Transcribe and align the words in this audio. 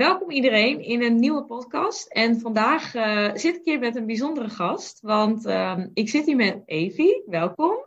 Welkom 0.00 0.30
iedereen 0.30 0.80
in 0.80 1.02
een 1.02 1.16
nieuwe 1.16 1.44
podcast. 1.44 2.06
En 2.06 2.40
vandaag 2.40 2.94
uh, 2.94 3.30
zit 3.34 3.56
ik 3.56 3.60
hier 3.64 3.78
met 3.78 3.96
een 3.96 4.06
bijzondere 4.06 4.48
gast, 4.48 5.00
want 5.00 5.46
uh, 5.46 5.78
ik 5.94 6.08
zit 6.08 6.26
hier 6.26 6.36
met 6.36 6.62
Evie. 6.64 7.22
Welkom. 7.26 7.84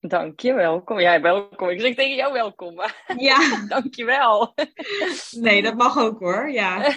Dank 0.00 0.40
je, 0.40 0.54
welkom. 0.54 1.00
Ja, 1.00 1.20
welkom. 1.20 1.68
Ik 1.68 1.80
zeg 1.80 1.94
tegen 1.94 2.16
jou 2.16 2.32
welkom. 2.32 2.80
Ja. 3.16 3.66
Dank 3.68 3.94
je 3.94 4.04
wel. 4.04 4.54
Nee, 5.46 5.62
dat 5.62 5.74
mag 5.74 5.98
ook 5.98 6.18
hoor, 6.18 6.50
ja. 6.50 6.94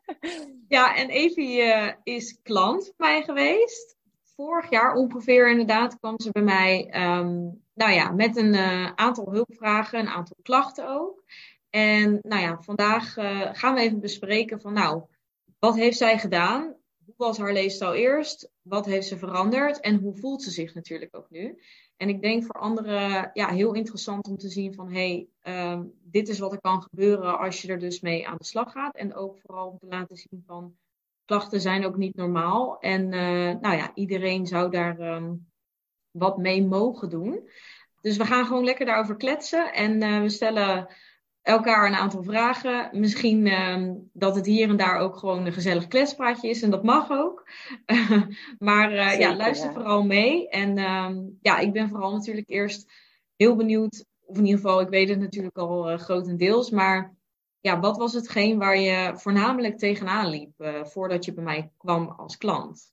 Ja, 0.68 0.96
en 0.96 1.08
Evie 1.08 1.62
uh, 1.62 1.92
is 2.02 2.40
klant 2.42 2.92
bij 2.96 3.08
mij 3.08 3.22
geweest. 3.22 3.96
Vorig 4.36 4.70
jaar 4.70 4.94
ongeveer 4.94 5.50
inderdaad 5.50 5.98
kwam 5.98 6.20
ze 6.20 6.30
bij 6.30 6.42
mij 6.42 6.94
um, 6.94 7.62
nou 7.74 7.92
ja, 7.92 8.10
met 8.10 8.36
een 8.36 8.54
uh, 8.54 8.92
aantal 8.94 9.30
hulpvragen, 9.30 9.98
een 9.98 10.08
aantal 10.08 10.36
klachten 10.42 10.88
ook. 10.88 11.22
En 11.70 12.18
nou 12.22 12.42
ja, 12.42 12.62
vandaag 12.62 13.16
uh, 13.16 13.48
gaan 13.52 13.74
we 13.74 13.80
even 13.80 14.00
bespreken 14.00 14.60
van 14.60 14.72
nou, 14.72 15.02
wat 15.58 15.76
heeft 15.76 15.96
zij 15.96 16.18
gedaan? 16.18 16.62
Hoe 17.04 17.14
was 17.16 17.38
haar 17.38 17.52
leefstijl 17.52 17.94
eerst? 17.94 18.50
Wat 18.62 18.86
heeft 18.86 19.06
ze 19.06 19.18
veranderd? 19.18 19.80
En 19.80 19.98
hoe 19.98 20.16
voelt 20.16 20.42
ze 20.42 20.50
zich 20.50 20.74
natuurlijk 20.74 21.16
ook 21.16 21.30
nu? 21.30 21.58
En 21.96 22.08
ik 22.08 22.20
denk 22.22 22.44
voor 22.44 22.60
anderen 22.60 23.30
ja, 23.32 23.48
heel 23.48 23.74
interessant 23.74 24.28
om 24.28 24.36
te 24.36 24.48
zien 24.48 24.74
van 24.74 24.92
hé, 24.92 25.26
hey, 25.40 25.72
um, 25.72 25.92
dit 26.02 26.28
is 26.28 26.38
wat 26.38 26.52
er 26.52 26.60
kan 26.60 26.82
gebeuren 26.82 27.38
als 27.38 27.62
je 27.62 27.68
er 27.68 27.78
dus 27.78 28.00
mee 28.00 28.28
aan 28.28 28.36
de 28.36 28.44
slag 28.44 28.72
gaat. 28.72 28.96
En 28.96 29.14
ook 29.14 29.38
vooral 29.40 29.68
om 29.68 29.78
te 29.78 29.86
laten 29.86 30.16
zien 30.16 30.42
van 30.46 30.74
klachten 31.24 31.60
zijn 31.60 31.84
ook 31.84 31.96
niet 31.96 32.16
normaal. 32.16 32.78
En 32.78 33.12
uh, 33.12 33.60
nou 33.60 33.76
ja, 33.76 33.90
iedereen 33.94 34.46
zou 34.46 34.70
daar 34.70 35.00
um, 35.00 35.50
wat 36.10 36.38
mee 36.38 36.66
mogen 36.66 37.10
doen. 37.10 37.48
Dus 38.00 38.16
we 38.16 38.24
gaan 38.24 38.46
gewoon 38.46 38.64
lekker 38.64 38.86
daarover 38.86 39.16
kletsen. 39.16 39.72
En 39.72 40.02
uh, 40.02 40.20
we 40.20 40.28
stellen 40.28 40.88
elkaar 41.42 41.86
een 41.86 41.94
aantal 41.94 42.22
vragen. 42.22 43.00
Misschien 43.00 43.46
uh, 43.46 43.92
dat 44.12 44.34
het 44.34 44.46
hier 44.46 44.68
en 44.68 44.76
daar 44.76 44.98
ook 44.98 45.16
gewoon 45.16 45.46
een 45.46 45.52
gezellig 45.52 45.88
kletspraatje 45.88 46.48
is. 46.48 46.62
En 46.62 46.70
dat 46.70 46.82
mag 46.82 47.10
ook. 47.10 47.48
maar 48.58 48.92
uh, 48.92 49.08
Zeker, 49.08 49.20
ja, 49.20 49.36
luister 49.36 49.68
ja. 49.68 49.74
vooral 49.74 50.02
mee. 50.02 50.48
En 50.48 50.76
uh, 50.78 51.10
ja, 51.40 51.58
ik 51.58 51.72
ben 51.72 51.88
vooral 51.88 52.12
natuurlijk 52.12 52.48
eerst 52.48 52.92
heel 53.36 53.56
benieuwd. 53.56 54.04
Of 54.26 54.36
in 54.36 54.44
ieder 54.44 54.60
geval, 54.60 54.80
ik 54.80 54.88
weet 54.88 55.08
het 55.08 55.18
natuurlijk 55.18 55.56
al 55.56 55.90
uh, 55.90 55.98
grotendeels. 55.98 56.70
Maar 56.70 57.14
ja, 57.60 57.80
wat 57.80 57.96
was 57.96 58.12
hetgeen 58.12 58.58
waar 58.58 58.78
je 58.78 59.12
voornamelijk 59.14 59.78
tegenaan 59.78 60.28
liep 60.28 60.52
uh, 60.58 60.84
voordat 60.84 61.24
je 61.24 61.32
bij 61.32 61.44
mij 61.44 61.72
kwam 61.76 62.08
als 62.08 62.36
klant? 62.36 62.92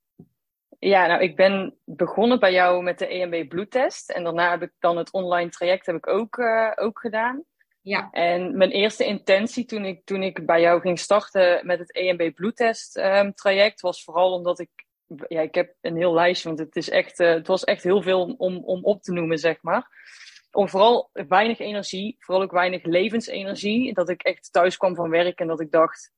Ja, 0.80 1.08
nou, 1.08 1.22
ik 1.22 1.36
ben 1.36 1.78
begonnen 1.84 2.40
bij 2.40 2.52
jou 2.52 2.84
met 2.84 3.00
de 3.00 3.08
EMB 3.08 3.48
bloedtest. 3.48 4.10
En 4.10 4.24
daarna 4.24 4.50
heb 4.50 4.62
ik 4.62 4.72
dan 4.80 4.98
het 4.98 5.12
online 5.12 5.50
traject 5.50 5.86
heb 5.86 5.96
ik 5.96 6.08
ook, 6.08 6.38
uh, 6.38 6.72
ook 6.76 7.00
gedaan. 7.00 7.44
Ja. 7.88 8.10
En 8.12 8.58
mijn 8.58 8.72
eerste 8.72 9.06
intentie 9.06 9.66
toen 9.66 9.86
ik, 9.86 10.02
toen 10.06 10.24
ik 10.24 10.46
bij 10.46 10.62
jou 10.62 10.82
ging 10.82 11.00
starten 11.00 11.66
met 11.66 11.80
het 11.80 11.92
EMB 11.92 12.34
bloedtest 12.34 12.98
um, 12.98 13.34
traject 13.34 13.82
was 13.82 14.04
vooral 14.04 14.34
omdat 14.34 14.60
ik, 14.60 14.70
ja, 15.28 15.42
ik 15.42 15.56
heb 15.56 15.76
een 15.82 15.96
heel 15.96 16.14
lijstje, 16.14 16.48
want 16.48 16.60
het, 16.60 16.76
is 16.76 16.90
echt, 16.90 17.20
uh, 17.20 17.30
het 17.30 17.48
was 17.48 17.64
echt 17.64 17.84
heel 17.84 18.02
veel 18.02 18.36
om, 18.38 18.64
om 18.64 18.84
op 18.84 19.02
te 19.02 19.12
noemen, 19.12 19.38
zeg 19.38 19.62
maar. 19.62 19.88
Om 20.52 20.70
vooral 20.70 21.10
weinig 21.12 21.60
energie, 21.60 22.16
vooral 22.20 22.44
ook 22.44 22.52
weinig 22.52 22.84
levensenergie. 22.84 23.94
Dat 23.94 24.10
ik 24.10 24.22
echt 24.22 24.52
thuis 24.52 24.78
kwam 24.78 24.96
van 24.96 25.10
werk 25.10 25.40
en 25.40 25.48
dat 25.48 25.62
ik 25.62 25.72
dacht, 25.72 26.12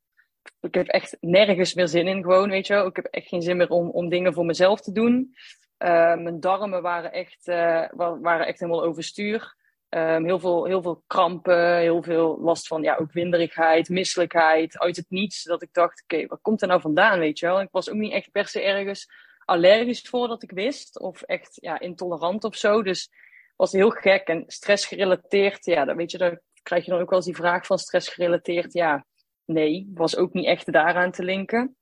ik 0.62 0.74
heb 0.74 0.88
echt 0.88 1.18
nergens 1.20 1.74
meer 1.74 1.88
zin 1.88 2.08
in 2.08 2.24
gewoon, 2.24 2.50
weet 2.50 2.68
je 2.68 2.74
wel. 2.74 2.86
Ik 2.86 2.96
heb 2.96 3.06
echt 3.06 3.28
geen 3.28 3.42
zin 3.42 3.58
meer 3.58 3.70
om, 3.70 3.90
om 3.90 4.10
dingen 4.10 4.34
voor 4.34 4.46
mezelf 4.46 4.82
te 4.82 4.92
doen. 4.92 5.36
Uh, 5.80 6.16
mijn 6.16 6.40
darmen 6.40 6.82
waren 6.82 7.12
echt, 7.12 7.48
uh, 7.48 7.86
waren 8.22 8.48
echt 8.48 8.60
helemaal 8.60 8.84
overstuur. 8.84 9.58
Um, 9.90 10.26
heel, 10.26 10.40
veel, 10.40 10.66
heel 10.66 10.82
veel 10.82 11.04
krampen, 11.08 11.78
heel 11.78 12.04
veel 12.04 12.40
last 12.42 12.68
van 12.68 12.82
ja, 12.82 12.96
ook 12.96 13.12
winderigheid, 13.12 13.90
misselijkheid, 13.90 14.80
uit 14.80 14.96
het 14.96 15.10
niets. 15.10 15.44
Dat 15.44 15.62
ik 15.62 15.74
dacht, 15.74 16.04
oké, 16.04 16.28
wat 16.28 16.42
komt 16.42 16.62
er 16.62 16.68
nou 16.68 16.82
vandaan, 16.82 17.20
weet 17.20 17.40
je 17.40 17.46
wel? 17.46 17.62
Ik 17.62 17.72
was 17.72 17.90
ook 17.90 17.96
niet 17.96 18.12
echt 18.12 18.32
per 18.32 18.48
se 18.48 18.62
ergens 18.62 19.08
allergisch 19.46 20.02
voor 20.02 20.28
dat 20.28 20.44
ik 20.44 20.52
wist. 20.52 21.00
Of 21.00 21.22
echt 21.22 21.58
ja, 21.62 21.80
intolerant 21.80 22.44
of 22.44 22.56
zo. 22.56 22.84
Dus 22.84 23.10
was 23.56 23.72
heel 23.72 23.90
gek 23.90 24.28
en 24.28 24.44
stressgerelateerd. 24.48 25.66
Ja, 25.66 25.86
dan, 25.86 25.96
weet 25.96 26.12
je, 26.12 26.18
dan 26.18 26.40
krijg 26.64 26.86
je 26.86 26.92
dan 26.92 27.00
ook 27.00 27.10
wel 27.10 27.18
eens 27.18 27.28
die 27.28 27.36
vraag 27.36 27.66
van 27.66 27.78
stressgerelateerd. 27.78 28.74
Ja, 28.74 29.06
nee, 29.46 29.92
was 29.94 30.18
ook 30.18 30.34
niet 30.34 30.46
echt 30.46 30.72
daaraan 30.72 31.12
te 31.12 31.24
linken. 31.24 31.78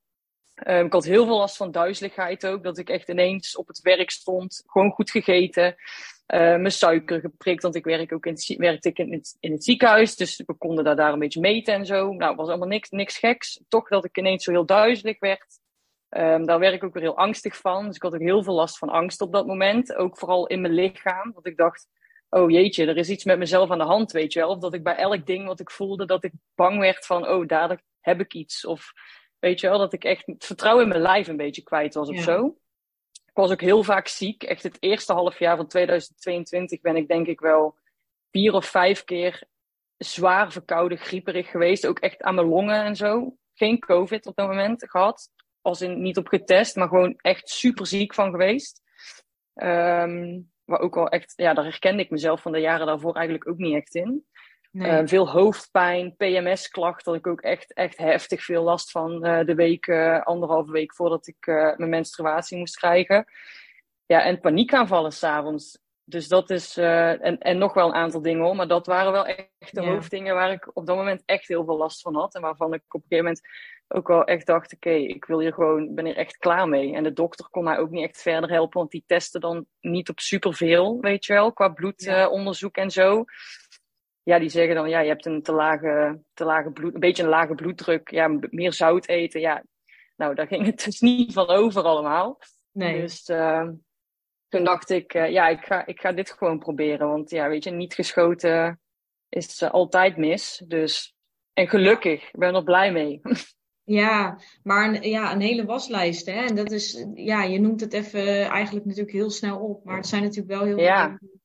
Um, 0.65 0.85
ik 0.85 0.93
had 0.93 1.05
heel 1.05 1.25
veel 1.25 1.37
last 1.37 1.57
van 1.57 1.71
duizeligheid 1.71 2.45
ook. 2.45 2.63
Dat 2.63 2.77
ik 2.77 2.89
echt 2.89 3.09
ineens 3.09 3.55
op 3.55 3.67
het 3.67 3.81
werk 3.81 4.09
stond, 4.09 4.63
gewoon 4.65 4.91
goed 4.91 5.11
gegeten. 5.11 5.75
Uh, 6.33 6.39
mijn 6.39 6.71
suiker 6.71 7.19
geprikt, 7.19 7.61
want 7.63 7.75
ik 7.75 7.83
werk 7.83 8.13
ook 8.13 8.25
in 8.25 8.33
het, 8.33 8.55
werkte 8.57 8.91
in 8.93 9.13
het, 9.13 9.37
in 9.39 9.51
het 9.51 9.63
ziekenhuis. 9.63 10.15
Dus 10.15 10.43
we 10.45 10.53
konden 10.53 10.83
daar, 10.83 10.95
daar 10.95 11.13
een 11.13 11.19
beetje 11.19 11.39
meten 11.39 11.73
en 11.73 11.85
zo. 11.85 12.13
Nou, 12.13 12.35
was 12.35 12.47
allemaal 12.47 12.67
niks, 12.67 12.89
niks 12.89 13.17
geks. 13.17 13.61
Toch 13.67 13.87
dat 13.87 14.05
ik 14.05 14.17
ineens 14.17 14.43
zo 14.43 14.51
heel 14.51 14.65
duizelig 14.65 15.19
werd. 15.19 15.59
Um, 16.09 16.45
daar 16.45 16.59
werd 16.59 16.73
ik 16.73 16.83
ook 16.83 16.93
weer 16.93 17.03
heel 17.03 17.17
angstig 17.17 17.57
van. 17.57 17.85
Dus 17.85 17.95
ik 17.95 18.01
had 18.01 18.13
ook 18.13 18.19
heel 18.19 18.43
veel 18.43 18.53
last 18.53 18.77
van 18.77 18.89
angst 18.89 19.21
op 19.21 19.33
dat 19.33 19.47
moment. 19.47 19.95
Ook 19.95 20.17
vooral 20.17 20.47
in 20.47 20.61
mijn 20.61 20.73
lichaam. 20.73 21.31
Want 21.33 21.45
ik 21.45 21.57
dacht, 21.57 21.87
oh 22.29 22.49
jeetje, 22.49 22.85
er 22.85 22.97
is 22.97 23.09
iets 23.09 23.23
met 23.23 23.37
mezelf 23.37 23.71
aan 23.71 23.77
de 23.77 23.83
hand, 23.83 24.11
weet 24.11 24.33
je 24.33 24.39
wel. 24.39 24.49
Of 24.49 24.59
dat 24.59 24.73
ik 24.73 24.83
bij 24.83 24.95
elk 24.95 25.25
ding 25.25 25.45
wat 25.45 25.59
ik 25.59 25.71
voelde, 25.71 26.05
dat 26.05 26.23
ik 26.23 26.31
bang 26.55 26.79
werd 26.79 27.05
van, 27.05 27.27
oh, 27.27 27.47
daar 27.47 27.81
heb 27.99 28.19
ik 28.19 28.33
iets. 28.33 28.65
Of 28.65 28.91
weet 29.39 29.59
je 29.59 29.67
wel, 29.67 29.77
dat 29.77 29.93
ik 29.93 30.03
echt 30.03 30.25
het 30.25 30.45
vertrouwen 30.45 30.83
in 30.83 30.89
mijn 30.89 31.01
lijf 31.01 31.27
een 31.27 31.37
beetje 31.37 31.63
kwijt 31.63 31.93
was 31.93 32.09
of 32.09 32.15
ja. 32.15 32.21
zo. 32.21 32.57
Ik 33.11 33.43
was 33.43 33.51
ook 33.51 33.61
heel 33.61 33.83
vaak 33.83 34.07
ziek. 34.07 34.43
Echt 34.43 34.63
het 34.63 34.77
eerste 34.79 35.13
half 35.13 35.39
jaar 35.39 35.55
van 35.55 35.67
2022 35.67 36.81
ben 36.81 36.95
ik 36.95 37.07
denk 37.07 37.27
ik 37.27 37.39
wel 37.39 37.77
vier 38.31 38.53
of 38.53 38.65
vijf 38.65 39.03
keer 39.03 39.43
zwaar 39.97 40.51
verkouden, 40.51 40.97
grieperig 40.97 41.49
geweest. 41.49 41.87
Ook 41.87 41.99
echt 41.99 42.21
aan 42.21 42.35
mijn 42.35 42.47
longen 42.47 42.83
en 42.83 42.95
zo. 42.95 43.37
Geen 43.53 43.79
COVID 43.79 44.25
op 44.25 44.35
dat 44.35 44.47
moment 44.47 44.89
gehad. 44.89 45.29
Als 45.61 45.81
in 45.81 46.01
niet 46.01 46.17
op 46.17 46.27
getest, 46.27 46.75
maar 46.75 46.87
gewoon 46.87 47.13
echt 47.17 47.49
super 47.49 47.87
ziek 47.87 48.13
van 48.13 48.31
geweest. 48.31 48.81
Um, 49.53 50.51
maar 50.65 50.79
ook 50.79 50.95
wel 50.95 51.09
echt, 51.09 51.33
ja, 51.35 51.53
daar 51.53 51.63
herkende 51.63 52.03
ik 52.03 52.09
mezelf 52.09 52.41
van 52.41 52.51
de 52.51 52.59
jaren 52.59 52.85
daarvoor 52.85 53.15
eigenlijk 53.15 53.49
ook 53.49 53.57
niet 53.57 53.75
echt 53.75 53.95
in. 53.95 54.25
Nee. 54.71 55.01
Uh, 55.01 55.07
veel 55.07 55.29
hoofdpijn, 55.29 56.15
PMS-klachten, 56.17 57.11
dat 57.11 57.15
ik 57.15 57.27
ook 57.27 57.41
echt, 57.41 57.73
echt 57.73 57.97
heftig 57.97 58.43
veel 58.43 58.63
last 58.63 58.91
van 58.91 59.25
uh, 59.25 59.45
de 59.45 59.55
week, 59.55 59.87
uh, 59.87 60.21
anderhalve 60.21 60.71
week 60.71 60.95
voordat 60.95 61.27
ik 61.27 61.45
mijn 61.77 61.89
menstruatie 61.89 62.57
moest 62.57 62.77
krijgen. 62.77 63.25
Ja, 64.05 64.23
en 64.23 64.39
paniekaanvallen 64.39 65.11
s'avonds. 65.11 65.79
Dus 66.03 66.27
dat 66.27 66.49
is, 66.49 66.77
en, 66.77 67.37
en 67.37 67.57
nog 67.57 67.73
wel 67.73 67.87
een 67.87 67.93
aantal 67.93 68.21
dingen 68.21 68.43
hoor, 68.43 68.55
maar 68.55 68.67
dat 68.67 68.85
waren 68.85 69.11
wel 69.11 69.25
echt 69.25 69.75
de 69.75 69.81
ja. 69.81 69.89
hoofddingen 69.89 70.35
waar 70.35 70.51
ik 70.51 70.69
op 70.73 70.85
dat 70.85 70.95
moment 70.95 71.23
echt 71.25 71.47
heel 71.47 71.65
veel 71.65 71.77
last 71.77 72.01
van 72.01 72.15
had. 72.15 72.35
En 72.35 72.41
waarvan 72.41 72.73
ik 72.73 72.81
op 72.87 73.01
een 73.01 73.07
gegeven 73.07 73.23
moment 73.23 73.41
ook 73.87 74.07
wel 74.07 74.23
echt 74.23 74.45
dacht, 74.45 74.73
oké, 74.73 74.87
okay, 74.87 75.03
ik 75.03 75.25
wil 75.25 75.39
hier 75.39 75.53
gewoon, 75.53 75.93
ben 75.95 76.05
hier 76.05 76.17
echt 76.17 76.37
klaar 76.37 76.67
mee. 76.67 76.93
En 76.93 77.03
de 77.03 77.13
dokter 77.13 77.47
kon 77.49 77.63
mij 77.63 77.77
ook 77.77 77.89
niet 77.89 78.07
echt 78.07 78.21
verder 78.21 78.49
helpen, 78.49 78.79
want 78.79 78.91
die 78.91 79.03
testen 79.05 79.41
dan 79.41 79.65
niet 79.79 80.09
op 80.09 80.19
superveel, 80.19 80.97
weet 80.99 81.25
je 81.25 81.33
wel, 81.33 81.53
qua 81.53 81.69
bloedonderzoek 81.69 82.75
ja. 82.75 82.81
en 82.81 82.91
zo 82.91 83.25
ja, 84.27 84.39
die 84.39 84.49
zeggen 84.49 84.75
dan, 84.75 84.89
ja, 84.89 84.99
je 84.99 85.07
hebt 85.07 85.25
een 85.25 85.41
te 85.41 85.51
lage, 85.51 86.19
te 86.33 86.45
lage 86.45 86.71
bloed, 86.71 86.93
een 86.93 86.99
beetje 86.99 87.23
een 87.23 87.29
lage 87.29 87.55
bloeddruk, 87.55 88.11
ja, 88.11 88.27
meer 88.49 88.73
zout 88.73 89.07
eten, 89.07 89.39
ja. 89.39 89.63
Nou, 90.15 90.35
daar 90.35 90.47
ging 90.47 90.65
het 90.65 90.83
dus 90.85 90.99
niet 90.99 91.33
van 91.33 91.47
over 91.47 91.83
allemaal. 91.83 92.39
Nee. 92.71 93.01
Dus 93.01 93.29
uh, 93.29 93.69
toen 94.47 94.63
dacht 94.63 94.89
ik, 94.89 95.13
uh, 95.13 95.29
ja, 95.29 95.47
ik 95.47 95.65
ga, 95.65 95.85
ik 95.85 95.99
ga 95.99 96.11
dit 96.11 96.31
gewoon 96.31 96.59
proberen. 96.59 97.07
Want 97.07 97.29
ja, 97.29 97.49
weet 97.49 97.63
je, 97.63 97.71
niet 97.71 97.93
geschoten 97.93 98.79
is 99.29 99.61
uh, 99.61 99.69
altijd 99.69 100.17
mis. 100.17 100.63
Dus, 100.67 101.15
en 101.53 101.67
gelukkig, 101.67 102.23
ik 102.23 102.39
ben 102.39 102.55
er 102.55 102.63
blij 102.63 102.91
mee. 102.91 103.21
Ja, 103.89 104.39
maar 104.63 104.87
een, 104.87 105.09
ja, 105.09 105.33
een 105.33 105.41
hele 105.41 105.65
waslijst, 105.65 106.25
hè. 106.25 106.45
En 106.45 106.55
dat 106.55 106.71
is, 106.71 107.05
ja, 107.13 107.43
je 107.43 107.59
noemt 107.59 107.81
het 107.81 107.93
even 107.93 108.49
eigenlijk 108.49 108.85
natuurlijk 108.85 109.15
heel 109.15 109.29
snel 109.29 109.59
op. 109.59 109.83
Maar 109.83 109.95
het 109.95 110.07
zijn 110.07 110.21
natuurlijk 110.21 110.59
wel 110.59 110.65
heel 110.65 110.79
ja. 110.79 111.17
veel 111.19 111.36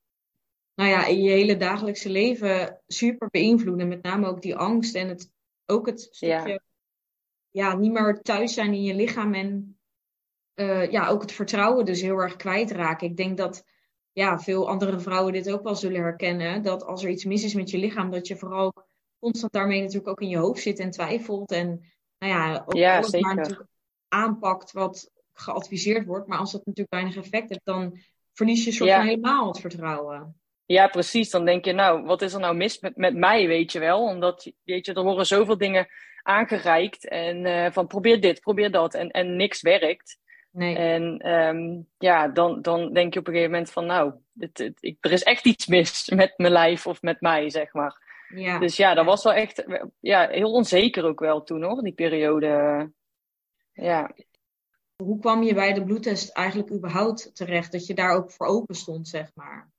nou 0.75 0.91
ja, 0.91 1.07
in 1.07 1.23
je 1.23 1.31
hele 1.31 1.57
dagelijkse 1.57 2.11
leven 2.11 2.81
super 2.87 3.29
beïnvloeden. 3.31 3.89
Met 3.89 4.03
name 4.03 4.27
ook 4.27 4.43
die 4.43 4.57
angst 4.57 4.95
en 4.95 5.09
het, 5.09 5.31
ook 5.67 5.87
het 5.87 6.01
stukje 6.01 6.49
ja. 6.49 6.61
ja 7.51 7.77
niet 7.77 7.93
meer 7.93 8.21
thuis 8.23 8.55
zijn 8.55 8.75
in 8.75 8.83
je 8.83 8.95
lichaam 8.95 9.35
en 9.35 9.79
uh, 10.55 10.91
ja, 10.91 11.09
ook 11.09 11.23
het 11.23 11.33
vertrouwen 11.33 11.85
dus 11.85 12.01
heel 12.01 12.19
erg 12.19 12.37
kwijtraken. 12.37 13.09
Ik 13.09 13.17
denk 13.17 13.37
dat 13.37 13.65
ja, 14.13 14.39
veel 14.39 14.69
andere 14.69 15.01
vrouwen 15.01 15.33
dit 15.33 15.51
ook 15.51 15.63
wel 15.63 15.77
zullen 15.77 16.01
herkennen. 16.01 16.63
Dat 16.63 16.85
als 16.85 17.05
er 17.05 17.11
iets 17.11 17.25
mis 17.25 17.45
is 17.45 17.55
met 17.55 17.71
je 17.71 17.79
lichaam, 17.79 18.11
dat 18.11 18.27
je 18.27 18.37
vooral 18.37 18.73
constant 19.19 19.53
daarmee 19.53 19.81
natuurlijk 19.81 20.09
ook 20.09 20.21
in 20.21 20.29
je 20.29 20.37
hoofd 20.37 20.63
zit 20.63 20.79
en 20.79 20.91
twijfelt. 20.91 21.51
En 21.53 21.69
nou 22.19 22.33
ja, 22.33 22.63
ook 22.67 22.75
ja, 22.75 22.97
alles 22.97 23.11
zeker. 23.11 23.27
maar 23.27 23.37
natuurlijk 23.37 23.69
aanpakt 24.09 24.73
wat 24.73 25.11
geadviseerd 25.33 26.07
wordt. 26.07 26.27
Maar 26.27 26.39
als 26.39 26.53
dat 26.53 26.67
natuurlijk 26.67 26.95
weinig 26.95 27.17
effect 27.17 27.49
heeft, 27.49 27.65
dan 27.65 27.99
verlies 28.33 28.65
je 28.65 28.73
soort 28.73 28.91
Ja. 28.91 28.97
van 28.97 29.07
helemaal 29.07 29.47
het 29.47 29.61
vertrouwen. 29.61 30.42
Ja, 30.73 30.89
precies. 30.89 31.31
Dan 31.31 31.45
denk 31.45 31.65
je, 31.65 31.73
nou, 31.73 32.05
wat 32.05 32.23
is 32.23 32.33
er 32.33 32.41
nou 32.41 32.57
mis 32.57 32.81
met, 32.81 32.97
met 32.97 33.15
mij, 33.15 33.47
weet 33.47 33.73
je 33.73 33.79
wel? 33.79 34.03
Omdat, 34.03 34.53
weet 34.65 34.87
je, 34.87 34.93
er 34.93 35.03
worden 35.03 35.27
zoveel 35.27 35.59
dingen 35.59 35.89
aangereikt. 36.23 37.09
En 37.09 37.45
eh, 37.47 37.73
van 37.73 37.87
probeer 37.87 38.21
dit, 38.21 38.41
probeer 38.41 38.71
dat. 38.71 38.95
En, 38.95 39.11
en 39.11 39.37
niks 39.37 39.61
werkt. 39.61 40.19
Nee. 40.51 40.77
En 40.77 41.19
ehm, 41.19 41.81
ja, 41.99 42.29
dan, 42.29 42.63
dan 42.63 42.93
denk 42.93 43.15
je 43.15 43.21
op 43.21 43.27
een 43.27 43.33
gegeven 43.33 43.53
moment 43.53 43.73
van, 43.73 43.87
nou, 43.87 44.13
het, 44.39 44.59
het, 44.59 44.79
ik, 44.81 44.97
er 45.01 45.13
is 45.13 45.23
echt 45.23 45.45
iets 45.45 45.67
mis 45.67 46.09
met 46.15 46.35
mijn 46.37 46.53
lijf 46.53 46.87
of 46.87 47.03
met 47.03 47.21
mij, 47.21 47.51
zeg 47.51 47.73
maar. 47.73 48.01
Ja. 48.35 48.59
Dus 48.59 48.77
ja, 48.77 48.95
dat 48.95 49.05
was 49.05 49.25
wel 49.25 49.35
echt 49.35 49.65
ja, 50.01 50.29
heel 50.29 50.53
onzeker 50.53 51.05
ook 51.05 51.21
wel 51.21 51.43
toen 51.43 51.63
hoor, 51.63 51.83
die 51.83 51.93
periode. 51.93 52.91
Ja. 53.73 54.11
Hoe 54.97 55.19
kwam 55.19 55.43
je 55.43 55.55
bij 55.55 55.73
de 55.73 55.85
bloedtest 55.85 56.31
eigenlijk 56.31 56.73
überhaupt 56.73 57.35
terecht? 57.35 57.73
Dat 57.73 57.87
je 57.87 57.95
daar 57.95 58.15
ook 58.15 58.31
voor 58.31 58.47
open 58.47 58.75
stond, 58.75 59.09
zeg 59.09 59.31
maar. 59.35 59.71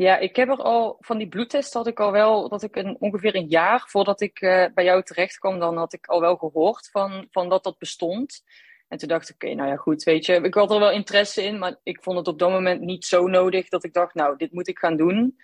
Ja, 0.00 0.18
ik 0.18 0.36
heb 0.36 0.48
er 0.48 0.62
al 0.62 0.96
van 1.00 1.18
die 1.18 1.28
bloedtest 1.28 1.72
had 1.72 1.86
ik 1.86 2.00
al 2.00 2.12
wel 2.12 2.48
dat 2.48 2.62
ik 2.62 2.76
een, 2.76 2.96
ongeveer 2.98 3.34
een 3.34 3.48
jaar 3.48 3.84
voordat 3.86 4.20
ik 4.20 4.40
uh, 4.40 4.66
bij 4.74 4.84
jou 4.84 5.02
terecht 5.02 5.38
kwam, 5.38 5.58
dan 5.58 5.76
had 5.76 5.92
ik 5.92 6.06
al 6.06 6.20
wel 6.20 6.36
gehoord 6.36 6.88
van, 6.90 7.26
van 7.30 7.48
dat 7.48 7.64
dat 7.64 7.78
bestond. 7.78 8.42
En 8.88 8.98
toen 8.98 9.08
dacht 9.08 9.28
ik, 9.28 9.34
oké, 9.34 9.54
nou 9.54 9.68
ja, 9.68 9.76
goed, 9.76 10.02
weet 10.02 10.26
je, 10.26 10.34
ik 10.34 10.54
had 10.54 10.70
er 10.70 10.78
wel 10.78 10.90
interesse 10.90 11.42
in, 11.42 11.58
maar 11.58 11.76
ik 11.82 12.02
vond 12.02 12.18
het 12.18 12.28
op 12.28 12.38
dat 12.38 12.50
moment 12.50 12.80
niet 12.80 13.04
zo 13.04 13.26
nodig 13.26 13.68
dat 13.68 13.84
ik 13.84 13.92
dacht, 13.92 14.14
nou, 14.14 14.36
dit 14.36 14.52
moet 14.52 14.68
ik 14.68 14.78
gaan 14.78 14.96
doen. 14.96 15.36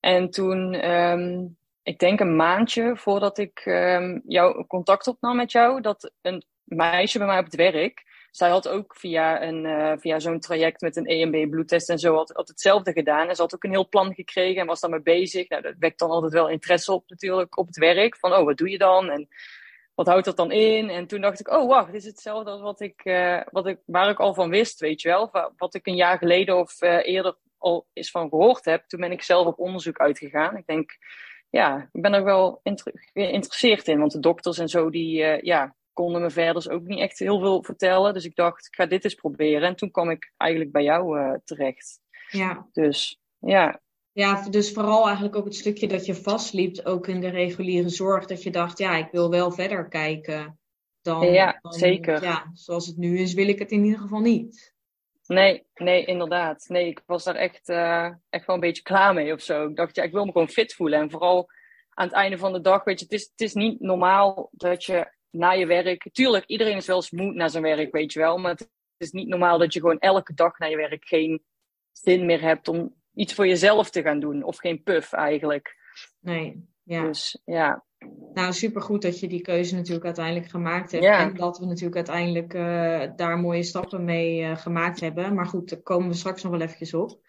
En 0.00 0.30
toen, 0.30 0.90
um, 0.90 1.56
ik 1.82 1.98
denk 1.98 2.20
een 2.20 2.36
maandje 2.36 2.96
voordat 2.96 3.38
ik 3.38 3.62
um, 3.66 4.22
jou, 4.26 4.66
contact 4.66 5.06
opnam 5.06 5.36
met 5.36 5.52
jou, 5.52 5.80
dat 5.80 6.12
een 6.22 6.44
meisje 6.64 7.18
bij 7.18 7.26
mij 7.26 7.38
op 7.38 7.44
het 7.44 7.56
werk, 7.56 8.02
zij 8.36 8.48
had 8.50 8.68
ook 8.68 8.96
via, 8.96 9.42
een, 9.42 9.64
uh, 9.64 9.92
via 9.96 10.18
zo'n 10.18 10.40
traject 10.40 10.80
met 10.80 10.96
een 10.96 11.06
EMB 11.06 11.50
bloedtest 11.50 11.90
en 11.90 11.98
zo 11.98 12.14
had, 12.14 12.32
hetzelfde 12.34 12.92
gedaan. 12.92 13.28
En 13.28 13.34
ze 13.34 13.42
had 13.42 13.54
ook 13.54 13.64
een 13.64 13.70
heel 13.70 13.88
plan 13.88 14.14
gekregen 14.14 14.60
en 14.60 14.66
was 14.66 14.80
daarmee 14.80 15.02
bezig. 15.02 15.48
Nou, 15.48 15.62
dat 15.62 15.74
wekt 15.78 15.98
dan 15.98 16.10
altijd 16.10 16.32
wel 16.32 16.48
interesse 16.48 16.92
op 16.92 17.08
natuurlijk 17.08 17.58
op 17.58 17.66
het 17.66 17.76
werk. 17.76 18.16
Van, 18.16 18.32
oh, 18.32 18.44
wat 18.44 18.56
doe 18.56 18.70
je 18.70 18.78
dan? 18.78 19.10
En 19.10 19.28
wat 19.94 20.06
houdt 20.06 20.24
dat 20.24 20.36
dan 20.36 20.52
in? 20.52 20.90
En 20.90 21.06
toen 21.06 21.20
dacht 21.20 21.40
ik, 21.40 21.50
oh 21.50 21.68
wacht, 21.68 21.92
dit 21.92 22.00
is 22.00 22.06
hetzelfde 22.06 22.50
als 22.50 22.60
wat 22.60 22.80
ik, 22.80 23.04
uh, 23.04 23.40
wat 23.50 23.66
ik, 23.66 23.78
waar 23.86 24.10
ik 24.10 24.20
al 24.20 24.34
van 24.34 24.50
wist, 24.50 24.80
weet 24.80 25.00
je 25.00 25.08
wel. 25.08 25.30
Wat 25.56 25.74
ik 25.74 25.86
een 25.86 25.96
jaar 25.96 26.18
geleden 26.18 26.58
of 26.58 26.82
uh, 26.82 27.06
eerder 27.06 27.36
al 27.58 27.86
eens 27.92 28.10
van 28.10 28.28
gehoord 28.28 28.64
heb. 28.64 28.84
Toen 28.86 29.00
ben 29.00 29.12
ik 29.12 29.22
zelf 29.22 29.46
op 29.46 29.58
onderzoek 29.58 29.98
uitgegaan. 29.98 30.56
Ik 30.56 30.66
denk, 30.66 30.96
ja, 31.50 31.88
ik 31.92 32.02
ben 32.02 32.14
er 32.14 32.24
wel 32.24 32.60
geïnteresseerd 33.12 33.88
in. 33.88 33.98
Want 33.98 34.12
de 34.12 34.20
dokters 34.20 34.58
en 34.58 34.68
zo, 34.68 34.90
die, 34.90 35.44
ja, 35.44 35.74
konden 35.94 36.22
me 36.22 36.30
verder 36.30 36.72
ook 36.72 36.82
niet 36.82 36.98
echt 36.98 37.18
heel 37.18 37.40
veel 37.40 37.62
vertellen. 37.62 38.14
Dus 38.14 38.24
ik 38.24 38.34
dacht, 38.34 38.66
ik 38.66 38.74
ga 38.74 38.86
dit 38.86 39.04
eens 39.04 39.14
proberen. 39.14 39.68
En 39.68 39.76
toen 39.76 39.90
kwam 39.90 40.10
ik 40.10 40.32
eigenlijk 40.36 40.72
bij 40.72 40.82
jou 40.82 41.18
uh, 41.18 41.34
terecht. 41.44 42.00
Ja. 42.30 42.68
Dus 42.72 43.20
ja. 43.38 43.82
Ja, 44.12 44.48
dus 44.48 44.72
vooral 44.72 45.04
eigenlijk 45.04 45.36
ook 45.36 45.44
het 45.44 45.54
stukje 45.54 45.88
dat 45.88 46.06
je 46.06 46.14
vastliep, 46.14 46.80
ook 46.84 47.06
in 47.06 47.20
de 47.20 47.28
reguliere 47.28 47.88
zorg. 47.88 48.26
Dat 48.26 48.42
je 48.42 48.50
dacht, 48.50 48.78
ja, 48.78 48.96
ik 48.96 49.08
wil 49.10 49.30
wel 49.30 49.50
verder 49.50 49.88
kijken. 49.88 50.58
Dan, 51.02 51.32
ja, 51.32 51.58
dan, 51.62 51.72
zeker. 51.72 52.22
Ja, 52.22 52.50
zoals 52.52 52.86
het 52.86 52.96
nu 52.96 53.18
is, 53.18 53.34
wil 53.34 53.48
ik 53.48 53.58
het 53.58 53.70
in 53.70 53.84
ieder 53.84 54.00
geval 54.00 54.20
niet. 54.20 54.74
Nee, 55.26 55.66
nee, 55.74 56.04
inderdaad. 56.04 56.64
Nee, 56.68 56.88
ik 56.88 57.02
was 57.06 57.24
daar 57.24 57.34
echt, 57.34 57.68
uh, 57.68 58.10
echt 58.30 58.46
wel 58.46 58.54
een 58.54 58.60
beetje 58.60 58.82
klaar 58.82 59.14
mee 59.14 59.32
of 59.32 59.40
zo. 59.40 59.68
Ik 59.68 59.76
dacht, 59.76 59.96
ja, 59.96 60.02
ik 60.02 60.12
wil 60.12 60.24
me 60.24 60.32
gewoon 60.32 60.48
fit 60.48 60.74
voelen. 60.74 61.00
En 61.00 61.10
vooral 61.10 61.50
aan 61.90 62.06
het 62.06 62.16
einde 62.16 62.38
van 62.38 62.52
de 62.52 62.60
dag, 62.60 62.84
weet 62.84 62.98
je, 62.98 63.04
het 63.04 63.14
is, 63.14 63.22
het 63.30 63.40
is 63.40 63.54
niet 63.54 63.80
normaal 63.80 64.48
dat 64.52 64.84
je 64.84 65.12
na 65.34 65.50
je 65.52 65.66
werk. 65.66 66.08
Tuurlijk, 66.12 66.44
iedereen 66.46 66.76
is 66.76 66.86
wel 66.86 66.96
eens 66.96 67.10
moe 67.10 67.32
naar 67.32 67.50
zijn 67.50 67.62
werk, 67.62 67.92
weet 67.92 68.12
je 68.12 68.18
wel. 68.18 68.38
Maar 68.38 68.50
het 68.50 68.68
is 68.96 69.10
niet 69.10 69.28
normaal 69.28 69.58
dat 69.58 69.72
je 69.72 69.80
gewoon 69.80 69.98
elke 69.98 70.34
dag 70.34 70.58
naar 70.58 70.70
je 70.70 70.76
werk 70.76 71.04
geen 71.04 71.42
zin 71.92 72.26
meer 72.26 72.40
hebt 72.40 72.68
om 72.68 72.94
iets 73.14 73.34
voor 73.34 73.46
jezelf 73.46 73.90
te 73.90 74.02
gaan 74.02 74.20
doen. 74.20 74.42
Of 74.42 74.56
geen 74.56 74.82
puff 74.82 75.12
eigenlijk. 75.12 75.76
Nee, 76.20 76.68
ja. 76.82 77.02
Dus 77.02 77.40
ja. 77.44 77.84
Nou, 78.34 78.52
supergoed 78.52 79.02
dat 79.02 79.20
je 79.20 79.28
die 79.28 79.40
keuze 79.40 79.74
natuurlijk 79.74 80.04
uiteindelijk 80.04 80.50
gemaakt 80.50 80.92
hebt. 80.92 81.04
Ja. 81.04 81.20
En 81.20 81.34
dat 81.34 81.58
we 81.58 81.66
natuurlijk 81.66 81.96
uiteindelijk 81.96 82.54
uh, 82.54 83.02
daar 83.16 83.38
mooie 83.38 83.62
stappen 83.62 84.04
mee 84.04 84.40
uh, 84.40 84.56
gemaakt 84.56 85.00
hebben. 85.00 85.34
Maar 85.34 85.46
goed, 85.46 85.68
daar 85.68 85.82
komen 85.82 86.08
we 86.08 86.14
straks 86.14 86.42
nog 86.42 86.52
wel 86.52 86.60
eventjes 86.60 86.94
op. 86.94 87.20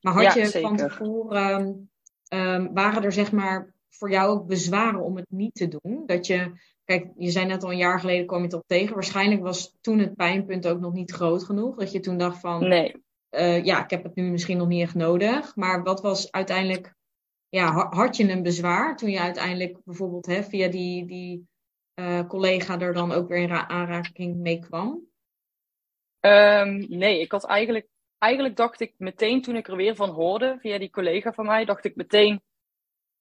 Maar 0.00 0.12
had 0.12 0.22
Ja, 0.22 0.34
je 0.34 0.46
zeker. 0.46 0.68
van 0.68 0.76
tevoren, 0.76 1.90
um, 2.34 2.74
waren 2.74 3.02
er 3.02 3.12
zeg 3.12 3.32
maar 3.32 3.74
voor 3.88 4.10
jou 4.10 4.30
ook 4.30 4.46
bezwaren 4.46 5.00
om 5.00 5.16
het 5.16 5.30
niet 5.30 5.54
te 5.54 5.68
doen? 5.68 6.02
Dat 6.06 6.26
je, 6.26 6.52
kijk, 6.90 7.12
je 7.16 7.30
zei 7.30 7.46
net 7.46 7.62
al 7.62 7.70
een 7.70 7.76
jaar 7.76 8.00
geleden 8.00 8.26
kwam 8.26 8.38
je 8.38 8.44
het 8.44 8.54
op 8.54 8.66
tegen. 8.66 8.94
Waarschijnlijk 8.94 9.42
was 9.42 9.76
toen 9.80 9.98
het 9.98 10.14
pijnpunt 10.16 10.68
ook 10.68 10.80
nog 10.80 10.92
niet 10.92 11.10
groot 11.10 11.44
genoeg. 11.44 11.76
Dat 11.76 11.92
je 11.92 12.00
toen 12.00 12.18
dacht 12.18 12.40
van, 12.40 12.68
Nee. 12.68 13.04
uh, 13.30 13.64
ja, 13.64 13.84
ik 13.84 13.90
heb 13.90 14.02
het 14.02 14.14
nu 14.14 14.30
misschien 14.30 14.58
nog 14.58 14.68
niet 14.68 14.82
echt 14.82 14.94
nodig. 14.94 15.56
Maar 15.56 15.82
wat 15.82 16.00
was 16.00 16.32
uiteindelijk, 16.32 16.94
ja, 17.48 17.72
ha- 17.72 17.88
had 17.90 18.16
je 18.16 18.28
een 18.28 18.42
bezwaar 18.42 18.96
toen 18.96 19.10
je 19.10 19.20
uiteindelijk 19.20 19.84
bijvoorbeeld 19.84 20.26
hè, 20.26 20.42
via 20.42 20.68
die, 20.68 21.06
die 21.06 21.48
uh, 22.00 22.26
collega 22.26 22.78
er 22.78 22.92
dan 22.92 23.12
ook 23.12 23.28
weer 23.28 23.38
in 23.38 23.48
ra- 23.48 23.68
aanraking 23.68 24.36
mee 24.36 24.58
kwam? 24.58 25.08
Um, 26.20 26.86
nee, 26.88 27.20
ik 27.20 27.32
had 27.32 27.46
eigenlijk, 27.46 27.88
eigenlijk 28.18 28.56
dacht 28.56 28.80
ik 28.80 28.94
meteen 28.96 29.42
toen 29.42 29.56
ik 29.56 29.68
er 29.68 29.76
weer 29.76 29.96
van 29.96 30.08
hoorde, 30.08 30.56
via 30.60 30.78
die 30.78 30.90
collega 30.90 31.32
van 31.32 31.46
mij, 31.46 31.64
dacht 31.64 31.84
ik 31.84 31.96
meteen, 31.96 32.42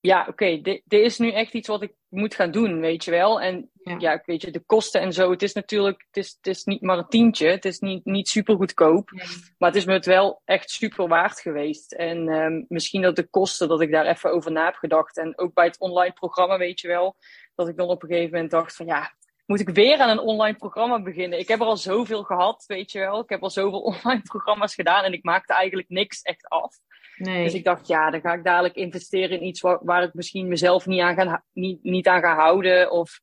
ja, 0.01 0.19
oké, 0.21 0.29
okay, 0.29 0.61
dit, 0.61 0.81
dit 0.85 1.05
is 1.05 1.17
nu 1.17 1.31
echt 1.31 1.53
iets 1.53 1.67
wat 1.67 1.81
ik 1.81 1.93
moet 2.07 2.35
gaan 2.35 2.51
doen, 2.51 2.79
weet 2.79 3.03
je 3.03 3.11
wel. 3.11 3.41
En 3.41 3.69
Ja. 3.83 3.95
ja, 3.99 4.13
ik 4.13 4.25
weet 4.25 4.41
je, 4.41 4.51
de 4.51 4.59
kosten 4.65 5.01
en 5.01 5.13
zo, 5.13 5.31
het 5.31 5.41
is 5.41 5.53
natuurlijk, 5.53 6.05
het 6.07 6.17
is, 6.17 6.35
het 6.37 6.47
is 6.47 6.63
niet 6.63 6.81
maar 6.81 6.97
een 6.97 7.07
tientje, 7.07 7.47
het 7.47 7.65
is 7.65 7.79
niet, 7.79 8.05
niet 8.05 8.27
super 8.27 8.55
goedkoop, 8.55 9.11
Nee. 9.11 9.27
maar 9.57 9.69
het 9.69 9.77
is 9.77 9.85
me 9.85 9.93
het 9.93 10.05
wel 10.05 10.41
echt 10.45 10.69
super 10.69 11.07
waard 11.07 11.39
geweest. 11.39 11.91
En 11.93 12.27
um, 12.27 12.65
misschien 12.67 13.01
dat 13.01 13.15
de 13.15 13.27
kosten, 13.27 13.67
dat 13.67 13.81
ik 13.81 13.91
daar 13.91 14.05
even 14.05 14.31
over 14.31 14.51
na 14.51 14.65
heb 14.65 14.75
gedacht. 14.75 15.17
En 15.17 15.37
ook 15.37 15.53
bij 15.53 15.65
het 15.65 15.79
online 15.79 16.13
programma, 16.13 16.57
weet 16.57 16.79
je 16.79 16.87
wel, 16.87 17.15
dat 17.55 17.67
ik 17.67 17.77
dan 17.77 17.87
op 17.87 18.03
een 18.03 18.09
gegeven 18.09 18.31
moment 18.31 18.51
dacht 18.51 18.75
van, 18.75 18.85
ja, 18.85 19.13
moet 19.45 19.59
ik 19.59 19.69
weer 19.69 19.99
aan 19.99 20.09
een 20.09 20.19
online 20.19 20.57
programma 20.57 21.01
beginnen? 21.01 21.39
Ik 21.39 21.47
heb 21.47 21.59
er 21.59 21.65
al 21.65 21.77
zoveel 21.77 22.23
gehad, 22.23 22.63
weet 22.67 22.91
je 22.91 22.99
wel. 22.99 23.19
Ik 23.19 23.29
heb 23.29 23.43
al 23.43 23.49
zoveel 23.49 23.79
online 23.91 24.21
programma's 24.21 24.75
gedaan 24.75 25.03
en 25.03 25.13
ik 25.13 25.23
maakte 25.23 25.53
eigenlijk 25.53 25.89
niks 25.89 26.21
echt 26.21 26.47
af. 26.47 26.75
Nee. 27.19 27.43
Dus 27.43 27.53
ik 27.53 27.63
dacht, 27.63 27.87
ja, 27.87 28.09
dan 28.09 28.21
ga 28.21 28.33
ik 28.33 28.43
dadelijk 28.43 28.75
investeren 28.75 29.39
in 29.39 29.45
iets 29.45 29.61
waar, 29.61 29.79
waar 29.81 30.03
ik 30.03 30.13
misschien 30.13 30.47
mezelf 30.47 30.85
niet 30.85 31.01
aan, 31.01 31.15
ga, 31.15 31.43
niet, 31.53 31.83
niet 31.83 32.07
aan 32.07 32.21
ga 32.21 32.35
houden. 32.35 32.91
Of... 32.91 33.19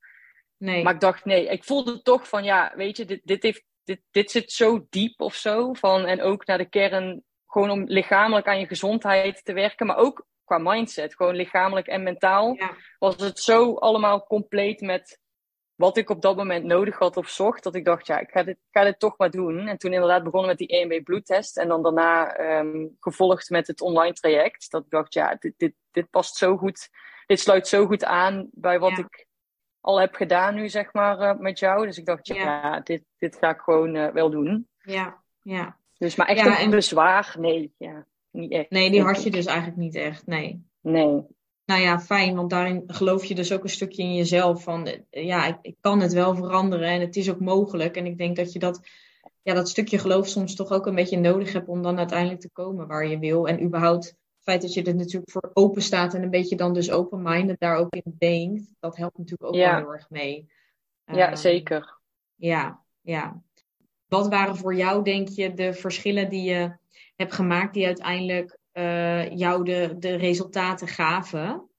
nee. 0.57 0.83
Maar 0.83 0.95
ik 0.95 1.01
dacht, 1.01 1.25
nee, 1.25 1.47
ik 1.49 1.65
voelde 1.65 2.03
toch 2.03 2.29
van, 2.29 2.45
ja, 2.45 2.73
weet 2.77 2.97
je, 2.97 3.05
dit, 3.05 3.21
dit, 3.25 3.43
heeft, 3.43 3.65
dit, 3.85 4.01
dit 4.11 4.31
zit 4.31 4.53
zo 4.53 4.87
diep 4.91 5.21
of 5.21 5.35
zo. 5.35 5.73
Van, 5.73 6.05
en 6.07 6.23
ook 6.23 6.47
naar 6.47 6.59
de 6.59 6.69
kern, 6.69 7.25
gewoon 7.47 7.71
om 7.71 7.85
lichamelijk 7.85 8.47
aan 8.47 8.61
je 8.61 8.67
gezondheid 8.67 9.45
te 9.45 9.53
werken, 9.53 9.87
maar 9.87 9.97
ook 9.97 10.27
qua 10.45 10.59
mindset, 10.59 11.15
gewoon 11.15 11.37
lichamelijk 11.37 11.87
en 11.87 12.03
mentaal, 12.03 12.55
Ja. 12.55 12.77
was 12.99 13.17
het 13.17 13.39
zo 13.39 13.75
allemaal 13.75 14.27
compleet 14.27 14.81
met 14.81 15.19
wat 15.77 15.97
ik 15.97 16.11
op 16.11 16.23
dat 16.23 16.37
moment 16.37 16.65
nodig 16.65 16.99
had 16.99 17.17
of 17.17 17.29
zocht, 17.29 17.63
dat 17.63 17.75
ik 17.75 17.85
dacht, 17.85 18.07
ja, 18.07 18.19
ik 18.19 18.31
ga 18.31 18.43
dit, 18.43 18.57
ga 18.71 18.85
dit 18.85 18.99
toch 18.99 19.19
maar 19.19 19.31
doen. 19.31 19.59
En 19.69 19.79
toen 19.79 19.93
inderdaad 19.93 20.23
begonnen 20.25 20.49
met 20.49 20.59
die 20.59 20.69
EMB 20.69 21.03
bloedtest 21.05 21.57
en 21.57 21.69
dan 21.69 21.83
daarna 21.83 22.39
um, 22.59 22.97
gevolgd 23.01 23.51
met 23.51 23.67
het 23.67 23.81
online 23.81 24.13
traject. 24.15 24.71
Dat 24.71 24.85
ik 24.85 24.91
dacht, 24.91 25.15
ja, 25.15 25.37
dit, 25.39 25.55
dit, 25.57 25.75
dit 25.91 26.11
past 26.11 26.37
zo 26.37 26.57
goed, 26.57 26.89
dit 27.27 27.41
sluit 27.41 27.69
zo 27.69 27.87
goed 27.87 28.05
aan 28.05 28.49
bij 28.53 28.79
wat 28.79 28.91
Ja. 28.91 28.99
ik 28.99 29.27
al 29.81 30.01
heb 30.01 30.15
gedaan 30.15 30.55
nu, 30.55 30.69
zeg 30.69 30.93
maar, 30.93 31.21
uh, 31.21 31.41
met 31.41 31.59
jou. 31.59 31.87
Dus 31.87 31.99
ik 31.99 32.07
dacht, 32.07 32.27
ja, 32.27 32.35
Ja. 32.35 32.81
dit, 32.81 33.03
dit 33.19 33.37
ga 33.37 33.51
ik 33.51 33.61
gewoon 33.61 33.95
uh, 33.95 34.09
wel 34.09 34.31
doen. 34.31 34.69
Ja, 34.79 35.23
ja. 35.43 35.79
Dus, 35.99 36.15
maar 36.17 36.27
echt 36.27 36.41
Ja, 36.41 36.47
een 36.47 36.53
en- 36.57 36.71
bezwaar, 36.71 37.35
nee, 37.39 37.75
ja, 37.79 38.07
niet 38.31 38.53
echt. 38.53 38.71
Nee, 38.71 38.91
die 38.91 39.03
had 39.03 39.23
je 39.23 39.31
dus 39.31 39.47
eigenlijk 39.47 39.77
niet 39.79 39.95
echt. 39.95 40.27
Nee. 40.27 40.67
Nee, 40.81 41.23
Nou 41.67 41.81
ja, 41.81 42.01
fijn, 42.01 42.35
want 42.35 42.51
daarin 42.51 42.83
geloof 42.87 43.25
je 43.25 43.35
dus 43.35 43.53
ook 43.53 43.63
een 43.63 43.69
stukje 43.69 44.03
in 44.03 44.15
jezelf 44.15 44.63
van, 44.63 44.87
eh, 44.87 45.25
ja, 45.27 45.47
ik, 45.47 45.59
ik 45.63 45.77
kan 45.81 46.01
het 46.01 46.13
wel 46.13 46.35
veranderen 46.35 46.89
en 46.89 47.01
het 47.01 47.17
is 47.17 47.31
ook 47.31 47.41
mogelijk. 47.41 47.97
En 47.97 48.07
ik 48.07 48.19
denk 48.19 48.37
dat 48.37 48.53
je 48.53 48.59
dat, 48.59 48.81
ja, 49.43 49.55
dat 49.55 49.69
stukje 49.69 49.99
geloof 49.99 50.29
soms 50.29 50.55
toch 50.55 50.71
ook 50.71 50.87
een 50.87 50.95
beetje 50.95 51.19
nodig 51.19 51.53
hebt 51.53 51.69
om 51.69 51.83
dan 51.83 51.99
uiteindelijk 51.99 52.41
te 52.41 52.51
komen 52.51 52.87
waar 52.87 53.07
je 53.07 53.19
wil. 53.19 53.49
En 53.49 53.63
überhaupt 53.63 54.05
het 54.07 54.17
feit 54.41 54.63
dat 54.63 54.75
je 54.75 54.83
er 54.83 54.95
natuurlijk 54.95 55.31
voor 55.31 55.51
open 55.53 55.83
staat 55.83 56.15
en 56.15 56.23
een 56.23 56.31
beetje 56.31 56.57
dan 56.57 56.75
dus 56.75 56.91
open-minded 56.91 57.61
daar 57.61 57.77
ook 57.77 57.95
in 57.95 58.15
denkt, 58.19 58.71
dat 58.81 58.97
helpt 58.97 59.19
natuurlijk 59.19 59.49
ook 59.51 59.55
Ja. 59.55 59.71
wel 59.71 59.81
heel 59.81 59.93
erg 59.93 60.11
mee. 60.11 60.49
ja, 61.05 61.29
Ehm, 61.29 61.37
zeker. 61.37 61.99
Ja, 62.35 62.83
ja. 63.01 63.43
Wat 64.07 64.29
waren 64.29 64.57
voor 64.57 64.75
jou, 64.75 65.05
denk 65.05 65.29
je, 65.29 65.55
de 65.55 65.73
verschillen 65.75 66.29
die 66.31 66.43
je 66.43 66.77
hebt 67.17 67.33
gemaakt 67.33 67.75
die 67.75 67.87
uiteindelijk 67.87 68.56
eh, 68.77 69.37
jou 69.37 69.65
de, 69.65 69.95
de 69.99 70.17
resultaten 70.17 70.89
gaven? 70.89 71.71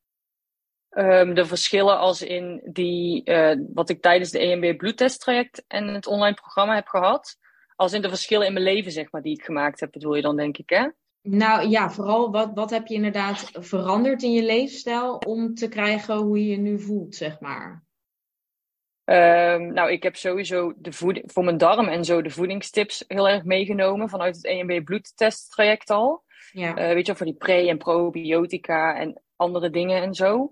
Um, 0.90 1.34
de 1.34 1.46
verschillen 1.46 1.98
als 1.98 2.22
in 2.22 2.62
die, 2.72 3.30
uh, 3.30 3.56
wat 3.74 3.90
ik 3.90 4.02
tijdens 4.02 4.32
de 4.32 4.40
EMB 4.40 4.78
bloedtesttraject 4.78 5.64
en 5.68 5.88
het 5.88 6.08
online 6.08 6.34
programma 6.34 6.76
heb 6.76 6.88
gehad. 6.88 7.38
Als 7.76 7.94
in 7.94 8.02
de 8.02 8.10
verschillen 8.10 8.48
in 8.48 8.54
mijn 8.54 8.66
leven, 8.66 8.92
zeg 8.92 9.12
maar, 9.12 9.22
die 9.22 9.34
ik 9.34 9.44
gemaakt 9.44 9.80
heb, 9.80 9.92
bedoel 9.92 10.16
je 10.16 10.22
dan, 10.22 10.36
denk 10.36 10.58
ik, 10.58 10.70
hè? 10.70 10.88
Nou 11.22 11.68
ja, 11.70 11.90
vooral 11.90 12.32
wat, 12.32 12.52
wat 12.54 12.70
heb 12.70 12.88
je 12.88 12.94
inderdaad 12.94 13.50
veranderd 13.54 14.24
in 14.24 14.32
je 14.32 14.44
leefstijl 14.44 15.16
om 15.16 15.54
te 15.54 15.68
krijgen 15.68 16.16
hoe 16.16 16.40
je 16.40 16.52
je 16.52 16.58
nu 16.58 16.80
voelt, 16.80 17.16
zeg 17.16 17.40
maar? 17.40 17.86
Um, 19.04 19.74
nou, 19.74 19.92
ik 19.92 20.04
heb 20.04 20.16
sowieso 20.16 20.74
de 20.78 20.92
voeding, 20.92 21.32
voor 21.32 21.44
mijn 21.44 21.58
darm 21.58 21.88
en 21.88 22.06
zo 22.06 22.22
de 22.22 22.30
voedingstips 22.30 23.04
heel 23.08 23.30
erg 23.30 23.44
meegenomen 23.44 24.10
vanuit 24.10 24.36
het 24.36 24.46
EMB 24.46 24.84
bloedtesttraject 24.84 25.90
al. 25.90 26.26
Ja. 26.52 26.70
Uh, 26.70 26.76
weet 26.76 26.98
je 26.98 27.06
wel, 27.06 27.16
voor 27.16 27.26
die 27.26 27.36
pre- 27.36 27.68
en 27.68 27.78
probiotica 27.78 28.96
en 28.96 29.22
andere 29.36 29.70
dingen 29.70 30.02
en 30.02 30.14
zo. 30.14 30.52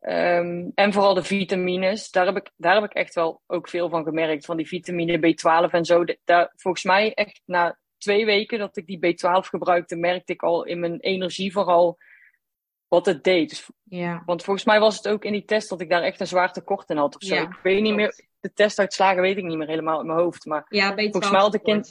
Um, 0.00 0.72
en 0.74 0.92
vooral 0.92 1.14
de 1.14 1.24
vitamines, 1.24 2.10
daar 2.10 2.26
heb, 2.26 2.36
ik, 2.36 2.50
daar 2.56 2.74
heb 2.74 2.84
ik 2.84 2.92
echt 2.92 3.14
wel 3.14 3.42
ook 3.46 3.68
veel 3.68 3.88
van 3.88 4.04
gemerkt. 4.04 4.44
Van 4.44 4.56
die 4.56 4.66
vitamine 4.66 5.18
B12 5.18 5.70
en 5.70 5.84
zo. 5.84 6.04
Daar, 6.24 6.52
volgens 6.56 6.84
mij 6.84 7.14
echt 7.14 7.42
na 7.44 7.78
twee 7.98 8.24
weken 8.24 8.58
dat 8.58 8.76
ik 8.76 8.86
die 8.86 9.14
B12 9.14 9.48
gebruikte, 9.48 9.96
merkte 9.96 10.32
ik 10.32 10.42
al 10.42 10.64
in 10.64 10.80
mijn 10.80 11.00
energie 11.00 11.52
vooral 11.52 11.98
wat 12.88 13.06
het 13.06 13.24
deed. 13.24 13.48
Dus, 13.48 13.70
Ja, 13.84 14.22
want 14.26 14.44
volgens 14.44 14.66
mij 14.66 14.80
was 14.80 14.96
het 14.96 15.08
ook 15.08 15.24
in 15.24 15.32
die 15.32 15.44
test 15.44 15.68
dat 15.68 15.80
ik 15.80 15.90
daar 15.90 16.02
echt 16.02 16.20
een 16.20 16.26
zwaar 16.26 16.52
tekort 16.52 16.90
in 16.90 16.96
had 16.96 17.14
of 17.14 17.22
zo. 17.22 17.34
Ja, 17.34 17.42
ik 17.42 17.58
weet 17.62 17.82
niet 17.82 17.94
klopt. 17.94 17.98
meer, 17.98 18.28
de 18.40 18.52
testuitslagen 18.52 19.22
weet 19.22 19.36
ik 19.36 19.44
niet 19.44 19.56
meer 19.56 19.68
helemaal 19.68 19.96
uit 19.96 20.06
mijn 20.06 20.18
hoofd. 20.18 20.44
Maar 20.44 20.66
ja 20.68 20.92
B12 20.92 20.96
Volgens 20.96 21.30
mij 21.30 21.40
had 21.40 21.54
ik 21.54 21.66
in-. 21.66 21.84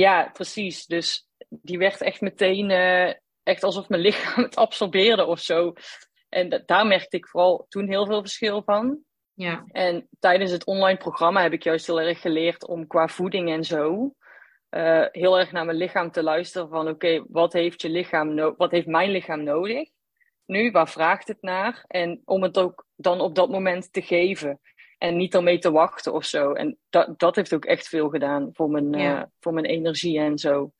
Ja, 0.00 0.30
precies. 0.32 0.86
Dus 0.86 1.28
die 1.48 1.78
werd 1.78 2.00
echt 2.00 2.20
meteen, 2.20 2.70
eh, 2.70 3.14
echt 3.42 3.62
alsof 3.62 3.88
mijn 3.88 4.02
lichaam 4.02 4.42
het 4.42 4.56
absorbeerde 4.56 5.24
of 5.26 5.40
zo. 5.40 5.72
En 6.28 6.48
da- 6.48 6.62
daar 6.66 6.86
merkte 6.86 7.16
ik 7.16 7.28
vooral 7.28 7.66
toen 7.68 7.88
heel 7.88 8.06
veel 8.06 8.20
verschil 8.20 8.62
van. 8.62 8.98
Ja, 9.34 9.64
En 9.72 10.08
tijdens 10.18 10.50
het 10.50 10.64
online 10.66 10.98
programma 10.98 11.42
heb 11.42 11.52
ik 11.52 11.62
juist 11.62 11.86
heel 11.86 12.00
erg 12.00 12.20
geleerd 12.20 12.66
om 12.68 12.86
qua 12.86 13.08
voeding 13.08 13.50
en 13.50 13.64
zo 13.64 14.14
eh, 14.68 15.06
heel 15.10 15.38
erg 15.38 15.52
naar 15.52 15.64
mijn 15.64 15.76
lichaam 15.76 16.10
te 16.10 16.22
luisteren 16.22 16.68
van 16.68 16.88
oké, 16.88 17.24
wat 17.28 17.52
heeft 17.52 17.82
je 17.82 17.88
lichaam 17.88 18.34
no 18.34 18.54
wat 18.56 18.70
heeft 18.70 18.86
mijn 18.86 19.10
lichaam 19.10 19.42
nodig? 19.42 19.88
Nu, 20.46 20.70
waar 20.70 20.88
vraagt 20.88 21.28
het 21.28 21.42
naar? 21.42 21.84
En 21.86 22.22
om 22.24 22.42
het 22.42 22.58
ook 22.58 22.86
dan 22.96 23.20
op 23.20 23.34
dat 23.34 23.48
moment 23.50 23.92
te 23.92 24.02
geven. 24.02 24.60
En 25.00 25.16
niet 25.16 25.34
ermee 25.34 25.58
te 25.58 25.70
wachten 25.70 26.12
of 26.12 26.24
zo. 26.24 26.52
En 26.52 26.78
dat, 26.90 27.18
dat 27.18 27.36
heeft 27.36 27.54
ook 27.54 27.64
echt 27.64 27.88
veel 27.88 28.08
gedaan 28.08 28.50
voor 28.52 28.70
mijn, 28.70 28.92
Ja. 28.92 29.20
eh, 29.20 29.26
voor 29.40 29.52
mijn 29.52 29.64
energie 29.66 30.18
en 30.18 30.38
zo. 30.38 30.72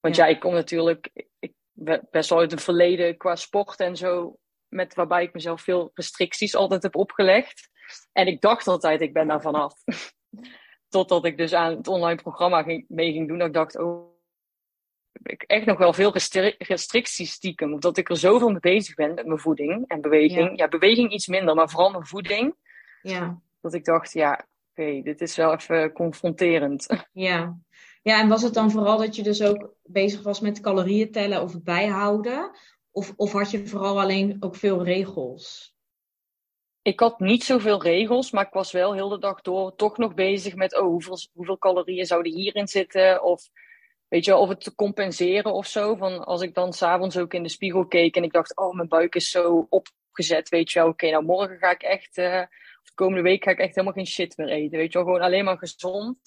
Want 0.00 0.16
Ja. 0.16 0.24
ja, 0.26 0.30
ik 0.34 0.40
kom 0.40 0.52
natuurlijk 0.52 1.10
ik, 1.38 1.52
ben 1.72 2.06
best 2.10 2.30
wel 2.30 2.38
uit 2.38 2.52
een 2.52 2.58
verleden 2.58 3.16
qua 3.16 3.36
sport 3.36 3.80
en 3.80 3.96
zo. 3.96 4.38
Met, 4.68 4.94
waarbij 4.94 5.22
ik 5.22 5.32
mezelf 5.32 5.60
veel 5.62 5.90
restricties 5.94 6.54
altijd 6.54 6.82
heb 6.82 6.96
opgelegd. 6.96 7.68
En 8.12 8.26
ik 8.26 8.40
dacht 8.40 8.66
altijd, 8.66 9.00
ik 9.00 9.12
ben 9.12 9.26
daar 9.28 9.40
vanaf. 9.40 9.74
Totdat 10.88 11.24
ik 11.24 11.36
dus 11.36 11.52
aan 11.52 11.76
het 11.76 11.88
online 11.88 12.22
programma 12.22 12.62
ging, 12.62 12.84
mee 12.88 13.12
ging 13.12 13.28
doen. 13.28 13.38
Dat 13.38 13.46
ik 13.46 13.52
dacht, 13.54 13.78
oh, 13.78 14.16
ik 15.22 15.42
echt 15.42 15.66
nog 15.66 15.78
wel 15.78 15.92
veel 15.92 16.12
restri- 16.12 16.54
restricties 16.58 17.32
stiekem. 17.32 17.72
Omdat 17.72 17.96
ik 17.96 18.08
er 18.10 18.16
zoveel 18.16 18.50
mee 18.50 18.60
bezig 18.60 18.94
ben 18.94 19.14
met 19.14 19.26
mijn 19.26 19.38
voeding 19.38 19.84
en 19.88 20.00
beweging. 20.00 20.48
Ja. 20.48 20.52
Ja, 20.56 20.68
beweging 20.68 21.12
iets 21.12 21.26
minder, 21.26 21.54
maar 21.54 21.68
vooral 21.70 21.90
mijn 21.90 22.06
voeding. 22.06 22.54
Ja, 23.02 23.40
Dat 23.60 23.74
ik 23.74 23.84
dacht, 23.84 24.12
ja, 24.12 24.46
oké, 24.70 25.02
dit 25.02 25.20
is 25.20 25.36
wel 25.36 25.52
even 25.52 25.92
confronterend. 25.92 26.86
ja. 27.12 27.58
Ja, 28.02 28.20
en 28.20 28.28
was 28.28 28.42
het 28.42 28.54
dan 28.54 28.70
vooral 28.70 28.98
dat 28.98 29.16
je 29.16 29.22
dus 29.22 29.42
ook 29.42 29.74
bezig 29.82 30.22
was 30.22 30.40
met 30.40 30.60
calorieën 30.60 31.12
tellen 31.12 31.42
of 31.42 31.62
bijhouden? 31.62 32.50
Of, 32.90 33.12
of 33.16 33.32
had 33.32 33.50
je 33.50 33.66
vooral 33.66 34.00
alleen 34.00 34.36
ook 34.40 34.56
veel 34.56 34.84
regels? 34.84 35.76
Ik 36.82 37.00
had 37.00 37.20
niet 37.20 37.44
zoveel 37.44 37.82
regels, 37.82 38.30
maar 38.30 38.46
ik 38.46 38.52
was 38.52 38.72
wel 38.72 38.94
heel 38.94 39.08
de 39.08 39.18
dag 39.18 39.40
door 39.40 39.74
toch 39.74 39.96
nog 39.96 40.14
bezig 40.14 40.54
met, 40.54 40.78
oh, 40.78 40.86
hoeveel, 40.86 41.18
hoeveel 41.32 41.58
calorieën 41.58 42.06
zouden 42.06 42.32
hierin 42.32 42.68
zitten? 42.68 43.22
Of 43.22 43.48
weet 44.08 44.24
je 44.24 44.30
wel, 44.30 44.40
of 44.40 44.48
het 44.48 44.60
te 44.60 44.74
compenseren 44.74 45.52
of 45.52 45.66
zo. 45.66 45.94
Van 45.94 46.24
als 46.24 46.42
ik 46.42 46.54
dan 46.54 46.72
s'avonds 46.72 47.18
ook 47.18 47.34
in 47.34 47.42
de 47.42 47.48
spiegel 47.48 47.86
keek 47.86 48.16
en 48.16 48.22
ik 48.22 48.32
dacht, 48.32 48.56
oh, 48.56 48.74
mijn 48.74 48.88
buik 48.88 49.14
is 49.14 49.30
zo 49.30 49.66
opgezet, 49.68 50.48
weet 50.48 50.70
je 50.70 50.78
wel. 50.78 50.88
Oké, 50.88 51.10
nou 51.10 51.24
morgen 51.24 51.58
ga 51.58 51.70
ik 51.70 51.82
echt, 51.82 52.18
eh, 52.18 52.42
de 52.88 52.94
komende 52.94 53.22
week 53.22 53.44
ga 53.44 53.50
ik 53.50 53.58
echt 53.58 53.74
helemaal 53.74 53.92
geen 53.96 54.06
shit 54.06 54.36
meer 54.36 54.48
eten. 54.48 54.78
Weet 54.78 54.92
je 54.92 54.98
wel, 54.98 55.06
gewoon 55.06 55.22
alleen 55.22 55.44
maar 55.44 55.58
gezond. 55.58 56.18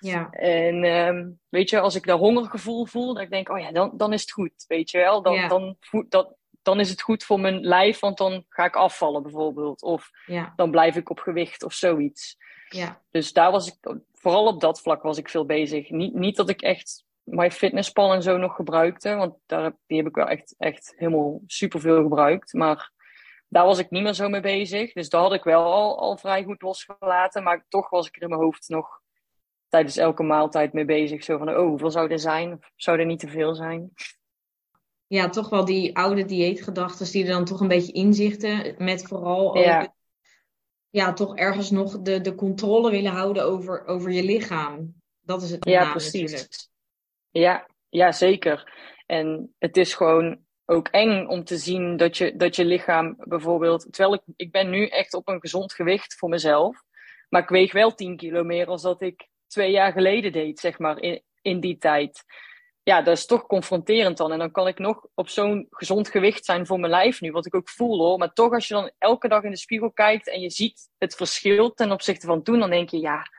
Ja, 0.00 0.30
En 0.30 0.84
ehm, 0.84 1.28
weet 1.48 1.70
je, 1.70 1.80
als 1.80 1.94
ik 1.94 2.06
dat 2.06 2.18
hongergevoel 2.18 2.86
voel, 2.86 3.20
ik 3.20 3.30
denk, 3.30 3.48
oh 3.48 3.58
ja, 3.58 3.72
dan, 3.72 3.92
dan 3.96 4.12
is 4.12 4.20
het 4.20 4.30
goed. 4.32 4.64
Weet 4.66 4.90
je 4.90 4.98
wel, 4.98 5.22
dan, 5.22 5.34
Ja. 5.34 5.48
dan, 5.48 5.76
dat, 6.08 6.34
dan 6.62 6.80
is 6.80 6.90
het 6.90 7.02
goed 7.02 7.24
voor 7.24 7.40
mijn 7.40 7.60
lijf, 7.60 8.00
want 8.00 8.18
dan 8.18 8.44
ga 8.48 8.64
ik 8.64 8.76
afvallen 8.76 9.22
bijvoorbeeld. 9.22 9.82
Of 9.82 10.10
ja, 10.26 10.52
dan 10.56 10.70
blijf 10.70 10.96
ik 10.96 11.10
op 11.10 11.18
gewicht 11.18 11.62
of 11.64 11.72
zoiets. 11.72 12.36
ja, 12.68 13.02
Dus 13.10 13.32
daar 13.32 13.50
was 13.50 13.66
ik, 13.66 13.76
vooral 14.12 14.46
op 14.46 14.60
dat 14.60 14.80
vlak 14.80 15.02
was 15.02 15.18
ik 15.18 15.28
veel 15.28 15.46
bezig. 15.46 15.90
Niet, 15.90 16.14
niet 16.14 16.36
dat 16.36 16.48
ik 16.48 16.62
echt 16.62 17.04
MyFitnessPal 17.22 18.12
en 18.12 18.22
zo 18.22 18.36
nog 18.36 18.54
gebruikte, 18.54 19.14
want 19.14 19.34
daar 19.46 19.62
heb, 19.62 19.76
die 19.86 19.96
heb 19.98 20.06
ik 20.06 20.14
wel 20.14 20.28
echt, 20.28 20.54
echt 20.58 20.94
helemaal 20.96 21.40
superveel 21.46 22.02
gebruikt. 22.02 22.52
Maar 22.52 22.90
daar 23.48 23.64
was 23.64 23.78
ik 23.78 23.90
niet 23.90 24.02
meer 24.02 24.12
zo 24.14 24.28
mee 24.28 24.40
bezig. 24.40 24.92
Dus 24.92 25.08
daar 25.08 25.20
had 25.20 25.32
ik 25.32 25.42
wel 25.42 25.62
al, 25.62 25.98
al 25.98 26.16
vrij 26.16 26.44
goed 26.44 26.62
losgelaten. 26.62 27.42
Maar 27.42 27.64
toch 27.68 27.90
was 27.90 28.06
ik 28.06 28.16
er 28.16 28.22
in 28.22 28.28
mijn 28.28 28.40
hoofd 28.40 28.68
nog 28.68 29.00
tijdens 29.68 29.96
elke 29.96 30.22
maaltijd 30.22 30.72
mee 30.72 30.84
bezig. 30.84 31.24
Zo 31.24 31.38
van, 31.38 31.48
oh, 31.50 31.68
hoeveel 31.68 31.90
zou 31.90 32.10
er 32.10 32.18
zijn? 32.18 32.52
Of 32.52 32.70
zou 32.76 32.98
er 32.98 33.06
niet 33.06 33.20
te 33.20 33.28
veel 33.28 33.54
zijn? 33.54 33.92
ja, 35.06 35.28
toch 35.28 35.48
wel 35.48 35.64
die 35.64 35.96
oude 35.96 36.24
dieetgedachten 36.24 37.10
die 37.10 37.24
er 37.24 37.30
dan 37.30 37.44
toch 37.44 37.60
een 37.60 37.68
beetje 37.68 37.92
inzichten. 37.92 38.74
Met 38.78 39.02
vooral 39.02 39.48
ook, 39.56 39.64
Ja. 39.64 39.94
ja, 40.90 41.12
toch 41.12 41.36
ergens 41.36 41.70
nog 41.70 42.00
de, 42.00 42.20
de 42.20 42.34
controle 42.34 42.90
willen 42.90 43.12
houden 43.12 43.44
over, 43.44 43.86
over 43.86 44.10
je 44.10 44.22
lichaam. 44.22 44.94
Dat 45.20 45.42
is 45.42 45.50
het 45.50 45.64
Ja, 45.64 45.90
precies. 45.90 46.20
natuurlijk. 46.20 46.68
Ja, 47.30 47.66
ja, 47.88 48.12
zeker. 48.12 48.72
En 49.06 49.54
het 49.58 49.76
is 49.76 49.94
gewoon 49.94 50.38
ook 50.70 50.88
eng 50.88 51.26
om 51.26 51.44
te 51.44 51.56
zien 51.56 51.96
dat 51.96 52.16
je, 52.16 52.36
dat 52.36 52.56
je 52.56 52.64
lichaam 52.64 53.16
bijvoorbeeld... 53.18 53.92
Terwijl 53.92 54.14
ik, 54.14 54.22
ik 54.36 54.52
ben 54.52 54.70
nu 54.70 54.86
echt 54.86 55.14
op 55.14 55.28
een 55.28 55.40
gezond 55.40 55.72
gewicht 55.72 56.14
voor 56.14 56.28
mezelf. 56.28 56.82
Maar 57.28 57.42
ik 57.42 57.48
weeg 57.48 57.72
wel 57.72 57.94
10 57.94 58.16
kilo 58.16 58.44
meer 58.44 58.66
als 58.66 58.82
dat 58.82 59.00
ik 59.00 59.28
twee 59.46 59.70
jaar 59.70 59.92
geleden 59.92 60.32
deed, 60.32 60.60
zeg 60.60 60.78
maar, 60.78 61.00
in, 61.00 61.22
in 61.42 61.60
die 61.60 61.78
tijd. 61.78 62.24
Ja, 62.82 63.02
dat 63.02 63.16
is 63.16 63.26
toch 63.26 63.46
confronterend 63.46 64.16
dan. 64.16 64.32
En 64.32 64.38
dan 64.38 64.50
kan 64.50 64.66
ik 64.66 64.78
nog 64.78 65.06
op 65.14 65.28
zo'n 65.28 65.66
gezond 65.70 66.08
gewicht 66.08 66.44
zijn 66.44 66.66
voor 66.66 66.80
mijn 66.80 66.92
lijf 66.92 67.20
nu, 67.20 67.30
wat 67.30 67.46
ik 67.46 67.54
ook 67.54 67.68
voel 67.68 67.98
hoor. 67.98 68.18
Maar 68.18 68.32
toch, 68.32 68.52
als 68.52 68.68
je 68.68 68.74
dan 68.74 68.90
elke 68.98 69.28
dag 69.28 69.42
in 69.42 69.50
de 69.50 69.56
spiegel 69.56 69.92
kijkt 69.92 70.28
en 70.28 70.40
je 70.40 70.50
ziet 70.50 70.88
het 70.98 71.14
verschil 71.14 71.74
ten 71.74 71.92
opzichte 71.92 72.26
van 72.26 72.42
toen, 72.42 72.58
dan 72.58 72.70
denk 72.70 72.90
je, 72.90 73.00
ja, 73.00 73.30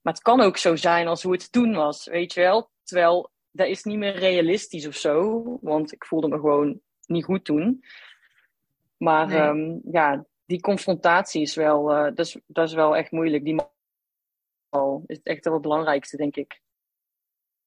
maar 0.00 0.12
het 0.12 0.22
kan 0.22 0.40
ook 0.40 0.56
zo 0.56 0.76
zijn 0.76 1.08
als 1.08 1.22
hoe 1.22 1.32
het 1.32 1.52
toen 1.52 1.74
was, 1.74 2.06
weet 2.06 2.32
je 2.32 2.40
wel. 2.40 2.70
Terwijl, 2.82 3.32
dat 3.54 3.66
is 3.66 3.84
niet 3.84 3.98
meer 3.98 4.16
realistisch 4.16 4.86
of 4.86 4.94
zo, 4.94 5.42
want 5.60 5.92
ik 5.92 6.04
voelde 6.04 6.28
me 6.28 6.34
gewoon 6.34 6.80
niet 7.06 7.24
goed 7.24 7.44
toen. 7.44 7.84
Maar 8.96 9.26
Nee. 9.26 9.38
ehm, 9.38 9.78
ja, 9.90 10.26
die 10.44 10.60
confrontatie 10.60 11.42
is 11.42 11.54
wel, 11.54 11.90
eh, 11.92 12.04
dat, 12.14 12.26
is, 12.26 12.38
dat 12.46 12.68
is 12.68 12.74
wel 12.74 12.96
echt 12.96 13.10
moeilijk. 13.10 13.44
Die 13.44 13.60
is 15.06 15.20
echt 15.22 15.44
wel 15.44 15.52
het 15.52 15.62
belangrijkste, 15.62 16.16
denk 16.16 16.36
ik. 16.36 16.60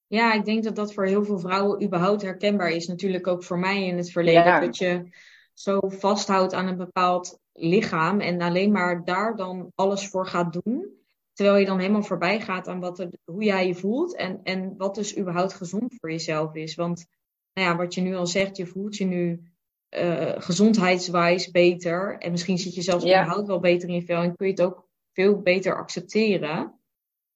Ja, 0.08 0.34
ik 0.34 0.46
denk 0.46 0.64
dat 0.64 0.76
dat 0.76 0.94
voor 0.94 1.06
heel 1.06 1.24
veel 1.24 1.40
vrouwen 1.40 1.84
überhaupt 1.84 2.22
herkenbaar 2.22 2.70
is. 2.70 2.88
Natuurlijk 2.88 3.28
ook 3.28 3.44
voor 3.44 3.60
mij 3.60 3.86
in 3.86 3.98
het 3.98 4.12
verleden. 4.12 4.44
Ja. 4.44 4.60
Dat 4.60 4.78
je 4.78 5.10
zo 5.54 5.80
vasthoudt 5.88 6.54
aan 6.54 6.68
een 6.68 6.78
bepaald 6.78 7.40
lichaam 7.54 8.20
en 8.20 8.42
alleen 8.42 8.72
maar 8.72 9.06
daar 9.06 9.36
dan 9.36 9.72
alles 9.76 10.10
voor 10.10 10.28
gaat 10.28 10.62
doen. 10.64 10.96
Terwijl 11.38 11.58
je 11.58 11.66
dan 11.66 11.80
helemaal 11.80 12.04
voorbij 12.04 12.42
gaat 12.42 12.68
aan 12.68 12.80
wat 12.80 13.00
er, 13.00 13.10
hoe 13.26 13.44
jij 13.44 13.68
je 13.68 13.76
voelt 13.76 14.16
en, 14.16 14.40
en 14.44 14.74
wat 14.78 14.96
dus 14.96 15.18
überhaupt 15.18 15.54
gezond 15.54 15.96
voor 16.00 16.12
jezelf 16.12 16.56
is. 16.56 16.76
Want 16.76 17.06
nou 17.54 17.68
ja, 17.68 17.76
wat 17.76 17.94
je 17.94 18.02
nu 18.02 18.16
al 18.16 18.28
zegt, 18.28 18.58
je 18.58 18.66
voelt 18.66 18.98
je 18.98 19.06
nu 19.06 19.42
eh 19.90 20.34
gezondheidswijs 20.38 21.52
beter. 21.52 22.18
En 22.18 22.32
misschien 22.32 22.58
zit 22.58 22.76
je 22.76 22.82
zelfs 22.82 23.04
Ja. 23.04 23.22
überhaupt 23.22 23.48
wel 23.48 23.60
beter 23.60 23.90
in 23.90 23.96
je 23.96 24.02
vel 24.02 24.22
en 24.22 24.36
kun 24.36 24.46
je 24.46 24.52
het 24.52 24.62
ook 24.62 24.88
veel 25.14 25.42
beter 25.42 25.78
accepteren. 25.78 26.80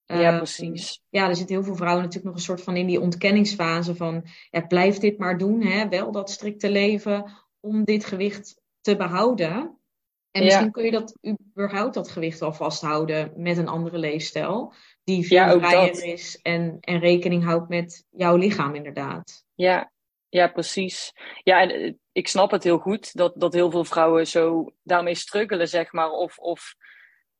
Ja, 0.06 0.32
Eh, 0.32 0.38
precies. 0.38 1.04
ja, 1.10 1.30
er 1.30 1.36
zitten 1.36 1.56
heel 1.56 1.64
veel 1.66 1.76
vrouwen 1.76 2.00
natuurlijk 2.04 2.28
nog 2.28 2.36
een 2.36 2.46
soort 2.48 2.62
van 2.62 2.76
in 2.76 2.88
die 2.88 3.02
ontkenningsfase 3.02 3.96
van, 3.96 4.24
ja, 4.50 4.62
blijf 4.62 4.98
dit 4.98 5.18
maar 5.18 5.38
doen, 5.38 5.62
hè, 5.62 5.90
wel 5.90 6.12
dat 6.12 6.30
strikte 6.30 6.70
leven 6.70 7.32
om 7.60 7.84
dit 7.84 8.06
gewicht 8.06 8.62
te 8.82 8.96
behouden. 8.96 9.81
En 10.32 10.42
Ja. 10.42 10.46
misschien 10.46 10.72
kun 10.72 10.84
je 10.84 10.92
dat 10.92 11.18
überhaupt 11.28 11.94
dat 11.94 12.12
gewicht 12.12 12.40
wel 12.40 12.54
vasthouden 12.54 13.32
met 13.36 13.58
een 13.58 13.68
andere 13.68 13.98
leefstijl, 13.98 14.74
die 15.04 15.28
veel 15.28 15.38
Ja, 15.38 15.60
vrijer 15.60 16.04
is 16.04 16.40
en, 16.42 16.78
en 16.80 17.00
rekening 17.00 17.44
houdt 17.44 17.70
met 17.70 18.06
jouw 18.10 18.36
lichaam 18.36 18.76
inderdaad. 18.76 19.46
Ja, 19.56 19.92
ja, 20.30 20.48
precies. 20.48 21.14
Ja, 21.44 21.62
en 21.62 21.70
eh, 21.70 21.94
ik 22.12 22.28
snap 22.28 22.52
het 22.52 22.64
heel 22.64 22.78
goed 22.78 23.16
dat, 23.16 23.34
dat 23.36 23.54
heel 23.54 23.72
veel 23.72 23.84
vrouwen 23.86 24.28
zo 24.28 24.74
daarmee 24.84 25.16
struggelen, 25.16 25.68
zeg 25.68 25.92
maar. 25.92 26.10
Of, 26.12 26.38
of 26.38 26.76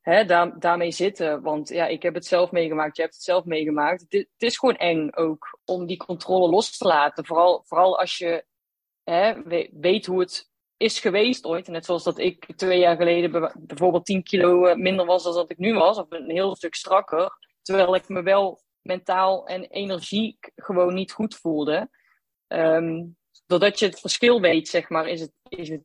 hè, 0.02 0.26
daar, 0.26 0.60
daarmee 0.60 0.92
zitten. 0.92 1.42
Want 1.42 1.70
ja, 1.70 1.88
ik 1.88 2.04
heb 2.04 2.14
het 2.14 2.26
zelf 2.26 2.52
meegemaakt, 2.52 2.96
je 2.96 3.02
hebt 3.02 3.14
het 3.14 3.24
zelf 3.24 3.46
meegemaakt. 3.46 4.02
Het, 4.02 4.12
het 4.12 4.28
is 4.50 4.58
gewoon 4.58 4.78
eng 4.78 5.10
ook 5.14 5.60
om 5.66 5.86
die 5.86 5.98
controle 5.98 6.50
los 6.50 6.78
te 6.78 6.88
laten. 6.88 7.26
Vooral, 7.26 7.64
vooral 7.66 8.00
als 8.00 8.18
je 8.18 8.46
hè, 9.04 9.34
weet 9.72 10.06
hoe 10.06 10.20
het 10.20 10.51
is 10.82 11.00
geweest 11.00 11.46
ooit. 11.46 11.68
Net 11.68 11.86
zoals 11.86 12.04
dat 12.04 12.18
ik 12.20 12.46
twee 12.56 12.80
jaar 12.80 12.96
geleden 12.96 13.32
be- 13.32 13.54
bijvoorbeeld 13.60 14.06
10 14.06 14.24
kilo 14.24 14.66
eh, 14.66 14.76
minder 14.76 15.06
was 15.06 15.24
dan 15.24 15.34
dat 15.34 15.52
ik 15.52 15.58
nu 15.58 15.74
was. 15.74 15.98
Of 15.98 16.06
een 16.10 16.30
heel 16.30 16.56
stuk 16.56 16.76
strakker. 16.76 17.38
Terwijl 17.62 17.96
ik 17.96 18.08
me 18.10 18.22
wel 18.24 18.62
mentaal 18.82 19.48
en 19.48 19.64
energiek 19.64 20.52
gewoon 20.56 20.94
niet 20.94 21.12
goed 21.12 21.36
voelde. 21.36 21.90
Ehm, 22.48 23.04
doordat 23.46 23.80
je 23.80 23.86
het 23.86 24.00
verschil 24.00 24.42
weet, 24.42 24.68
zeg 24.68 24.90
maar, 24.90 25.08
is 25.08 25.22
het, 25.22 25.32
is 25.50 25.70
het 25.70 25.82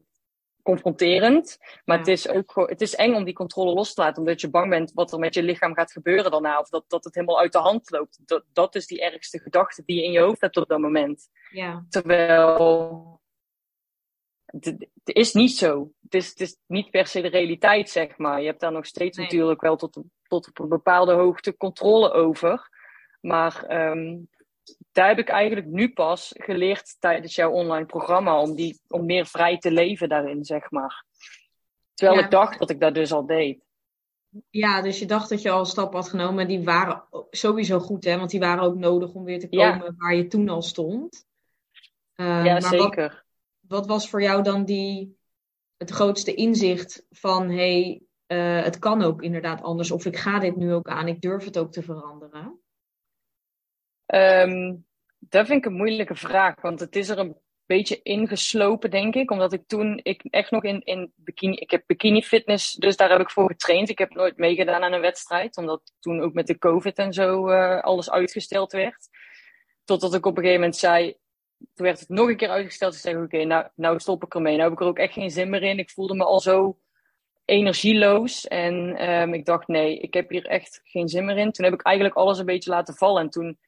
confronterend. 0.62 1.56
Maar 1.84 1.96
Ja. 1.96 2.02
het 2.02 2.10
is 2.12 2.28
ook 2.28 2.68
het 2.68 2.80
is 2.80 2.94
eng 2.94 3.14
om 3.14 3.24
die 3.24 3.34
controle 3.34 3.74
los 3.74 3.94
te 3.94 4.00
laten, 4.00 4.18
omdat 4.22 4.40
je 4.40 4.50
bang 4.50 4.70
bent 4.70 4.92
wat 4.94 5.12
er 5.12 5.18
met 5.18 5.34
je 5.34 5.42
lichaam 5.42 5.74
gaat 5.74 5.92
gebeuren 5.92 6.30
daarna. 6.30 6.58
Of 6.58 6.68
dat, 6.68 6.84
dat 6.88 7.04
het 7.04 7.14
helemaal 7.14 7.40
uit 7.40 7.52
de 7.52 7.58
hand 7.58 7.90
loopt. 7.90 8.18
Dat, 8.24 8.44
dat 8.52 8.74
is 8.74 8.86
die 8.86 9.00
ergste 9.00 9.38
gedachte 9.38 9.82
die 9.86 9.96
je 9.96 10.04
in 10.04 10.12
je 10.12 10.20
hoofd 10.20 10.40
hebt 10.40 10.56
op 10.56 10.68
dat 10.68 10.78
moment. 10.78 11.28
Ja, 11.50 11.86
Terwijl 11.88 13.20
het, 14.60 14.88
is 15.04 15.32
niet 15.32 15.56
zo. 15.56 15.90
Het 16.02 16.14
is, 16.14 16.28
het 16.28 16.40
is 16.40 16.56
niet 16.66 16.90
per 16.90 17.06
se 17.06 17.20
de 17.20 17.28
realiteit, 17.28 17.90
zeg 17.90 18.18
maar. 18.18 18.40
Je 18.40 18.46
hebt 18.46 18.60
daar 18.60 18.72
nog 18.72 18.86
steeds 18.86 19.16
Nee. 19.16 19.26
natuurlijk 19.26 19.60
wel 19.60 19.76
tot, 19.76 20.00
tot 20.22 20.48
op 20.48 20.58
een 20.58 20.68
bepaalde 20.68 21.12
hoogte 21.12 21.56
controle 21.56 22.12
over. 22.12 22.70
Maar 23.20 23.64
ehm, 23.64 24.18
daar 24.92 25.08
heb 25.08 25.18
ik 25.18 25.28
eigenlijk 25.28 25.66
nu 25.66 25.92
pas 25.92 26.32
geleerd 26.36 26.96
tijdens 26.98 27.34
jouw 27.34 27.50
online 27.50 27.86
programma 27.86 28.40
om, 28.40 28.54
die, 28.54 28.80
om 28.88 29.06
meer 29.06 29.26
vrij 29.26 29.58
te 29.58 29.70
leven 29.70 30.08
daarin, 30.08 30.44
zeg 30.44 30.70
maar. 30.70 31.04
Terwijl 31.94 32.18
ik 32.18 32.30
dacht 32.30 32.58
dat 32.58 32.70
ik 32.70 32.80
dat 32.80 32.94
dus 32.94 33.12
al 33.12 33.26
deed. 33.26 33.64
Ja, 34.50 34.82
dus 34.82 34.98
je 34.98 35.06
dacht 35.06 35.28
dat 35.28 35.42
je 35.42 35.50
al 35.50 35.64
stappen 35.64 35.98
had 35.98 36.08
genomen. 36.08 36.48
Die 36.48 36.64
waren 36.64 37.04
sowieso 37.30 37.78
goed, 37.78 38.04
hè? 38.04 38.18
Want 38.18 38.30
die 38.30 38.40
waren 38.40 38.62
ook 38.62 38.74
nodig 38.74 39.12
om 39.12 39.24
weer 39.24 39.40
te 39.40 39.48
komen 39.48 39.94
waar 39.96 40.14
je 40.14 40.26
toen 40.26 40.48
al 40.48 40.62
stond. 40.62 41.26
Uh, 42.16 42.44
ja, 42.44 42.60
zeker. 42.60 43.08
Wat, 43.08 43.24
wat, 43.68 43.86
was 43.86 44.10
voor 44.10 44.22
jou 44.22 44.42
dan 44.42 44.64
die, 44.64 45.18
het 45.76 45.90
grootste 45.90 46.34
inzicht 46.34 47.06
van... 47.10 47.50
hey, 47.50 48.00
uh, 48.26 48.62
het 48.62 48.78
kan 48.78 49.02
ook 49.02 49.22
inderdaad 49.22 49.62
anders. 49.62 49.90
Of 49.90 50.04
ik 50.04 50.16
ga 50.16 50.38
dit 50.38 50.56
nu 50.56 50.72
ook 50.72 50.88
aan. 50.88 51.08
Ik 51.08 51.20
durf 51.20 51.44
het 51.44 51.58
ook 51.58 51.72
te 51.72 51.82
veranderen. 51.82 52.60
Um, 54.06 54.86
dat 55.18 55.46
vind 55.46 55.58
ik 55.58 55.70
een 55.70 55.76
moeilijke 55.76 56.14
vraag. 56.14 56.60
Want 56.60 56.80
het 56.80 56.96
is 56.96 57.08
er 57.08 57.18
een 57.18 57.36
beetje 57.66 58.02
ingeslopen, 58.02 58.90
denk 58.90 59.14
ik. 59.14 59.30
Omdat 59.30 59.52
ik 59.52 59.66
toen, 59.66 60.00
ik 60.02 60.22
echt 60.30 60.50
nog 60.50 60.64
in, 60.64 60.80
in 60.82 61.12
bikini, 61.14 61.56
ik 61.56 61.70
heb 61.70 61.82
bikini 61.86 62.22
fitness, 62.22 62.72
dus 62.72 62.96
daar 62.96 63.10
heb 63.10 63.20
ik 63.20 63.30
voor 63.30 63.48
getraind. 63.48 63.88
Ik 63.88 63.98
heb 63.98 64.14
nooit 64.14 64.36
meegedaan 64.36 64.82
aan 64.82 64.92
een 64.92 65.00
wedstrijd, 65.00 65.56
omdat 65.56 65.92
toen 65.98 66.20
ook 66.20 66.32
met 66.32 66.46
de 66.46 66.58
COVID 66.58 66.98
en 66.98 67.12
zo 67.12 67.50
uh, 67.50 67.80
alles 67.80 68.10
uitgesteld 68.10 68.72
werd. 68.72 69.08
Totdat 69.84 70.14
ik 70.14 70.26
op 70.26 70.36
een 70.36 70.42
gegeven 70.42 70.60
moment 70.60 70.76
zei, 70.76 71.16
toen 71.58 71.86
werd 71.86 72.00
het 72.00 72.08
nog 72.08 72.28
een 72.28 72.36
keer 72.36 72.48
uitgesteld. 72.48 72.94
Ik 72.94 73.00
zei, 73.00 73.22
oké, 73.22 73.44
nou, 73.44 73.66
nou 73.74 73.98
stop 73.98 74.24
ik 74.24 74.34
ermee. 74.34 74.56
Nou 74.56 74.64
heb 74.64 74.72
ik 74.72 74.80
er 74.80 74.90
ook 74.90 74.98
echt 74.98 75.12
geen 75.12 75.30
zin 75.30 75.50
meer 75.50 75.62
in. 75.62 75.78
Ik 75.78 75.90
voelde 75.90 76.14
me 76.14 76.24
al 76.24 76.40
zo 76.40 76.78
energieloos. 77.44 78.46
En 78.46 79.08
um, 79.10 79.34
ik 79.34 79.44
dacht, 79.44 79.68
nee, 79.68 79.98
ik 79.98 80.14
heb 80.14 80.30
hier 80.30 80.46
echt 80.46 80.80
geen 80.84 81.08
zin 81.08 81.24
meer 81.24 81.38
in. 81.38 81.52
Toen 81.52 81.64
heb 81.64 81.74
ik 81.74 81.82
eigenlijk 81.82 82.16
alles 82.16 82.38
een 82.38 82.46
beetje 82.46 82.70
laten 82.70 82.94
vallen. 82.94 83.22
En 83.22 83.30
toen 83.30 83.58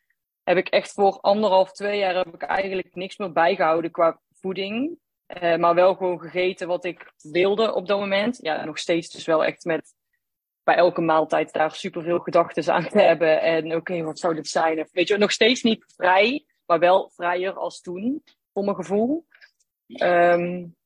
heb 0.45 0.57
ik 0.57 0.69
echt 0.69 0.93
voor 0.93 1.21
anderhalf, 1.21 1.73
twee 1.73 1.99
jaar 1.99 2.15
heb 2.15 2.35
ik 2.35 2.43
eigenlijk 2.43 2.95
niks 2.95 3.17
meer 3.17 3.33
bijgehouden 3.33 3.91
qua 3.91 4.21
voeding. 4.33 4.99
Uh, 5.43 5.57
maar 5.57 5.75
wel 5.75 5.95
gewoon 5.95 6.21
gegeten 6.21 6.69
wat 6.69 6.85
ik 6.85 7.13
wilde 7.23 7.75
op 7.75 7.87
dat 7.87 7.99
moment. 7.99 8.39
Ja, 8.41 8.65
nog 8.65 8.79
steeds 8.79 9.11
dus 9.11 9.25
wel 9.25 9.45
echt 9.45 9.65
met 9.65 9.95
bij 10.63 10.77
elke 10.77 11.01
maaltijd 11.01 11.53
daar 11.53 11.75
superveel 11.75 12.19
gedachten 12.19 12.75
aan 12.75 12.89
te 12.89 13.01
hebben. 13.01 13.41
En 13.41 13.75
oké, 13.75 14.03
wat 14.03 14.19
zou 14.19 14.35
dit 14.35 14.49
zijn? 14.49 14.81
Of, 14.81 14.93
weet 14.93 15.09
je, 15.09 15.19
nog 15.19 15.33
steeds 15.33 15.63
niet 15.63 15.85
vrij, 15.97 16.45
maar 16.69 16.79
wel 16.79 17.11
vrijer 17.15 17.53
als 17.53 17.81
toen, 17.81 18.23
voor 18.53 18.65
mijn 18.65 18.77
gevoel. 18.77 19.27
Um, 20.03 20.77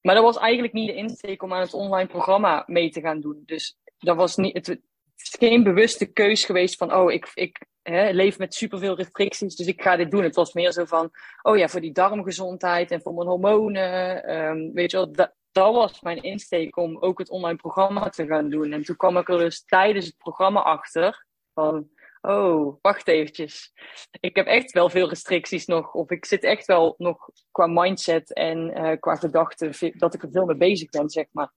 maar 0.00 0.14
dat 0.14 0.24
was 0.24 0.38
eigenlijk 0.38 0.72
niet 0.72 0.88
de 0.88 0.94
insteek 0.94 1.42
om 1.42 1.52
aan 1.52 1.60
het 1.60 1.74
online 1.74 2.08
programma 2.08 2.64
mee 2.66 2.90
te 2.90 3.00
gaan 3.00 3.20
doen. 3.20 3.42
Dus 3.46 3.78
dat 3.98 4.16
was 4.16 4.36
niet, 4.36 4.54
het, 4.54 4.66
het 4.66 4.80
is 5.16 5.36
geen 5.38 5.62
bewuste 5.62 6.06
keus 6.06 6.44
geweest 6.44 6.76
van, 6.76 6.94
oh, 6.94 7.12
ik, 7.12 7.30
ik 7.34 7.66
hè, 7.82 8.10
leef 8.10 8.38
met 8.38 8.54
superveel 8.54 8.96
restricties, 8.96 9.56
dus 9.56 9.66
ik 9.66 9.82
ga 9.82 9.96
dit 9.96 10.10
doen. 10.10 10.22
Het 10.22 10.34
was 10.34 10.52
meer 10.52 10.72
zo 10.72 10.84
van, 10.84 11.10
oh 11.42 11.56
ja, 11.56 11.68
voor 11.68 11.80
die 11.80 11.92
darmgezondheid 11.92 12.90
en 12.90 13.02
voor 13.02 13.14
mijn 13.14 13.28
hormonen. 13.28 14.30
Um, 14.36 14.72
weet 14.72 14.90
je 14.90 14.96
wel, 14.96 15.12
dat, 15.12 15.34
dat 15.52 15.74
was 15.74 16.00
mijn 16.00 16.22
insteek 16.22 16.76
om 16.76 16.98
ook 16.98 17.18
het 17.18 17.30
online 17.30 17.56
programma 17.56 18.08
te 18.08 18.26
gaan 18.26 18.48
doen. 18.48 18.72
En 18.72 18.82
toen 18.82 18.96
kwam 18.96 19.16
ik 19.16 19.28
er 19.28 19.38
dus 19.38 19.64
tijdens 19.64 20.06
het 20.06 20.16
programma 20.16 20.60
achter 20.62 21.26
van, 21.54 21.88
oh, 22.20 22.76
wacht 22.80 23.08
eventjes. 23.08 23.72
Ik 24.20 24.36
heb 24.36 24.46
echt 24.46 24.72
wel 24.72 24.90
veel 24.90 25.08
restricties 25.08 25.66
nog. 25.66 25.94
Of 25.94 26.10
ik 26.10 26.24
zit 26.24 26.42
echt 26.42 26.66
wel 26.66 26.94
nog 26.98 27.30
qua 27.50 27.66
mindset 27.66 28.34
en 28.34 28.78
uh, 28.78 28.92
qua 29.00 29.14
gedachten 29.14 29.98
dat 29.98 30.14
ik 30.14 30.22
er 30.22 30.30
veel 30.30 30.46
mee 30.46 30.56
bezig 30.56 30.90
ben, 30.90 31.10
zeg 31.10 31.26
maar. 31.30 31.52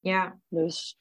Ja. 0.00 0.40
Dus. 0.48 0.98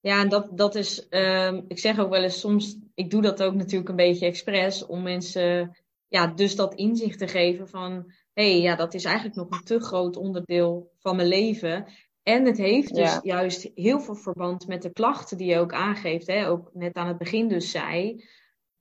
Ja, 0.00 0.20
en 0.20 0.28
dat, 0.28 0.58
dat 0.58 0.74
is, 0.74 1.06
um, 1.10 1.64
ik 1.68 1.78
zeg 1.78 1.98
ook 1.98 2.10
wel 2.10 2.22
eens 2.22 2.40
soms, 2.40 2.78
ik 2.94 3.10
doe 3.10 3.22
dat 3.22 3.42
ook 3.42 3.54
natuurlijk 3.54 3.88
een 3.88 3.96
beetje 3.96 4.26
expres 4.26 4.86
om 4.86 5.02
mensen, 5.02 5.76
ja, 6.08 6.26
dus 6.26 6.56
dat 6.56 6.74
inzicht 6.74 7.18
te 7.18 7.28
geven 7.28 7.68
van, 7.68 8.12
hé, 8.32 8.50
hey, 8.50 8.60
ja, 8.60 8.76
dat 8.76 8.94
is 8.94 9.04
eigenlijk 9.04 9.36
nog 9.36 9.50
een 9.50 9.64
te 9.64 9.80
groot 9.80 10.16
onderdeel 10.16 10.90
van 10.98 11.16
mijn 11.16 11.28
leven. 11.28 11.86
En 12.22 12.44
het 12.44 12.56
heeft 12.56 12.94
dus 12.94 13.12
ja. 13.12 13.20
juist 13.22 13.70
heel 13.74 14.00
veel 14.00 14.14
verband 14.14 14.66
met 14.66 14.82
de 14.82 14.92
klachten 14.92 15.36
die 15.36 15.46
je 15.46 15.58
ook 15.58 15.72
aangeeft, 15.72 16.26
hè, 16.26 16.48
ook 16.48 16.70
net 16.72 16.94
aan 16.94 17.08
het 17.08 17.18
begin 17.18 17.48
dus 17.48 17.70
zei, 17.70 18.24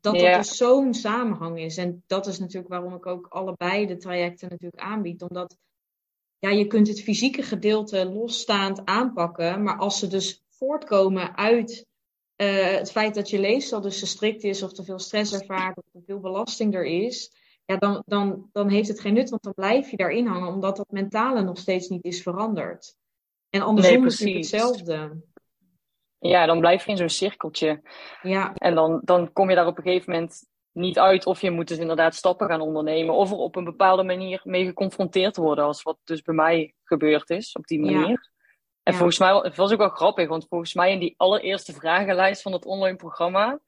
dat 0.06 0.22
er 0.22 0.38
dus 0.38 0.58
zo'n 0.58 0.94
samenhang 0.94 1.60
is. 1.60 1.78
En 1.78 2.04
dat 2.08 2.28
is 2.28 2.40
natuurlijk 2.40 2.68
waarom 2.68 2.94
ik 2.94 3.06
ook 3.06 3.28
allebei 3.30 3.86
de 3.86 3.98
trajecten 3.98 4.50
natuurlijk 4.50 4.82
aanbied, 4.82 5.22
omdat 5.22 5.58
ja, 6.40 6.50
je 6.50 6.68
kunt 6.68 6.88
het 6.88 7.02
fysieke 7.02 7.44
gedeelte 7.44 8.06
losstaand 8.06 8.86
aanpakken, 8.86 9.64
maar 9.64 9.78
als 9.78 10.00
ze 10.00 10.08
dus 10.08 10.44
voortkomen 10.50 11.38
uit 11.38 11.86
uh, 12.38 12.72
het 12.72 12.92
feit 12.92 13.16
dat 13.16 13.30
je 13.30 13.40
leefstijl 13.40 13.82
dus 13.82 14.00
te 14.00 14.08
strikt 14.08 14.44
is 14.44 14.64
of 14.64 14.74
te 14.74 14.84
veel 14.84 15.00
stress 15.00 15.34
ervaart 15.34 15.78
of 15.78 15.84
te 15.92 16.02
veel 16.06 16.20
belasting 16.20 16.76
er 16.76 16.86
is, 16.86 17.32
ja, 17.66 17.78
dan, 17.78 18.04
dan, 18.06 18.50
dan 18.52 18.70
heeft 18.70 18.88
het 18.88 19.00
geen 19.00 19.14
nut, 19.14 19.30
want 19.30 19.44
dan 19.44 19.54
blijf 19.54 19.92
je 19.92 19.98
daarin 19.98 20.28
hangen, 20.28 20.54
omdat 20.54 20.78
dat 20.78 20.92
mentale 20.92 21.42
nog 21.42 21.58
steeds 21.58 21.88
niet 21.88 22.04
is 22.04 22.22
veranderd. 22.22 22.96
En 23.50 23.62
andersom 23.62 24.00
nee, 24.00 24.06
is 24.06 24.20
het 24.20 24.34
hetzelfde. 24.34 25.24
Ja, 26.28 26.46
dan 26.46 26.60
blijf 26.60 26.86
je 26.86 26.92
in 26.92 26.98
zo'n 26.98 27.10
cirkeltje. 27.10 27.82
Ja. 28.22 28.54
En 28.54 28.76
dan, 28.76 29.02
dan 29.04 29.34
kom 29.34 29.50
je 29.50 29.56
daar 29.56 29.68
op 29.68 29.78
een 29.78 29.84
gegeven 29.84 30.12
moment 30.12 30.44
niet 30.72 31.00
uit 31.00 31.26
of 31.26 31.42
je 31.42 31.52
moet 31.52 31.68
dus 31.68 31.78
inderdaad 31.78 32.16
stappen 32.16 32.48
gaan 32.48 32.62
ondernemen 32.62 33.16
of 33.16 33.32
er 33.32 33.38
op 33.38 33.56
een 33.56 33.64
bepaalde 33.64 34.04
manier 34.04 34.42
mee 34.44 34.66
geconfronteerd 34.66 35.36
worden, 35.36 35.66
als 35.66 35.84
wat 35.84 35.98
dus 36.04 36.22
bij 36.22 36.36
mij 36.36 36.74
gebeurd 36.84 37.30
is 37.30 37.54
op 37.54 37.66
die 37.66 37.80
manier. 37.80 38.10
Ja. 38.10 38.30
En 38.84 38.92
ja. 38.92 38.98
volgens 38.98 39.20
mij 39.20 39.34
het 39.34 39.56
was 39.56 39.72
ook 39.72 39.78
wel 39.78 39.90
grappig, 39.90 40.28
want 40.28 40.46
volgens 40.48 40.74
mij 40.74 40.92
in 40.92 41.00
die 41.00 41.14
allereerste 41.18 41.74
vragenlijst 41.74 42.42
van 42.42 42.52
het 42.52 42.66
online 42.66 42.98
programma 42.98 43.60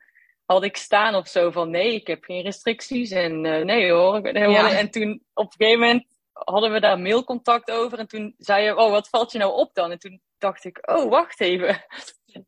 had 0.45 0.63
ik 0.63 0.77
staan 0.77 1.15
of 1.15 1.27
zo 1.27 1.51
van 1.51 1.69
nee, 1.69 1.93
ik 1.93 2.07
heb 2.07 2.23
geen 2.23 2.43
restricties 2.43 3.11
en 3.11 3.43
uh, 3.43 3.63
nee 3.63 3.91
hoor. 3.91 4.37
Ja. 4.37 4.71
En 4.71 4.91
toen 4.91 5.23
op 5.33 5.45
een 5.45 5.51
gegeven 5.57 5.79
moment 5.79 6.05
hadden 6.33 6.71
we 6.71 6.79
daar 6.79 6.99
mailcontact 6.99 7.71
over 7.71 7.99
en 7.99 8.07
toen 8.07 8.35
zei 8.37 8.63
je, 8.63 8.77
oh 8.77 8.91
wat 8.91 9.09
valt 9.09 9.31
je 9.31 9.37
nou 9.37 9.53
op 9.53 9.73
dan? 9.73 9.91
En 9.91 9.99
toen 9.99 10.21
dacht 10.37 10.65
ik, 10.65 10.91
oh 10.91 11.09
wacht 11.09 11.41
even. 11.41 11.85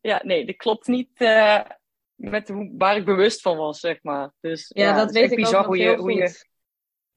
Ja, 0.00 0.20
nee, 0.24 0.46
dat 0.46 0.56
klopt 0.56 0.86
niet 0.86 1.20
uh, 1.20 1.60
met 2.14 2.48
hoe, 2.48 2.74
waar 2.78 2.96
ik 2.96 3.04
bewust 3.04 3.40
van 3.40 3.56
was, 3.56 3.80
zeg 3.80 4.02
maar. 4.02 4.32
Dus 4.40 4.70
ja, 4.74 4.84
ja 4.84 4.94
dat 4.94 5.10
weet 5.10 5.30
ik 5.30 5.36
bizar 5.36 5.60
ook 5.60 5.66
hoe 5.66 5.78
je, 5.78 5.96
hoe 5.96 6.12
je, 6.12 6.44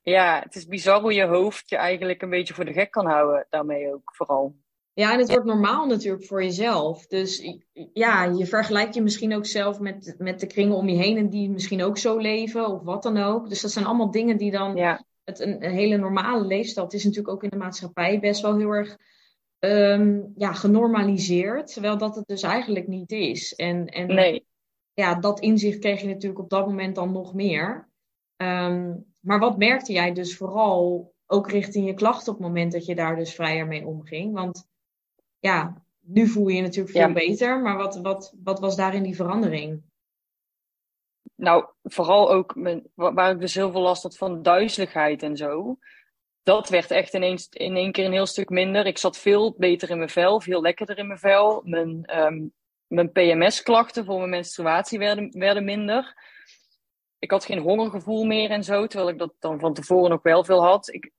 Ja, 0.02 0.42
het 0.44 0.56
is 0.56 0.66
bizar 0.66 1.02
hoe 1.02 1.14
je 1.14 1.26
hoofd 1.26 1.70
je 1.70 1.76
eigenlijk 1.76 2.22
een 2.22 2.30
beetje 2.30 2.54
voor 2.54 2.66
de 2.66 2.74
gek 2.74 2.92
kan 2.92 3.06
houden 3.06 3.48
daarmee 3.50 3.94
ook 3.94 4.16
vooral. 4.16 4.56
Ja, 4.96 5.14
en 5.14 5.20
het 5.20 5.30
wordt 5.30 5.46
normaal 5.46 5.86
natuurlijk 5.86 6.26
voor 6.26 6.44
jezelf. 6.44 7.08
Dus 7.08 7.60
ja, 7.94 8.24
je 8.24 8.46
vergelijkt 8.46 8.96
je 8.96 9.02
misschien 9.02 9.36
ook 9.36 9.46
zelf 9.46 9.80
met, 9.80 10.16
met 10.18 10.40
de 10.40 10.48
kringen 10.48 10.76
om 10.76 10.90
je 10.90 10.98
heen 10.98 11.18
en 11.18 11.30
die 11.30 11.50
misschien 11.50 11.84
ook 11.84 11.98
zo 11.98 12.18
leven 12.18 12.68
of 12.68 12.82
wat 12.82 13.04
dan 13.04 13.18
ook. 13.18 13.50
Dus 13.50 13.62
dat 13.62 13.72
zijn 13.72 13.86
allemaal 13.86 14.12
dingen 14.12 14.38
die 14.38 14.52
dan 14.52 14.76
ja. 14.76 15.06
het 15.24 15.40
een, 15.40 15.66
een, 15.66 15.72
hele 15.72 15.98
normale 15.98 16.46
leefstijl. 16.46 16.86
Het 16.86 16.96
is 16.96 17.04
natuurlijk 17.04 17.34
ook 17.34 17.44
in 17.44 17.50
de 17.50 17.58
maatschappij 17.58 18.20
best 18.20 18.42
wel 18.42 18.58
heel 18.58 18.70
erg 18.70 18.98
um, 19.66 20.34
ja, 20.36 20.54
genormaliseerd, 20.54 21.74
terwijl 21.74 21.98
dat 21.98 22.16
het 22.16 22.28
dus 22.28 22.44
eigenlijk 22.44 22.88
niet 22.88 23.12
is. 23.12 23.54
En, 23.54 23.88
en 23.88 24.08
nee. 24.08 24.46
ja, 24.94 25.16
dat 25.16 25.40
inzicht 25.40 25.80
kreeg 25.80 26.02
je 26.02 26.08
natuurlijk 26.08 26.42
op 26.42 26.50
dat 26.50 26.68
moment 26.68 26.96
dan 26.96 27.12
nog 27.12 27.34
meer. 27.34 27.90
Um, 28.38 29.06
maar 29.20 29.40
wat 29.40 29.58
merkte 29.58 29.94
jij 29.94 30.14
dus 30.14 30.38
vooral 30.38 31.14
ook 31.26 31.50
richting 31.50 31.86
je 31.86 31.94
klachten 31.94 32.34
op 32.34 32.38
het 32.38 32.48
moment 32.48 32.72
dat 32.72 32.86
je 32.86 32.96
daar 32.96 33.16
dus 33.16 33.36
vrijer 33.36 33.68
mee 33.68 33.86
omging? 33.86 34.34
Want 34.34 34.68
ja, 35.40 35.84
nu 36.00 36.28
voel 36.28 36.48
je 36.48 36.56
je 36.56 36.62
natuurlijk 36.62 36.96
veel 36.96 37.08
ja. 37.08 37.14
beter, 37.14 37.62
maar 37.62 37.78
wat, 37.78 37.96
wat, 37.96 38.36
wat 38.44 38.60
was 38.60 38.76
daarin 38.76 39.04
die 39.04 39.16
verandering? 39.16 39.82
Nou, 41.36 41.66
vooral 41.84 42.32
ook 42.32 42.56
mijn, 42.56 42.88
waar 42.96 43.32
ik 43.32 43.40
dus 43.40 43.56
heel 43.56 43.72
veel 43.72 43.82
last 43.82 44.04
had 44.04 44.18
van 44.18 44.42
duizeligheid 44.42 45.24
en 45.24 45.38
zo. 45.38 45.78
Dat 46.44 46.70
werd 46.70 46.92
echt 46.92 47.14
ineens 47.14 47.48
in 47.50 47.76
één 47.76 47.92
keer 47.92 48.06
een 48.06 48.12
heel 48.12 48.26
stuk 48.26 48.50
minder. 48.50 48.86
Ik 48.86 48.98
zat 48.98 49.18
veel 49.18 49.56
beter 49.58 49.90
in 49.90 49.98
mijn 49.98 50.10
vel, 50.10 50.42
veel 50.42 50.62
lekkerder 50.62 50.98
in 50.98 51.08
mijn 51.08 51.20
vel. 51.20 51.62
Mijn, 51.64 52.20
um, 52.20 52.54
mijn 52.88 53.12
PMS-klachten 53.12 54.06
voor 54.06 54.18
mijn 54.18 54.30
menstruatie 54.30 55.00
werden, 55.00 55.40
werden 55.40 55.64
minder. 55.64 56.16
Ik 57.20 57.32
had 57.32 57.46
geen 57.46 57.60
hongergevoel 57.60 58.24
meer 58.24 58.50
en 58.50 58.64
zo, 58.64 58.88
terwijl 58.88 59.10
ik 59.10 59.18
dat 59.18 59.34
dan 59.40 59.60
van 59.60 59.74
tevoren 59.74 60.10
nog 60.10 60.24
wel 60.24 60.44
veel 60.44 60.64
had. 60.64 60.94
Ik, 60.94 61.12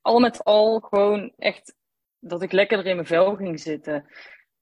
al 0.00 0.20
met 0.20 0.44
al 0.44 0.80
gewoon 0.80 1.32
echt 1.36 1.74
dat 2.18 2.42
ik 2.42 2.52
lekkerder 2.52 2.86
in 2.86 2.94
mijn 2.94 3.06
vel 3.06 3.34
ging 3.34 3.60
zitten. 3.60 4.06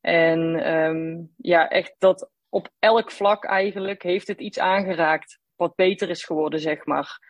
En 0.01 0.73
um, 0.73 1.33
ja, 1.37 1.69
echt 1.69 1.95
dat 1.99 2.31
op 2.49 2.69
elk 2.79 3.11
vlak 3.11 3.45
eigenlijk 3.45 4.03
heeft 4.03 4.27
het 4.27 4.41
iets 4.41 4.59
aangeraakt 4.59 5.39
wat 5.55 5.75
beter 5.75 6.11
is 6.11 6.25
geworden, 6.25 6.61
zeg 6.61 6.85
maar. 6.85 7.21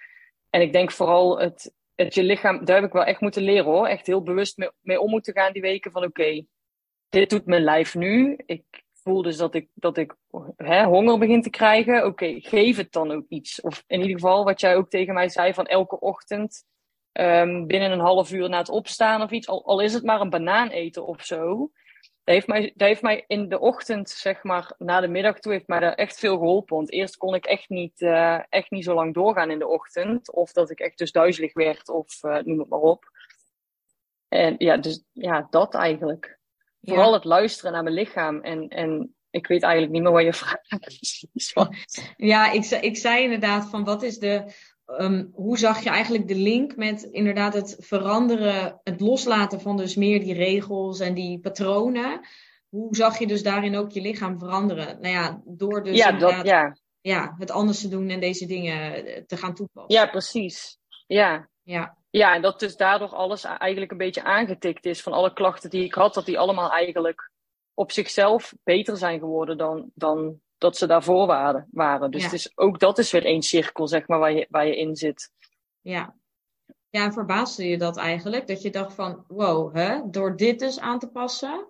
En 0.50 0.60
ik 0.60 0.72
denk 0.72 0.90
vooral 0.90 1.38
het, 1.38 1.74
het 1.96 2.14
je 2.14 2.22
lichaam, 2.22 2.64
daar 2.64 2.76
heb 2.76 2.84
ik 2.84 2.92
wel 2.92 3.04
echt 3.04 3.20
moeten 3.20 3.42
leren 3.42 3.64
hoor. 3.64 3.86
Echt 3.86 4.06
heel 4.06 4.22
bewust 4.22 4.70
mee, 4.80 5.00
om 5.00 5.10
moeten 5.10 5.34
gaan 5.34 5.52
die 5.52 5.62
weken 5.62 5.90
van 5.90 6.04
oké, 6.04 6.44
dit 7.08 7.30
doet 7.30 7.46
mijn 7.46 7.62
lijf 7.62 7.94
nu. 7.94 8.38
Ik 8.46 8.64
voel 8.92 9.22
dus 9.22 9.36
dat 9.36 9.54
ik, 9.54 9.68
dat 9.74 9.96
ik 9.96 10.16
hè, 10.56 10.84
honger 10.84 11.18
begin 11.18 11.42
te 11.42 11.50
krijgen. 11.50 12.06
Oké, 12.06 12.40
geef 12.40 12.76
het 12.76 12.92
dan 12.92 13.12
ook 13.12 13.24
iets. 13.28 13.60
Of 13.60 13.84
in 13.86 14.00
ieder 14.00 14.14
geval 14.14 14.44
wat 14.44 14.60
jij 14.60 14.76
ook 14.76 14.90
tegen 14.90 15.14
mij 15.14 15.28
zei 15.28 15.54
van 15.54 15.66
elke 15.66 16.00
ochtend 16.00 16.64
um, 17.12 17.66
binnen 17.66 17.90
een 17.90 18.00
half 18.00 18.32
uur 18.32 18.48
na 18.48 18.58
het 18.58 18.68
opstaan 18.68 19.22
of 19.22 19.30
iets. 19.30 19.48
Al, 19.48 19.64
al 19.64 19.80
is 19.80 19.94
het 19.94 20.04
maar 20.04 20.20
een 20.20 20.30
banaan 20.30 20.68
eten 20.68 21.06
of 21.06 21.24
zo. 21.24 21.70
Heeft 22.34 22.46
mij, 22.46 22.72
dat 22.74 22.88
heeft 22.88 23.02
mij 23.02 23.24
in 23.26 23.48
de 23.48 23.58
ochtend, 23.58 24.10
zeg 24.10 24.42
maar, 24.42 24.74
na 24.78 25.00
de 25.00 25.08
middag 25.08 25.38
toe, 25.38 25.52
heeft 25.52 25.68
mij 25.68 25.94
echt 25.94 26.18
veel 26.18 26.38
geholpen. 26.38 26.76
Want 26.76 26.92
eerst 26.92 27.16
kon 27.16 27.34
ik 27.34 27.44
echt 27.44 27.68
niet, 27.68 28.00
uh, 28.00 28.40
echt 28.48 28.70
niet 28.70 28.84
zo 28.84 28.94
lang 28.94 29.14
doorgaan 29.14 29.50
in 29.50 29.58
de 29.58 29.66
ochtend. 29.66 30.32
Of 30.32 30.52
dat 30.52 30.70
ik 30.70 30.80
echt 30.80 30.98
dus 30.98 31.12
duizelig 31.12 31.52
werd, 31.52 31.88
of 31.88 32.22
uh, 32.22 32.38
noem 32.38 32.58
het 32.58 32.68
maar 32.68 32.80
op. 32.80 33.10
En 34.28 34.54
ja, 34.58 34.76
dus 34.76 35.04
ja, 35.12 35.46
dat 35.50 35.74
eigenlijk. 35.74 36.38
Vooral 36.80 37.12
het 37.12 37.24
luisteren 37.24 37.72
naar 37.72 37.82
mijn 37.82 37.94
lichaam. 37.94 38.40
En, 38.40 38.68
en 38.68 39.14
ik 39.30 39.46
weet 39.46 39.62
eigenlijk 39.62 39.92
niet 39.92 40.02
meer 40.02 40.12
wat 40.12 40.22
je 40.22 40.32
vraag 40.32 40.80
precies 40.80 41.52
was. 41.54 41.68
Ja, 42.16 42.50
ik, 42.50 42.64
ik 42.64 42.96
zei 42.96 43.22
inderdaad 43.22 43.70
van 43.70 43.84
wat 43.84 44.02
is 44.02 44.18
de 44.18 44.52
Um, 44.86 45.30
hoe 45.34 45.58
zag 45.58 45.82
je 45.82 45.90
eigenlijk 45.90 46.28
de 46.28 46.34
link 46.34 46.76
met 46.76 47.02
inderdaad 47.02 47.54
het 47.54 47.76
veranderen, 47.78 48.80
het 48.82 49.00
loslaten 49.00 49.60
van 49.60 49.76
dus 49.76 49.94
meer 49.94 50.20
die 50.20 50.34
regels 50.34 51.00
en 51.00 51.14
die 51.14 51.40
patronen? 51.40 52.20
Hoe 52.68 52.96
zag 52.96 53.18
je 53.18 53.26
dus 53.26 53.42
daarin 53.42 53.76
ook 53.76 53.90
je 53.90 54.00
lichaam 54.00 54.38
veranderen? 54.38 55.00
Nou 55.00 55.14
ja, 55.14 55.40
door 55.44 55.82
dus 55.82 55.96
ja, 55.96 56.12
dat, 56.12 56.46
ja. 56.46 56.76
Ja, 57.00 57.34
het 57.38 57.50
anders 57.50 57.80
te 57.80 57.88
doen 57.88 58.08
en 58.08 58.20
deze 58.20 58.46
dingen 58.46 59.04
te 59.26 59.36
gaan 59.36 59.54
toepassen. 59.54 59.94
Ja, 59.94 60.06
precies. 60.06 60.78
Ja. 61.06 61.48
Ja. 61.62 61.96
Ja, 62.10 62.34
en 62.34 62.42
dat 62.42 62.60
dus 62.60 62.76
daardoor 62.76 63.08
alles 63.08 63.44
eigenlijk 63.44 63.90
een 63.90 63.96
beetje 63.96 64.22
aangetikt 64.22 64.84
is 64.84 65.02
van 65.02 65.12
alle 65.12 65.32
klachten 65.32 65.70
die 65.70 65.84
ik 65.84 65.94
had, 65.94 66.14
dat 66.14 66.26
die 66.26 66.38
allemaal 66.38 66.70
eigenlijk 66.70 67.30
op 67.74 67.92
zichzelf 67.92 68.54
beter 68.64 68.96
zijn 68.96 69.18
geworden 69.18 69.58
dan, 69.58 69.90
dan 69.94 70.40
dat 70.58 70.76
ze 70.76 70.86
daarvoor 70.86 71.26
waren. 71.26 71.68
waren. 71.70 72.10
Dus 72.10 72.24
het 72.24 72.32
is, 72.32 72.52
ook 72.54 72.78
dat 72.78 72.98
is 72.98 73.10
weer 73.10 73.24
één 73.24 73.42
cirkel, 73.42 73.88
zeg 73.88 74.06
maar, 74.06 74.18
waar 74.18 74.32
je, 74.32 74.46
waar 74.50 74.66
je 74.66 74.76
in 74.76 74.96
zit. 74.96 75.30
Ja. 75.80 76.14
Ja, 76.90 77.12
verbaasde 77.12 77.68
je 77.68 77.78
dat 77.78 77.96
eigenlijk? 77.96 78.46
Dat 78.46 78.62
je 78.62 78.70
dacht 78.70 78.94
van, 78.94 79.24
wow, 79.28 79.74
hè, 79.74 80.00
door 80.10 80.36
dit 80.36 80.58
dus 80.58 80.80
aan 80.80 80.98
te 80.98 81.08
passen, 81.08 81.66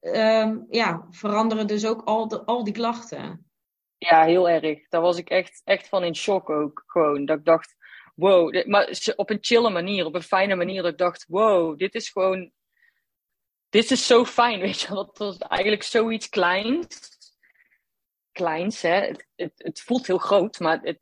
um, 0.00 0.66
ja, 0.70 1.06
veranderen 1.10 1.66
dus 1.66 1.86
ook 1.86 2.02
al, 2.02 2.28
de, 2.28 2.44
al 2.44 2.64
die 2.64 2.72
klachten. 2.72 3.50
Ja, 3.98 4.24
heel 4.24 4.48
erg. 4.48 4.88
Daar 4.88 5.00
was 5.00 5.18
ik 5.18 5.28
echt, 5.28 5.60
echt 5.64 5.88
van 5.88 6.04
in 6.04 6.16
shock 6.16 6.50
ook. 6.50 6.82
Gewoon, 6.86 7.24
dat 7.24 7.38
ik 7.38 7.44
dacht, 7.44 7.74
wow, 8.14 8.66
maar 8.66 9.14
op 9.16 9.30
een 9.30 9.38
chille 9.40 9.70
manier, 9.70 10.06
op 10.06 10.14
een 10.14 10.22
fijne 10.22 10.54
manier, 10.54 10.82
dat 10.82 10.92
ik 10.92 10.98
dacht, 10.98 11.24
wow, 11.28 11.78
dit 11.78 11.94
is 11.94 12.10
gewoon, 12.10 12.52
dit 13.68 13.90
is 13.90 14.06
zo 14.06 14.24
fijn, 14.24 14.60
weet 14.66 14.80
je 14.80 14.88
Dat 14.88 15.18
was 15.18 15.38
eigenlijk 15.38 15.82
zoiets 15.82 16.28
kleins 16.28 17.13
kleins. 18.34 18.82
Hè. 18.82 19.00
Het, 19.00 19.26
het, 19.36 19.52
het, 19.56 19.80
voelt 19.80 20.06
heel 20.06 20.18
groot, 20.18 20.58
maar 20.58 20.80
het, 20.82 20.98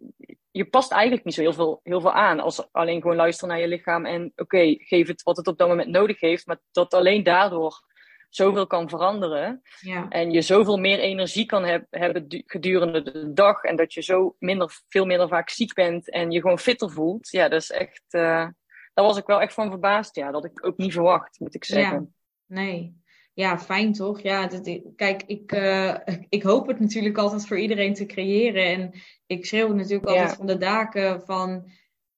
je 0.50 0.64
past 0.64 0.92
eigenlijk 0.92 1.24
niet 1.24 1.34
zo 1.34 1.40
heel 1.40 1.52
veel, 1.52 1.80
heel 1.82 2.00
veel 2.00 2.12
aan. 2.12 2.40
Als 2.40 2.72
alleen 2.72 3.00
gewoon 3.00 3.16
luisteren 3.16 3.48
naar 3.48 3.60
je 3.60 3.68
lichaam 3.68 4.06
en 4.06 4.32
oké, 4.36 4.74
geef 4.78 5.08
het 5.08 5.22
wat 5.22 5.36
het 5.36 5.46
op 5.46 5.58
dat 5.58 5.68
moment 5.68 5.88
nodig 5.88 6.20
heeft. 6.20 6.46
Maar 6.46 6.58
dat 6.72 6.94
alleen 6.94 7.22
daardoor 7.22 7.82
zoveel 8.28 8.66
kan 8.66 8.88
veranderen. 8.88 9.62
Ja. 9.80 10.08
En 10.08 10.30
je 10.30 10.42
zoveel 10.42 10.76
meer 10.76 10.98
energie 10.98 11.46
kan 11.46 11.64
heb, 11.64 11.86
hebben 11.90 12.24
gedurende 12.46 13.02
de 13.02 13.32
dag. 13.32 13.62
En 13.62 13.76
dat 13.76 13.92
je 13.92 14.02
zo 14.02 14.36
minder, 14.38 14.80
veel 14.88 15.04
minder 15.04 15.28
vaak 15.28 15.50
ziek 15.50 15.74
bent 15.74 16.10
en 16.10 16.30
je 16.30 16.40
gewoon 16.40 16.58
fitter 16.58 16.90
voelt. 16.90 17.30
Ja, 17.30 17.48
dat 17.48 17.60
is 17.60 17.70
echt. 17.70 18.04
Uh, 18.10 18.48
daar 18.94 19.04
was 19.04 19.16
ik 19.16 19.26
wel 19.26 19.40
echt 19.40 19.54
van 19.54 19.70
verbaasd. 19.70 20.16
Ja, 20.16 20.30
dat 20.30 20.44
ik 20.44 20.66
ook 20.66 20.76
niet 20.76 20.92
verwacht, 20.92 21.40
moet 21.40 21.54
ik 21.54 21.64
zeggen. 21.64 22.00
Ja. 22.46 22.56
Nee 22.56 23.01
ja, 23.34 23.58
fijn 23.58 23.92
toch? 23.92 24.20
Ja, 24.20 24.46
dat, 24.46 24.80
kijk, 24.96 25.22
ik, 25.26 25.52
uh, 25.52 25.96
ik 26.28 26.42
hoop 26.42 26.66
het 26.66 26.80
natuurlijk 26.80 27.18
altijd 27.18 27.46
voor 27.46 27.58
iedereen 27.58 27.94
te 27.94 28.06
creëren. 28.06 28.64
En 28.64 29.00
ik 29.26 29.46
schreeuw 29.46 29.74
natuurlijk 29.74 30.08
altijd 30.08 30.36
van 30.36 30.46
de 30.46 30.56
daken 30.56 31.22
van... 31.22 31.70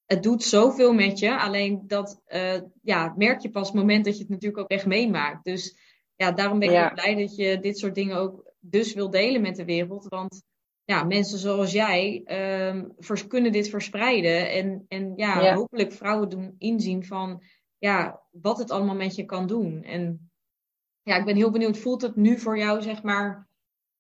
Het 0.05 0.22
doet 0.22 0.42
zoveel 0.42 0.92
met 0.92 1.18
je, 1.18 1.38
alleen 1.38 1.83
dat 1.87 2.22
uh, 2.29 2.61
ja, 2.83 3.14
merk 3.16 3.40
je 3.40 3.50
pas 3.50 3.66
het 3.66 3.77
moment 3.77 4.05
dat 4.05 4.14
je 4.14 4.20
het 4.20 4.29
natuurlijk 4.29 4.62
ook 4.62 4.70
echt 4.70 4.87
meemaakt. 4.87 5.44
Dus 5.44 5.77
ja, 6.16 6.33
daarom 6.33 6.59
ben 6.59 6.68
ik 6.68 6.74
ja. 6.74 6.87
ook 6.87 6.94
blij 6.94 7.14
dat 7.14 7.37
je 7.37 7.61
dit 7.61 7.79
soort 7.79 7.94
dingen 7.94 8.16
ook 8.16 8.53
dus 8.61 8.94
wil 8.94 9.11
delen 9.11 9.40
met 9.40 9.57
de 9.57 9.64
wereld. 9.64 10.09
Want 10.09 10.42
ja, 10.85 11.05
mensen 11.05 11.38
zoals 11.38 11.72
jij 11.72 12.22
um, 12.68 12.94
kunnen 13.29 13.53
dit 13.53 13.68
verspreiden. 13.68 14.50
En, 14.50 14.85
en 14.88 15.12
ja, 15.16 15.40
ja, 15.40 15.55
hopelijk 15.55 15.92
vrouwen 15.92 16.29
doen 16.29 16.55
inzien 16.59 17.05
van 17.05 17.42
ja, 17.79 18.22
wat 18.31 18.59
het 18.59 18.70
allemaal 18.70 18.94
met 18.94 19.14
je 19.14 19.24
kan 19.24 19.46
doen. 19.46 19.83
En 19.83 20.31
ja, 21.04 21.16
ik 21.16 21.24
ben 21.24 21.36
heel 21.36 21.50
benieuwd, 21.50 21.78
voelt 21.78 22.02
het 22.02 22.16
nu 22.16 22.38
voor 22.38 22.58
jou, 22.58 22.82
zeg 22.82 23.02
maar, 23.02 23.48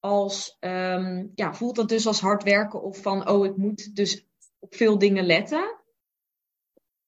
als, 0.00 0.56
um, 0.60 1.32
ja, 1.34 1.54
voelt 1.54 1.76
dat 1.76 1.88
dus 1.88 2.06
als 2.06 2.20
hard 2.20 2.42
werken 2.42 2.82
of 2.82 3.02
van, 3.02 3.28
oh, 3.28 3.46
ik 3.46 3.56
moet 3.56 3.96
dus 3.96 4.26
op 4.58 4.74
veel 4.74 4.98
dingen 4.98 5.24
letten? 5.24 5.78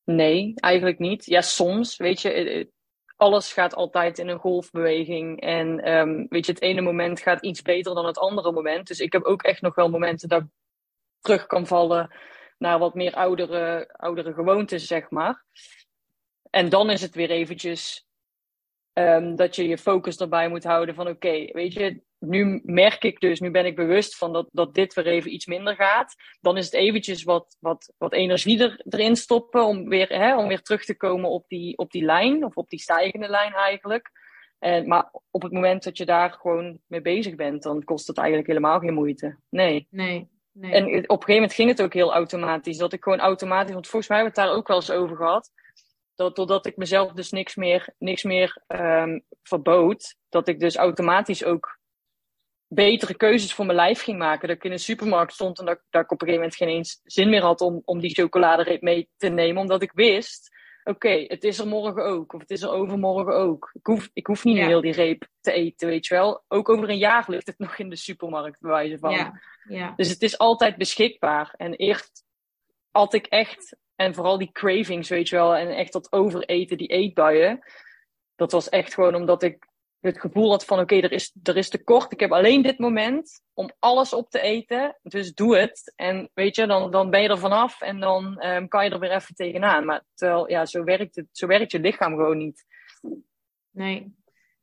Nee, 0.04 0.52
eigenlijk 0.54 0.98
niet. 0.98 1.24
Ja, 1.24 1.40
soms, 1.40 1.96
weet 1.96 2.20
je, 2.20 2.32
eh, 2.32 2.60
eh, 2.60 2.66
alles 3.16 3.52
gaat 3.52 3.74
altijd 3.74 4.18
in 4.18 4.28
een 4.28 4.38
golfbeweging. 4.38 5.40
En 5.40 5.92
um, 5.92 6.26
weet 6.28 6.46
je, 6.46 6.52
het 6.52 6.62
ene 6.62 6.80
moment 6.80 7.20
gaat 7.20 7.42
iets 7.42 7.62
beter 7.62 7.94
dan 7.94 8.06
het 8.06 8.18
andere 8.18 8.52
moment. 8.52 8.86
Dus 8.86 9.00
ik 9.00 9.12
heb 9.12 9.24
ook 9.24 9.42
echt 9.42 9.60
nog 9.60 9.74
wel 9.74 9.88
momenten 9.88 10.28
dat 10.28 10.42
ik 10.42 10.48
terug 11.20 11.46
kan 11.46 11.66
vallen 11.66 12.14
naar 12.58 12.78
wat 12.78 12.94
meer 12.94 13.14
oudere, 13.14 13.88
oudere 13.92 14.32
gewoontes, 14.32 14.86
zeg 14.86 15.10
maar. 15.10 15.44
En 16.50 16.68
dan 16.68 16.90
is 16.90 17.02
het 17.02 17.14
weer 17.14 17.30
eventjes 17.30 18.05
Um, 18.98 19.36
dat 19.36 19.56
je 19.56 19.68
je 19.68 19.78
focus 19.78 20.16
erbij 20.16 20.48
moet 20.48 20.64
houden 20.64 20.94
van 20.94 21.08
oké, 21.08 21.48
weet 21.52 21.72
je, 21.72 22.02
nu 22.18 22.60
merk 22.64 23.04
ik 23.04 23.20
dus, 23.20 23.40
nu 23.40 23.50
ben 23.50 23.66
ik 23.66 23.76
bewust 23.76 24.16
van 24.16 24.32
dat, 24.32 24.48
dat 24.52 24.74
dit 24.74 24.94
weer 24.94 25.06
even 25.06 25.32
iets 25.32 25.46
minder 25.46 25.74
gaat. 25.74 26.14
Dan 26.40 26.56
is 26.56 26.64
het 26.64 26.74
eventjes 26.74 27.22
wat, 27.22 27.56
wat, 27.60 27.92
wat 27.98 28.12
energie 28.12 28.62
er, 28.62 28.82
erin 28.88 29.16
stoppen 29.16 29.64
om 29.64 29.88
weer, 29.88 30.08
hè, 30.08 30.36
om 30.36 30.48
weer 30.48 30.62
terug 30.62 30.84
te 30.84 30.96
komen 30.96 31.30
op 31.30 31.48
die, 31.48 31.78
op 31.78 31.90
die 31.90 32.04
lijn, 32.04 32.44
of 32.44 32.56
op 32.56 32.68
die 32.68 32.78
stijgende 32.78 33.28
lijn 33.28 33.52
eigenlijk. 33.52 34.10
En, 34.58 34.88
maar 34.88 35.10
op 35.30 35.42
het 35.42 35.52
moment 35.52 35.84
dat 35.84 35.96
je 35.96 36.04
daar 36.04 36.32
gewoon 36.32 36.78
mee 36.86 37.02
bezig 37.02 37.34
bent, 37.34 37.62
dan 37.62 37.84
kost 37.84 38.06
het 38.06 38.18
eigenlijk 38.18 38.48
helemaal 38.48 38.78
geen 38.78 38.94
moeite. 38.94 39.38
Nee. 39.48 39.86
Nee. 39.90 40.28
nee. 40.52 40.72
En 40.72 40.84
op 40.84 40.92
een 40.92 41.08
gegeven 41.08 41.34
moment 41.34 41.54
ging 41.54 41.68
het 41.68 41.82
ook 41.82 41.94
heel 41.94 42.12
automatisch. 42.12 42.76
Dat 42.76 42.92
ik 42.92 43.02
gewoon 43.02 43.20
automatisch, 43.20 43.72
want 43.72 43.88
volgens 43.88 44.10
mij 44.10 44.18
hebben 44.18 44.34
we 44.34 44.40
het 44.40 44.50
daar 44.50 44.58
ook 44.58 44.68
wel 44.68 44.76
eens 44.76 44.90
over 44.90 45.16
gehad 45.16 45.50
dat 46.16 46.36
doordat 46.36 46.66
ik 46.66 46.76
mezelf 46.76 47.12
dus 47.12 47.30
niks 47.30 47.54
meer, 47.54 47.94
niks 47.98 48.22
meer 48.22 48.62
um, 48.66 49.24
verbood, 49.42 50.16
dat 50.28 50.48
ik 50.48 50.60
dus 50.60 50.76
automatisch 50.76 51.44
ook 51.44 51.78
betere 52.68 53.16
keuzes 53.16 53.54
voor 53.54 53.64
mijn 53.66 53.78
lijf 53.78 54.02
ging 54.02 54.18
maken. 54.18 54.48
Dat 54.48 54.56
ik 54.56 54.64
in 54.64 54.72
een 54.72 54.78
supermarkt 54.78 55.32
stond 55.32 55.58
en 55.58 55.64
dat, 55.64 55.80
dat 55.90 56.02
ik 56.02 56.10
op 56.10 56.20
een 56.20 56.28
gegeven 56.28 56.40
moment 56.40 56.56
geen 56.56 56.76
eens 56.76 57.00
zin 57.04 57.28
meer 57.28 57.42
had 57.42 57.60
om, 57.60 57.82
om 57.84 58.00
die 58.00 58.14
chocoladereep 58.14 58.82
mee 58.82 59.08
te 59.16 59.28
nemen, 59.28 59.62
omdat 59.62 59.82
ik 59.82 59.92
wist, 59.94 60.54
oké, 60.84 61.24
het 61.26 61.44
is 61.44 61.58
er 61.58 61.66
morgen 61.66 62.04
ook, 62.04 62.32
of 62.32 62.40
het 62.40 62.50
is 62.50 62.62
er 62.62 62.70
overmorgen 62.70 63.34
ook. 63.34 63.70
Ik 63.72 63.86
hoef, 63.86 64.10
ik 64.12 64.26
hoef 64.26 64.44
niet 64.44 64.56
ja. 64.56 64.66
heel 64.66 64.80
die 64.80 64.92
reep 64.92 65.26
te 65.40 65.52
eten, 65.52 65.88
weet 65.88 66.06
je 66.06 66.14
wel. 66.14 66.44
Ook 66.48 66.68
over 66.68 66.88
een 66.88 66.98
jaar 66.98 67.24
ligt 67.26 67.46
het 67.46 67.58
nog 67.58 67.78
in 67.78 67.88
de 67.88 67.96
supermarkt, 67.96 68.60
bij 68.60 68.70
wijze 68.70 68.98
van. 68.98 69.10
Ja. 69.10 69.40
Ja. 69.68 69.92
Dus 69.96 70.08
het 70.08 70.22
is 70.22 70.38
altijd 70.38 70.76
beschikbaar. 70.76 71.54
En 71.56 71.74
eerst 71.74 72.24
had 72.90 73.14
ik 73.14 73.26
echt 73.26 73.76
en 73.96 74.14
vooral 74.14 74.38
die 74.38 74.52
cravings, 74.52 75.08
weet 75.08 75.28
je 75.28 75.36
wel. 75.36 75.56
En 75.56 75.76
echt 75.76 75.92
dat 75.92 76.12
overeten, 76.12 76.76
die 76.76 76.88
eetbuien. 76.88 77.64
Dat 78.34 78.52
was 78.52 78.68
echt 78.68 78.94
gewoon 78.94 79.14
omdat 79.14 79.42
ik 79.42 79.68
het 80.00 80.20
gevoel 80.20 80.50
had 80.50 80.64
van... 80.64 80.80
Oké, 80.80 80.96
er, 80.96 81.12
is, 81.12 81.36
er 81.42 81.56
is 81.56 81.68
tekort. 81.68 82.12
Ik 82.12 82.20
heb 82.20 82.32
alleen 82.32 82.62
dit 82.62 82.78
moment 82.78 83.42
om 83.54 83.70
alles 83.78 84.12
op 84.12 84.30
te 84.30 84.40
eten. 84.40 84.98
Dus 85.02 85.34
doe 85.34 85.56
het. 85.56 85.92
En 85.96 86.30
weet 86.34 86.56
je, 86.56 86.66
dan, 86.66 86.90
dan 86.90 87.10
ben 87.10 87.22
je 87.22 87.28
er 87.28 87.38
vanaf. 87.38 87.80
En 87.80 88.00
dan 88.00 88.44
um, 88.46 88.68
kan 88.68 88.84
je 88.84 88.90
er 88.90 88.98
weer 88.98 89.10
even 89.14 89.34
tegenaan. 89.34 89.84
Maar 89.84 90.04
terwijl, 90.14 90.50
ja, 90.50 90.66
zo 90.66 90.84
werkt, 90.84 91.16
het, 91.16 91.26
zo 91.32 91.46
werkt 91.46 91.72
je 91.72 91.80
lichaam 91.80 92.14
gewoon 92.14 92.38
niet. 92.38 92.64
Nee. 93.70 94.14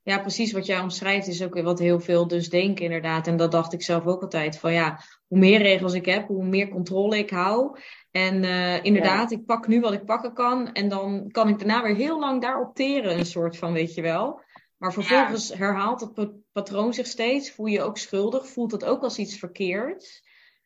Ja, 0.04 0.20
precies 0.20 0.52
wat 0.52 0.66
jij 0.66 0.80
omschrijft 0.80 1.28
is 1.28 1.44
ook 1.44 1.62
wat 1.62 1.80
heel 1.80 2.00
veel 2.00 2.28
dus 2.28 2.50
denken 2.50 2.86
inderdaad. 2.86 3.28
En 3.28 3.38
dat 3.38 3.52
dacht 3.52 3.74
ik 3.74 3.82
zelf 3.82 4.06
ook 4.06 4.22
altijd. 4.22 4.58
Van 4.58 4.74
ja, 4.74 5.00
hoe 5.28 5.38
meer 5.38 5.62
regels 5.62 5.94
ik 5.94 6.06
heb, 6.06 6.28
hoe 6.28 6.46
meer 6.46 6.70
controle 6.70 7.18
ik 7.18 7.30
hou. 7.30 7.78
En 8.12 8.44
uh, 8.44 8.84
inderdaad, 8.84 9.32
ik 9.32 9.46
pak 9.46 9.68
nu 9.68 9.80
wat 9.80 9.94
ik 9.94 10.06
pakken 10.06 10.34
kan. 10.34 10.74
En 10.74 10.90
dan 10.90 11.32
kan 11.32 11.50
ik 11.50 11.60
daarna 11.60 11.84
weer 11.84 11.96
heel 11.96 12.20
lang 12.20 12.42
daarop 12.42 12.76
teren, 12.76 13.18
een 13.18 13.26
soort 13.26 13.58
van, 13.58 13.74
weet 13.74 13.94
je 13.94 14.02
wel. 14.02 14.42
Maar 14.78 14.94
vervolgens 14.94 15.48
ja. 15.48 15.58
herhaalt 15.58 16.12
het 16.16 16.32
patroon 16.52 16.94
zich 16.94 17.08
steeds. 17.08 17.52
Voel 17.52 17.66
je 17.66 17.78
je 17.78 17.82
ook 17.82 17.98
schuldig. 17.98 18.48
Voelt 18.48 18.72
het 18.72 18.86
ook 18.86 19.04
als 19.04 19.18
iets 19.18 19.38
verkeerds. 19.38 20.24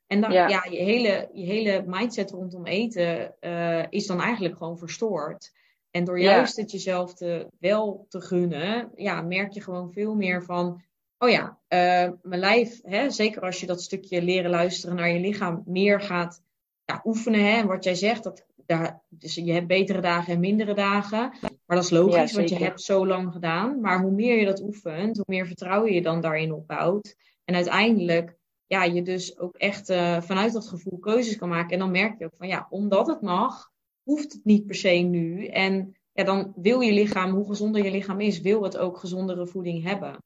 En 0.08 0.22
dan, 0.22 0.32
ja, 0.32 0.48
ja 0.48 0.66
je, 0.70 0.78
hele, 0.78 1.30
je 1.34 1.46
hele 1.46 1.84
mindset 1.88 2.32
rondom 2.32 2.66
eten 2.66 3.36
uh, 3.42 3.84
is 3.90 4.08
dan 4.08 4.22
eigenlijk 4.22 4.58
gewoon 4.58 4.78
verstoord. 4.78 5.52
En 5.98 6.04
door 6.04 6.20
juist 6.20 6.56
het 6.56 6.72
jezelf 6.72 7.14
te, 7.14 7.48
wel 7.60 8.06
te 8.10 8.22
gunnen, 8.22 8.92
ja, 8.96 9.22
merk 9.22 9.54
je 9.54 9.62
gewoon 9.62 9.92
veel 9.92 10.16
meer 10.16 10.44
van... 10.44 10.82
Oh 11.18 11.30
ja, 11.30 11.58
uh, 11.70 12.12
mijn 12.22 12.40
lijf, 12.40 12.82
hè, 12.84 13.10
zeker 13.10 13.42
als 13.42 13.60
je 13.60 13.66
dat 13.66 13.82
stukje 13.82 14.22
leren 14.22 14.50
luisteren 14.50 14.96
naar 14.96 15.10
je 15.10 15.20
lichaam 15.20 15.64
meer 15.66 16.02
gaat 16.02 16.42
ja, 16.86 17.02
oefenen. 17.06 17.40
Hè, 17.40 17.58
en 17.58 17.68
wat 17.68 17.84
jij 17.84 17.96
zegt, 17.96 18.24
dat, 18.24 18.46
daar, 18.66 19.02
dus 19.10 19.36
je 19.36 19.52
hebt 19.52 19.68
betere 19.68 20.02
dagen 20.02 20.34
en 20.34 20.40
mindere 20.40 20.74
dagen. 20.74 21.32
Maar 21.42 21.78
dat 21.78 21.84
is 21.84 21.90
logisch, 21.90 22.32
ja, 22.32 22.38
want 22.38 22.50
je 22.50 22.56
hebt 22.56 22.82
zo 22.82 23.08
lang 23.08 23.32
gedaan. 23.32 23.82
Maar 23.82 24.02
hoe 24.02 24.12
meer 24.12 24.40
je 24.40 24.46
dat 24.46 24.62
oefent, 24.62 25.16
hoe 25.16 25.26
meer 25.28 25.48
vertrouwen 25.48 25.94
je 25.94 26.02
dan 26.02 26.22
daarin 26.22 26.54
opbouwt. 26.54 27.16
En 27.46 27.56
uiteindelijk, 27.56 28.38
ja, 28.68 28.84
je 28.84 29.02
dus 29.02 29.40
ook 29.40 29.56
echt 29.56 29.90
uh, 29.90 30.22
vanuit 30.22 30.54
dat 30.54 30.68
gevoel 30.68 31.00
keuzes 31.00 31.38
kan 31.38 31.50
maken. 31.50 31.72
En 31.72 31.80
dan 31.80 31.92
merk 31.92 32.20
je 32.20 32.26
ook 32.26 32.36
van, 32.36 32.48
ja, 32.48 32.68
omdat 32.70 33.08
het 33.08 33.22
mag, 33.22 33.72
hoeft 34.08 34.34
het 34.34 34.46
niet 34.46 34.66
per 34.66 34.76
se 34.76 34.90
nu. 34.90 35.46
En 35.46 35.98
ja, 36.14 36.24
dan 36.24 36.54
wil 36.56 36.80
je 36.80 36.92
lichaam, 36.92 37.32
hoe 37.32 37.48
gezonder 37.48 37.84
je 37.84 37.92
lichaam 37.92 38.20
is, 38.20 38.42
wil 38.42 38.64
het 38.64 38.78
ook 38.78 38.98
gezondere 38.98 39.48
voeding 39.48 39.84
hebben. 39.84 40.24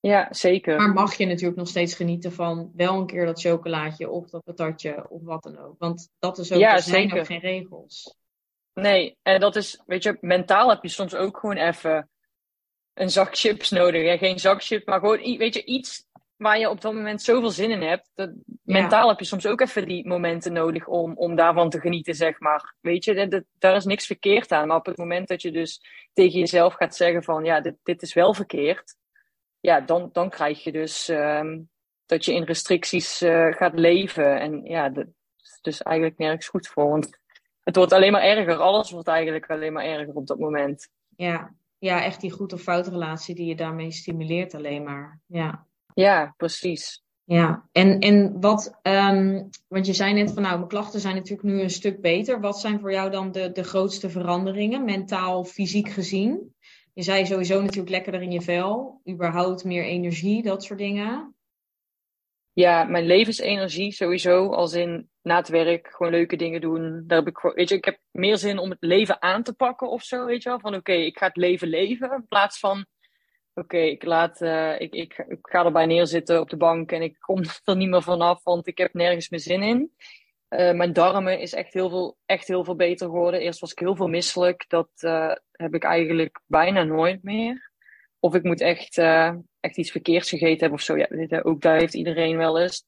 Ja, 0.00 0.28
zeker. 0.30 0.76
Maar 0.76 0.92
mag 0.92 1.14
je 1.14 1.26
natuurlijk 1.26 1.56
nog 1.56 1.68
steeds 1.68 1.94
genieten 1.94 2.32
van 2.32 2.72
wel 2.74 2.94
een 2.98 3.06
keer 3.06 3.26
dat 3.26 3.40
chocolaatje 3.40 4.10
of 4.10 4.30
dat 4.30 4.44
patatje 4.44 5.10
of 5.10 5.22
wat 5.22 5.42
dan 5.42 5.58
ook. 5.58 5.74
Want 5.78 6.08
dat 6.18 6.38
is 6.38 6.52
ook, 6.52 6.60
Ja, 6.60 6.74
er 6.74 6.82
zijn 6.82 7.02
zeker. 7.02 7.18
ook 7.18 7.26
geen 7.26 7.40
regels. 7.40 8.16
Nee, 8.74 9.16
en 9.22 9.40
dat 9.40 9.56
is, 9.56 9.82
weet 9.86 10.02
je, 10.02 10.18
mentaal 10.20 10.68
heb 10.68 10.82
je 10.82 10.88
soms 10.88 11.14
ook 11.14 11.38
gewoon 11.38 11.56
even 11.56 12.10
een 12.94 13.10
zak 13.10 13.36
chips 13.36 13.70
nodig. 13.70 14.02
Ja, 14.02 14.16
geen 14.16 14.38
zak 14.38 14.62
chips, 14.62 14.84
maar 14.84 15.00
gewoon, 15.00 15.18
weet 15.38 15.54
je, 15.54 15.64
iets 15.64 16.06
waar 16.36 16.58
je 16.58 16.70
op 16.70 16.80
dat 16.80 16.94
moment 16.94 17.22
zoveel 17.22 17.50
zin 17.50 17.70
in 17.70 17.82
hebt. 17.82 18.10
Dat, 18.14 18.28
Ja. 18.64 18.80
Mentaal 18.80 19.08
heb 19.08 19.18
je 19.18 19.24
soms 19.24 19.46
ook 19.46 19.60
even 19.60 19.86
die 19.88 20.06
momenten 20.08 20.52
nodig 20.52 20.86
om, 20.86 21.16
om 21.16 21.34
daarvan 21.34 21.70
te 21.70 21.80
genieten, 21.80 22.14
zeg 22.14 22.40
maar. 22.40 22.74
Weet 22.80 23.04
je, 23.04 23.14
dat, 23.14 23.30
dat- 23.30 23.44
daar 23.58 23.76
is 23.76 23.84
niks 23.84 24.06
verkeerd 24.06 24.52
aan. 24.52 24.66
Maar 24.68 24.76
op 24.76 24.86
het 24.86 24.96
moment 24.96 25.28
dat 25.28 25.42
je 25.42 25.50
dus 25.52 25.80
tegen 26.12 26.38
jezelf 26.38 26.74
gaat 26.74 26.96
zeggen 26.96 27.22
van, 27.22 27.44
ja, 27.44 27.60
dit, 27.60 27.74
dit 27.82 28.02
is 28.02 28.14
wel 28.14 28.34
verkeerd. 28.34 28.94
Ja, 29.60 29.80
dan, 29.80 30.08
dan 30.12 30.30
krijg 30.30 30.64
je 30.64 30.72
dus 30.72 31.08
ehm, 31.08 31.60
dat 32.06 32.24
je 32.24 32.34
in 32.34 32.42
restricties 32.44 33.20
eh, 33.22 33.52
gaat 33.52 33.78
leven. 33.78 34.40
En 34.40 34.64
ja, 34.64 34.88
dat 34.88 35.06
is 35.42 35.58
dus 35.60 35.82
eigenlijk 35.82 36.18
nergens 36.18 36.48
goed 36.48 36.68
voor. 36.68 36.88
Want 36.88 37.18
het 37.62 37.76
wordt 37.76 37.92
alleen 37.92 38.12
maar 38.12 38.22
erger. 38.22 38.56
Alles 38.56 38.90
wordt 38.90 39.08
eigenlijk 39.08 39.50
alleen 39.50 39.72
maar 39.72 39.84
erger 39.84 40.14
op 40.14 40.26
dat 40.26 40.38
moment. 40.38 40.88
Ja. 41.16 41.54
ja, 41.78 42.02
echt 42.04 42.20
die 42.20 42.30
goed 42.30 42.52
of 42.52 42.60
fout 42.62 42.86
relatie 42.88 43.34
die 43.34 43.46
je 43.46 43.56
daarmee 43.56 43.90
stimuleert 43.90 44.54
alleen 44.54 44.82
maar. 44.82 45.20
Ja. 45.26 45.66
Ja, 45.94 46.34
precies. 46.36 47.02
Ja, 47.24 47.68
en, 47.72 47.98
en 47.98 48.40
wat, 48.40 48.78
ehm, 48.82 49.42
want 49.68 49.86
je 49.86 49.92
zei 49.92 50.12
net 50.12 50.32
van 50.32 50.42
nou, 50.42 50.56
mijn 50.56 50.68
klachten 50.68 51.00
zijn 51.00 51.14
natuurlijk 51.14 51.48
nu 51.48 51.60
een 51.60 51.70
stuk 51.70 52.00
beter. 52.00 52.40
Wat 52.40 52.60
zijn 52.60 52.80
voor 52.80 52.92
jou 52.92 53.10
dan 53.10 53.32
de, 53.32 53.52
de 53.52 53.62
grootste 53.62 54.10
veranderingen, 54.10 54.84
mentaal, 54.84 55.44
fysiek 55.44 55.88
gezien? 55.88 56.54
Je 56.94 57.02
zei 57.02 57.26
sowieso 57.26 57.60
natuurlijk 57.60 57.90
lekkerder 57.90 58.22
in 58.22 58.32
je 58.32 58.40
vel, 58.40 59.00
überhaupt 59.08 59.64
meer 59.64 59.84
energie, 59.84 60.42
dat 60.42 60.64
soort 60.64 60.78
dingen. 60.78 61.34
Ja, 62.52 62.84
mijn 62.84 63.06
levensenergie 63.06 63.92
sowieso, 63.92 64.48
als 64.48 64.72
in 64.72 65.10
na 65.22 65.36
het 65.36 65.48
werk 65.48 65.88
gewoon 65.88 66.12
leuke 66.12 66.36
dingen 66.36 66.60
doen. 66.60 67.04
Daar 67.06 67.18
heb 67.18 67.28
ik, 67.28 67.38
weet 67.54 67.68
je, 67.68 67.74
ik 67.74 67.84
heb 67.84 67.98
meer 68.10 68.38
zin 68.38 68.58
om 68.58 68.70
het 68.70 68.80
leven 68.80 69.22
aan 69.22 69.42
te 69.42 69.54
pakken 69.54 69.90
of 69.90 70.02
zo, 70.02 70.24
weet 70.24 70.42
je 70.42 70.48
wel. 70.48 70.60
Van 70.60 70.74
oké, 70.74 70.92
ik 70.92 71.18
ga 71.18 71.26
het 71.26 71.36
leven 71.36 71.68
leven, 71.68 72.12
in 72.12 72.26
plaats 72.28 72.58
van 72.58 72.86
oké, 73.54 73.76
ik 73.76 74.04
laat, 74.04 74.40
eh, 74.40 74.80
ik, 74.80 74.94
ik, 74.94 75.24
ik 75.28 75.38
ga 75.42 75.64
erbij 75.64 75.86
neerzitten 75.86 76.40
op 76.40 76.50
de 76.50 76.56
bank 76.56 76.92
en 76.92 77.02
ik 77.02 77.16
kom 77.20 77.42
er 77.64 77.76
niet 77.76 77.88
meer 77.88 78.02
vanaf, 78.02 78.44
want 78.44 78.66
ik 78.66 78.78
heb 78.78 78.94
nergens 78.94 79.28
meer 79.28 79.40
zin 79.40 79.62
in. 79.62 79.92
Eh, 80.48 80.72
mijn 80.72 80.92
darmen 80.92 81.40
is 81.40 81.52
echt 81.52 81.72
heel, 81.72 81.90
veel, 81.90 82.16
echt 82.26 82.48
heel 82.48 82.64
veel 82.64 82.76
beter 82.76 83.06
geworden. 83.06 83.40
Eerst 83.40 83.60
was 83.60 83.72
ik 83.72 83.78
heel 83.78 83.96
veel 83.96 84.08
misselijk. 84.08 84.64
Dat 84.68 84.90
eh, 84.94 85.32
heb 85.52 85.74
ik 85.74 85.84
eigenlijk 85.84 86.40
bijna 86.46 86.82
nooit 86.82 87.22
meer. 87.22 87.70
Of 88.18 88.34
ik 88.34 88.42
moet 88.42 88.60
echt, 88.60 88.98
echt 89.60 89.76
iets 89.76 89.90
verkeerds 89.90 90.28
gegeten 90.28 90.58
hebben 90.58 90.78
of 90.78 90.84
zo. 90.84 90.96
Ja, 90.96 91.06
dit, 91.08 91.44
ook 91.44 91.60
daar 91.60 91.78
heeft 91.78 91.94
iedereen 91.94 92.36
wel 92.36 92.60
eens. 92.60 92.84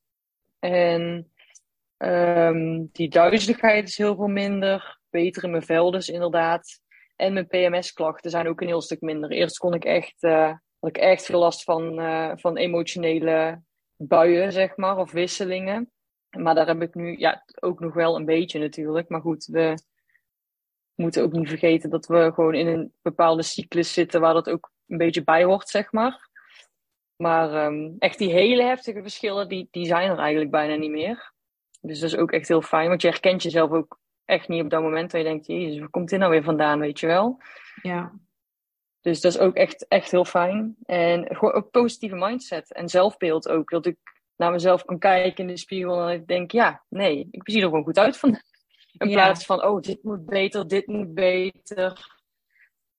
En 0.58 1.32
ehm, 1.96 2.84
die 2.92 3.08
duizeligheid 3.08 3.88
is 3.88 3.98
heel 3.98 4.14
veel 4.14 4.26
minder. 4.26 5.00
Beter 5.10 5.44
in 5.44 5.50
mijn 5.50 5.62
vel 5.62 5.90
dus 5.90 6.08
inderdaad. 6.08 6.80
En 7.16 7.32
mijn 7.32 7.46
PMS-klachten 7.46 8.30
zijn 8.30 8.48
ook 8.48 8.60
een 8.60 8.66
heel 8.66 8.80
stuk 8.80 9.00
minder. 9.00 9.30
Eerst 9.30 9.58
kon 9.58 9.74
ik 9.74 9.84
echt, 9.84 10.22
eh, 10.22 10.52
had 10.78 10.90
ik 10.90 10.96
echt 10.96 11.24
veel 11.24 11.38
last 11.38 11.64
van, 11.64 11.98
eh, 11.98 12.32
van 12.34 12.56
emotionele 12.56 13.62
buien, 13.96 14.52
zeg 14.52 14.76
maar, 14.76 14.98
of 14.98 15.12
wisselingen. 15.12 15.90
Maar 16.30 16.54
daar 16.54 16.66
heb 16.66 16.82
ik 16.82 16.94
nu 16.94 17.18
ja, 17.18 17.44
ook 17.60 17.80
nog 17.80 17.94
wel 17.94 18.16
een 18.16 18.24
beetje 18.24 18.58
natuurlijk. 18.58 19.08
Maar 19.08 19.20
goed, 19.20 19.44
we 19.44 19.74
moeten 20.94 21.22
ook 21.22 21.32
niet 21.32 21.48
vergeten 21.48 21.90
dat 21.90 22.06
we 22.06 22.30
gewoon 22.34 22.54
in 22.54 22.66
een 22.66 22.92
bepaalde 23.02 23.42
cyclus 23.42 23.92
zitten 23.92 24.20
waar 24.20 24.34
dat 24.34 24.50
ook 24.50 24.70
een 24.86 24.98
beetje 24.98 25.24
bij 25.24 25.44
hoort, 25.44 25.68
zeg 25.68 25.92
maar. 25.92 26.28
Maar 27.16 27.54
ehm, 27.54 27.92
echt 27.98 28.18
die 28.18 28.32
hele 28.32 28.62
heftige 28.62 29.02
verschillen, 29.02 29.48
die, 29.48 29.68
die 29.70 29.86
zijn 29.86 30.10
er 30.10 30.18
eigenlijk 30.18 30.50
bijna 30.50 30.74
niet 30.74 30.90
meer. 30.90 31.32
Dus 31.80 32.00
dat 32.00 32.10
is 32.10 32.16
ook 32.16 32.32
echt 32.32 32.48
heel 32.48 32.62
fijn, 32.62 32.88
want 32.88 33.02
je 33.02 33.08
herkent 33.08 33.42
jezelf 33.42 33.70
ook 33.70 33.98
echt 34.24 34.48
niet 34.48 34.62
op 34.62 34.70
dat 34.70 34.82
moment. 34.82 35.10
Dat 35.10 35.20
je 35.20 35.26
denkt, 35.26 35.46
jezus, 35.46 35.78
waar 35.78 35.88
komt 35.90 36.08
dit 36.08 36.18
nou 36.18 36.30
weer 36.30 36.42
vandaan, 36.42 36.78
weet 36.80 37.00
je 37.00 37.06
wel? 37.06 37.40
Ja, 37.82 38.12
Dus 39.00 39.20
dat 39.20 39.32
is 39.32 39.38
ook 39.38 39.54
echt, 39.54 39.88
echt 39.88 40.10
heel 40.10 40.24
fijn. 40.24 40.76
En 40.82 41.36
gewoon 41.36 41.52
ook 41.54 41.70
positieve 41.70 42.16
mindset 42.16 42.72
en 42.72 42.88
zelfbeeld 42.88 43.48
ook. 43.48 43.70
Dat 43.70 43.86
ik 43.86 43.96
naar 44.36 44.50
mezelf 44.50 44.84
kan 44.84 44.98
kijken 44.98 45.36
in 45.36 45.46
de 45.54 45.56
spiegel 45.56 46.08
en 46.08 46.14
ik 46.20 46.26
denk, 46.26 46.50
ja, 46.50 46.84
nee, 46.88 47.28
ik 47.30 47.50
zie 47.50 47.60
er 47.60 47.68
gewoon 47.68 47.84
goed 47.84 47.98
uit 47.98 48.16
vandaag. 48.16 48.42
In 48.98 49.08
Ja. 49.08 49.14
plaats 49.14 49.46
van, 49.46 49.64
oh, 49.64 49.80
dit 49.80 50.02
moet 50.02 50.26
beter, 50.26 50.68
dit 50.68 50.86
moet 50.86 51.14
beter. 51.14 52.06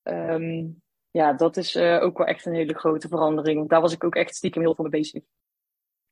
Ehm, 0.03 0.65
ja, 1.11 1.33
dat 1.33 1.57
is 1.57 1.75
eh, 1.75 2.01
ook 2.01 2.17
wel 2.17 2.27
echt 2.27 2.45
een 2.45 2.53
hele 2.53 2.73
grote 2.73 3.07
verandering. 3.07 3.69
Daar 3.69 3.81
was 3.81 3.93
ik 3.93 4.03
ook 4.03 4.15
echt 4.15 4.35
stiekem 4.35 4.61
heel 4.61 4.75
veel 4.75 4.83
mee 4.83 4.99
bezig. 5.01 5.23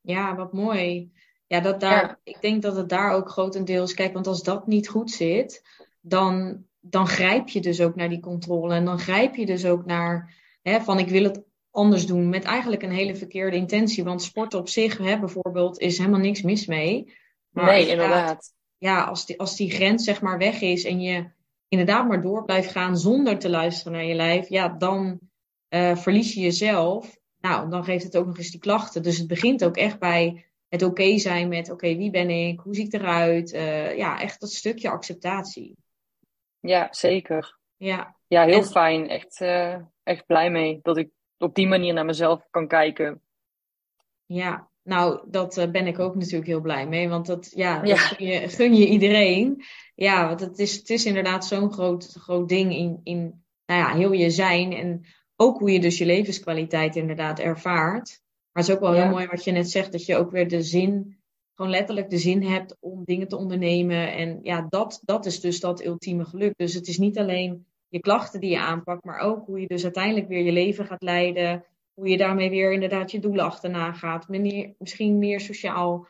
ja, 0.02 0.36
wat 0.36 0.54
mooi. 0.54 1.12
Ja, 1.54 1.60
dat 1.60 1.80
daar, 1.80 2.08
Ja. 2.08 2.20
ik 2.24 2.42
denk 2.42 2.62
dat 2.62 2.76
het 2.76 2.90
daar 2.90 3.12
ook 3.12 3.30
grotendeels, 3.30 3.94
kijk, 3.94 4.14
want 4.14 4.28
als 4.28 4.44
dat 4.44 4.68
niet 4.68 4.88
goed 4.88 5.12
zit, 5.12 5.64
dan, 6.02 6.64
dan 6.80 7.08
grijp 7.08 7.50
je 7.50 7.62
dus 7.62 7.82
ook 7.82 7.96
naar 7.96 8.10
die 8.10 8.20
controle. 8.20 8.74
En 8.74 8.86
dan 8.86 9.00
grijp 9.00 9.36
je 9.36 9.46
dus 9.46 9.66
ook 9.66 9.86
naar, 9.86 10.34
hè, 10.62 10.82
van 10.82 11.00
ik 11.00 11.08
wil 11.08 11.24
het 11.24 11.44
anders 11.72 12.06
doen, 12.06 12.30
met 12.30 12.44
eigenlijk 12.44 12.84
een 12.84 12.92
hele 12.92 13.16
verkeerde 13.16 13.58
intentie. 13.58 14.04
Want 14.04 14.22
sport 14.22 14.54
op 14.54 14.70
zich, 14.70 14.98
hè, 14.98 15.20
bijvoorbeeld, 15.20 15.80
is 15.80 15.98
helemaal 15.98 16.20
niks 16.20 16.42
mis 16.42 16.66
mee. 16.66 17.14
Maar 17.50 17.66
nee, 17.66 17.82
inderdaad, 17.82 18.10
inderdaad. 18.10 18.54
ja, 18.78 19.04
als 19.04 19.26
die, 19.26 19.40
als 19.40 19.56
die 19.56 19.72
grens 19.72 20.04
zeg 20.04 20.22
maar 20.22 20.38
weg 20.38 20.62
is 20.62 20.84
en 20.84 21.02
je 21.02 21.26
inderdaad 21.68 22.08
maar 22.08 22.22
door 22.22 22.46
blijft 22.46 22.72
gaan 22.72 22.98
zonder 22.98 23.40
te 23.40 23.50
luisteren 23.50 23.94
naar 23.94 24.06
je 24.06 24.16
lijf, 24.16 24.50
ja, 24.50 24.70
dan 24.70 25.20
eh, 25.68 25.96
verlies 25.96 26.34
je 26.34 26.42
jezelf. 26.42 27.18
Nou, 27.40 27.70
dan 27.70 27.84
geeft 27.84 28.04
het 28.04 28.18
ook 28.18 28.26
nog 28.26 28.38
eens 28.38 28.52
die 28.52 28.60
klachten. 28.60 29.04
Dus 29.04 29.18
het 29.18 29.28
begint 29.28 29.64
ook 29.64 29.78
echt 29.78 30.00
bij 30.00 30.46
het 30.74 30.82
oké 30.84 31.18
zijn 31.18 31.48
met, 31.48 31.70
oké, 31.72 31.96
wie 31.96 32.10
ben 32.12 32.30
ik? 32.30 32.60
Hoe 32.60 32.76
zie 32.76 32.86
ik 32.86 32.94
eruit? 32.94 33.52
Eh, 33.52 33.98
ja, 33.98 34.22
echt 34.22 34.40
dat 34.40 34.52
stukje 34.52 34.90
acceptatie. 34.90 35.76
Ja, 36.60 36.88
zeker. 36.92 37.58
Ja, 37.78 38.16
Ja, 38.28 38.46
heel 38.46 38.58
En- 38.58 38.66
fijn. 38.66 39.10
Echt, 39.10 39.42
eh, 39.42 39.76
echt 40.04 40.26
blij 40.26 40.52
mee 40.52 40.80
dat 40.82 40.98
ik 40.98 41.10
op 41.38 41.56
die 41.56 41.68
manier 41.68 41.94
naar 41.94 42.06
mezelf 42.06 42.48
kan 42.50 42.68
kijken. 42.68 43.22
ja. 44.26 44.72
Nou, 44.84 45.22
dat 45.32 45.58
eh, 45.58 45.72
ben 45.72 45.88
ik 45.88 46.00
ook 46.00 46.16
natuurlijk 46.16 46.48
heel 46.48 46.62
blij 46.62 46.88
mee. 46.88 47.10
Want 47.10 47.26
dat, 47.26 47.52
ja, 47.56 47.80
dat 47.80 47.88
Ja. 47.88 47.96
gun, 47.96 48.26
je, 48.28 48.50
gun 48.50 48.76
je 48.76 48.88
iedereen. 48.88 49.64
Ja, 49.96 50.28
want 50.28 50.40
het 50.40 50.60
is, 50.60 50.76
het 50.76 50.90
is 50.90 51.06
inderdaad 51.06 51.46
zo'n 51.46 51.72
groot, 51.74 52.16
groot 52.20 52.50
ding 52.50 52.74
in, 52.76 53.00
in 53.04 53.44
nou 53.66 53.80
ja, 53.82 53.96
heel 53.96 54.12
je 54.12 54.30
zijn. 54.30 54.74
En 54.74 55.06
ook 55.36 55.60
hoe 55.60 55.72
je 55.72 55.80
dus 55.80 55.98
je 55.98 56.06
levenskwaliteit 56.06 56.96
inderdaad 56.96 57.40
ervaart. 57.40 58.22
Maar 58.54 58.64
het 58.64 58.68
is 58.68 58.74
ook 58.74 58.82
wel 58.82 58.94
Ja. 58.96 59.02
heel 59.02 59.12
mooi 59.12 59.28
wat 59.28 59.44
je 59.44 59.52
net 59.52 59.70
zegt. 59.70 59.92
Dat 59.92 60.06
je 60.06 60.16
ook 60.16 60.32
weer 60.32 60.48
de 60.48 60.62
zin, 60.62 61.18
gewoon 61.56 61.72
letterlijk 61.72 62.10
de 62.10 62.18
zin 62.18 62.44
hebt 62.44 62.78
om 62.80 63.04
dingen 63.04 63.28
te 63.28 63.38
ondernemen. 63.38 64.14
En 64.14 64.40
ja, 64.42 64.66
dat, 64.70 65.02
dat 65.06 65.26
is 65.26 65.40
dus 65.40 65.60
dat 65.60 65.86
ultieme 65.86 66.26
geluk. 66.26 66.54
Dus 66.58 66.74
het 66.74 66.88
is 66.88 66.98
niet 66.98 67.18
alleen 67.18 67.66
je 67.88 68.00
klachten 68.00 68.40
die 68.40 68.50
je 68.50 68.60
aanpakt. 68.60 69.04
Maar 69.04 69.20
ook 69.20 69.46
hoe 69.46 69.60
je 69.60 69.68
dus 69.68 69.84
uiteindelijk 69.84 70.28
weer 70.28 70.44
je 70.44 70.52
leven 70.52 70.86
gaat 70.86 71.02
leiden 71.04 71.66
hoe 71.94 72.08
je 72.08 72.18
daarmee 72.18 72.50
weer 72.50 72.72
inderdaad 72.74 73.12
je 73.12 73.20
doelen 73.20 73.46
achterna 73.46 73.92
gaat. 73.92 74.28
Meneer, 74.28 74.74
misschien 74.78 75.18
meer 75.18 75.40
sociaal, 75.40 76.08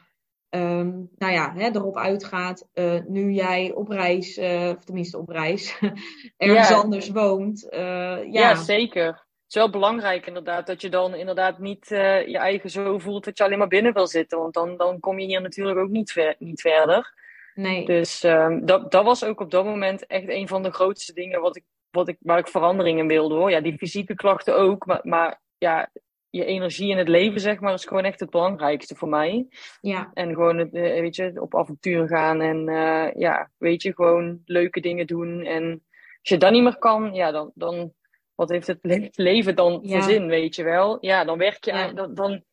ehm, 0.50 0.92
nou 1.18 1.34
ja, 1.34 1.54
hè, 1.56 1.66
erop 1.70 1.98
uitgaat. 1.98 2.68
eh, 2.74 3.00
nu 3.08 3.32
jij 3.32 3.74
op 3.74 3.88
reis, 3.90 4.38
eh, 4.38 4.74
of 4.78 4.84
tenminste 4.84 5.18
op 5.18 5.30
reis, 5.30 5.80
ergens 6.38 6.70
Ja. 6.70 6.76
anders 6.76 7.10
woont. 7.10 7.68
Ja, 7.72 8.18
ja, 8.32 8.56
zeker. 8.56 9.26
Is 9.54 9.60
wel 9.60 9.70
belangrijk 9.70 10.28
inderdaad 10.28 10.68
dat 10.68 10.82
je 10.82 10.90
dan 10.90 11.16
inderdaad 11.16 11.60
niet 11.60 11.92
eh, 11.92 12.28
je 12.28 12.38
eigen 12.38 12.70
zo 12.70 13.00
voelt 13.00 13.26
dat 13.26 13.38
je 13.38 13.44
alleen 13.44 13.58
maar 13.58 13.68
binnen 13.68 13.94
wil 13.94 14.08
zitten. 14.08 14.40
Want 14.40 14.54
dan, 14.54 14.78
dan 14.78 15.00
kom 15.00 15.20
je 15.20 15.26
hier 15.26 15.42
natuurlijk 15.42 15.78
ook 15.78 15.90
niet, 15.90 16.12
ver, 16.12 16.36
niet 16.40 16.62
verder. 16.62 17.14
nee, 17.56 17.86
Dus 17.86 18.24
ehm, 18.24 18.66
dat, 18.66 18.92
dat 18.92 19.04
was 19.04 19.24
ook 19.24 19.40
op 19.40 19.52
dat 19.52 19.66
moment 19.66 20.06
echt 20.06 20.28
een 20.28 20.48
van 20.48 20.64
de 20.64 20.72
grootste 20.72 21.14
dingen 21.14 21.42
wat 21.42 21.56
ik, 21.56 21.64
wat 21.90 22.08
ik, 22.08 22.18
waar 22.20 22.38
ik 22.38 22.48
verandering 22.48 23.00
in 23.00 23.08
wilde 23.08 23.36
hoor. 23.36 23.52
Ja, 23.52 23.62
die 23.62 23.78
fysieke 23.78 24.16
klachten 24.16 24.58
ook. 24.58 24.86
Maar, 24.86 25.00
maar 25.04 25.42
ja, 25.58 25.90
je 26.30 26.46
energie 26.46 26.90
in 26.90 26.98
het 26.98 27.08
leven 27.08 27.40
zeg 27.40 27.60
maar 27.60 27.74
is 27.74 27.86
gewoon 27.86 28.06
echt 28.06 28.20
het 28.20 28.30
belangrijkste 28.30 28.96
voor 28.96 29.10
mij. 29.10 29.48
ja, 29.82 30.12
En 30.14 30.34
gewoon, 30.34 30.58
het, 30.58 30.74
eh, 30.74 31.00
weet 31.00 31.16
je, 31.16 31.42
op 31.42 31.56
avontuur 31.56 32.08
gaan 32.08 32.42
en 32.42 32.70
eh, 32.70 33.14
ja, 33.16 33.50
weet 33.58 33.82
je, 33.82 33.94
gewoon 33.94 34.42
leuke 34.46 34.80
dingen 34.80 35.08
doen. 35.08 35.42
En 35.42 35.84
als 36.20 36.30
je 36.30 36.38
dat 36.38 36.52
niet 36.52 36.64
meer 36.64 36.78
kan, 36.78 37.14
ja, 37.14 37.32
dan, 37.32 37.52
dan 37.56 37.94
wat 38.36 38.50
heeft 38.50 38.68
het 38.68 38.80
le- 38.82 39.10
leven 39.12 39.56
dan 39.56 39.80
Ja. 39.84 39.94
voor 40.02 40.12
zin, 40.12 40.28
weet 40.28 40.56
je 40.56 40.64
wel? 40.64 40.98
Ja, 41.06 41.24
dan 41.24 41.38
werk 41.38 41.66
je, 41.66 41.72
Ja. 41.74 41.94
dan, 41.94 42.14
dan 42.14 42.44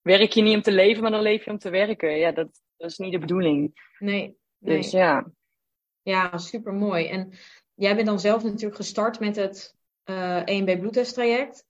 werk 0.00 0.32
je 0.32 0.42
niet 0.42 0.54
om 0.56 0.62
te 0.62 0.72
leven, 0.72 1.02
maar 1.02 1.10
dan 1.10 1.22
leef 1.22 1.44
je 1.44 1.50
om 1.50 1.58
te 1.58 1.70
werken. 1.70 2.16
Ja, 2.18 2.32
dat, 2.32 2.60
dat 2.76 2.90
is 2.90 2.98
niet 2.98 3.12
de 3.12 3.18
bedoeling. 3.18 3.88
nee, 3.98 4.36
nee. 4.58 4.76
Dus 4.76 4.90
ja, 4.90 5.30
Ja, 6.02 6.38
super 6.38 6.72
mooi. 6.72 7.06
En 7.06 7.32
jij 7.74 7.94
bent 7.94 8.06
dan 8.06 8.20
zelf 8.20 8.42
natuurlijk 8.44 8.76
gestart 8.76 9.20
met 9.20 9.36
het 9.36 9.76
eh 10.04 10.42
1B 10.44 10.78
bloedtesttraject. 10.80 11.66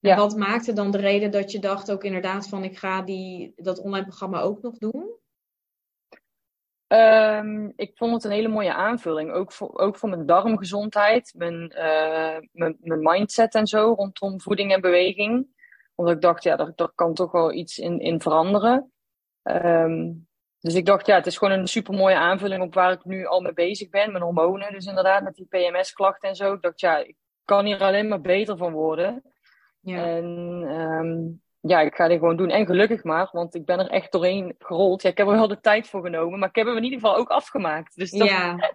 En 0.00 0.10
Ja. 0.10 0.16
wat 0.16 0.36
maakte 0.36 0.72
dan 0.72 0.90
de 0.90 0.98
reden 0.98 1.30
dat 1.30 1.52
je 1.52 1.58
dacht 1.58 1.92
ook 1.92 2.04
inderdaad 2.04 2.48
van 2.48 2.64
ik 2.64 2.78
ga 2.78 3.02
die, 3.02 3.52
dat 3.56 3.78
online 3.78 4.06
programma 4.06 4.40
ook 4.40 4.62
nog 4.62 4.78
doen? 4.78 5.13
Um, 6.94 7.72
ik 7.76 7.96
vond 7.96 8.12
het 8.12 8.24
een 8.24 8.30
hele 8.30 8.48
mooie 8.48 8.74
aanvulling. 8.74 9.32
Ook 9.32 9.52
voor, 9.52 9.78
ook 9.78 9.96
voor 9.96 10.08
mijn 10.08 10.26
darmgezondheid, 10.26 11.34
mijn, 11.36 11.72
uh, 11.76 12.36
mijn, 12.52 12.76
mijn 12.80 13.00
mindset 13.00 13.54
en 13.54 13.66
zo 13.66 13.92
rondom 13.92 14.40
voeding 14.40 14.72
en 14.72 14.80
beweging. 14.80 15.46
Omdat 15.94 16.14
ik 16.14 16.20
dacht, 16.20 16.42
ja, 16.42 16.56
daar, 16.56 16.72
daar 16.74 16.92
kan 16.94 17.14
toch 17.14 17.32
wel 17.32 17.52
iets 17.52 17.78
in, 17.78 18.00
in 18.00 18.20
veranderen. 18.20 18.92
Um, 19.42 20.28
dus 20.60 20.74
ik 20.74 20.86
dacht, 20.86 21.06
ja, 21.06 21.14
het 21.14 21.26
is 21.26 21.38
gewoon 21.38 21.58
een 21.58 21.66
super 21.66 21.94
mooie 21.94 22.16
aanvulling 22.16 22.62
op 22.62 22.74
waar 22.74 22.92
ik 22.92 23.04
nu 23.04 23.26
al 23.26 23.40
mee 23.40 23.52
bezig 23.52 23.88
ben. 23.88 24.12
Mijn 24.12 24.24
hormonen, 24.24 24.72
dus 24.72 24.86
inderdaad, 24.86 25.22
met 25.22 25.34
die 25.34 25.46
PMS-klachten 25.46 26.28
en 26.28 26.34
zo. 26.34 26.52
Ik 26.52 26.62
dacht, 26.62 26.80
ja, 26.80 26.98
ik 26.98 27.16
kan 27.44 27.64
hier 27.64 27.80
alleen 27.80 28.08
maar 28.08 28.20
beter 28.20 28.56
van 28.56 28.72
worden. 28.72 29.22
Ja. 29.80 30.04
En 30.04 30.24
um, 30.70 31.42
ja, 31.66 31.80
ik 31.80 31.94
ga 31.94 32.08
dit 32.08 32.18
gewoon 32.18 32.36
doen. 32.36 32.50
En 32.50 32.66
gelukkig 32.66 33.04
maar, 33.04 33.28
want 33.32 33.54
ik 33.54 33.64
ben 33.64 33.78
er 33.78 33.90
echt 33.90 34.12
doorheen 34.12 34.54
gerold. 34.58 35.02
Ja, 35.02 35.10
ik 35.10 35.16
heb 35.16 35.26
er 35.26 35.32
wel 35.32 35.48
de 35.48 35.60
tijd 35.60 35.88
voor 35.88 36.02
genomen, 36.02 36.38
maar 36.38 36.48
ik 36.48 36.54
heb 36.54 36.66
hem 36.66 36.76
in 36.76 36.84
ieder 36.84 36.98
geval 36.98 37.16
ook 37.16 37.28
afgemaakt. 37.28 37.96
Dus 37.96 38.10
dat, 38.10 38.28
ja. 38.28 38.56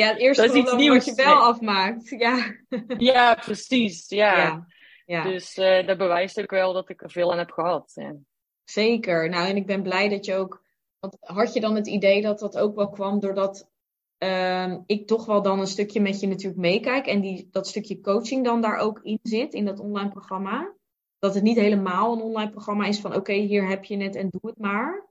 ja, 0.00 0.08
het 0.08 0.18
eerste 0.18 0.42
dat 0.42 0.54
is 0.54 0.60
iets 0.60 0.72
nieuws. 0.72 1.04
wat 1.04 1.16
je 1.16 1.22
wel 1.24 1.36
afmaakt. 1.36 2.08
Ja, 2.08 2.54
ja 3.12 3.34
precies. 3.34 4.08
Ja. 4.08 4.36
ja. 4.36 4.66
ja. 5.04 5.22
Dus 5.22 5.56
uh, 5.56 5.86
dat 5.86 5.98
bewijst 5.98 6.40
ook 6.40 6.50
wel 6.50 6.72
dat 6.72 6.88
ik 6.88 7.02
er 7.02 7.10
veel 7.10 7.32
aan 7.32 7.38
heb 7.38 7.50
gehad. 7.50 7.92
Ja. 7.94 8.14
Zeker. 8.64 9.28
Nou, 9.28 9.48
en 9.48 9.56
ik 9.56 9.66
ben 9.66 9.82
blij 9.82 10.08
dat 10.08 10.24
je 10.24 10.34
ook. 10.34 10.64
Want 10.98 11.16
had 11.20 11.52
je 11.52 11.60
dan 11.60 11.74
het 11.74 11.86
idee 11.86 12.22
dat 12.22 12.38
dat 12.38 12.58
ook 12.58 12.74
wel 12.74 12.90
kwam 12.90 13.20
doordat 13.20 13.70
uh, 14.18 14.74
ik 14.86 15.06
toch 15.06 15.26
wel 15.26 15.42
dan 15.42 15.60
een 15.60 15.66
stukje 15.66 16.00
met 16.00 16.20
je 16.20 16.26
natuurlijk 16.26 16.60
meekijk 16.60 17.06
en 17.06 17.20
die, 17.20 17.48
dat 17.50 17.66
stukje 17.66 18.00
coaching 18.00 18.44
dan 18.44 18.60
daar 18.60 18.76
ook 18.76 19.00
in 19.02 19.18
zit, 19.22 19.54
in 19.54 19.64
dat 19.64 19.80
online 19.80 20.10
programma? 20.10 20.74
Dat 21.18 21.34
het 21.34 21.42
niet 21.42 21.56
helemaal 21.56 22.12
een 22.12 22.20
online 22.20 22.50
programma 22.50 22.86
is 22.86 23.00
van 23.00 23.14
oké, 23.14 23.32
hier 23.32 23.68
heb 23.68 23.84
je 23.84 24.02
het 24.02 24.16
en 24.16 24.28
doe 24.28 24.50
het 24.50 24.58
maar. 24.58 25.06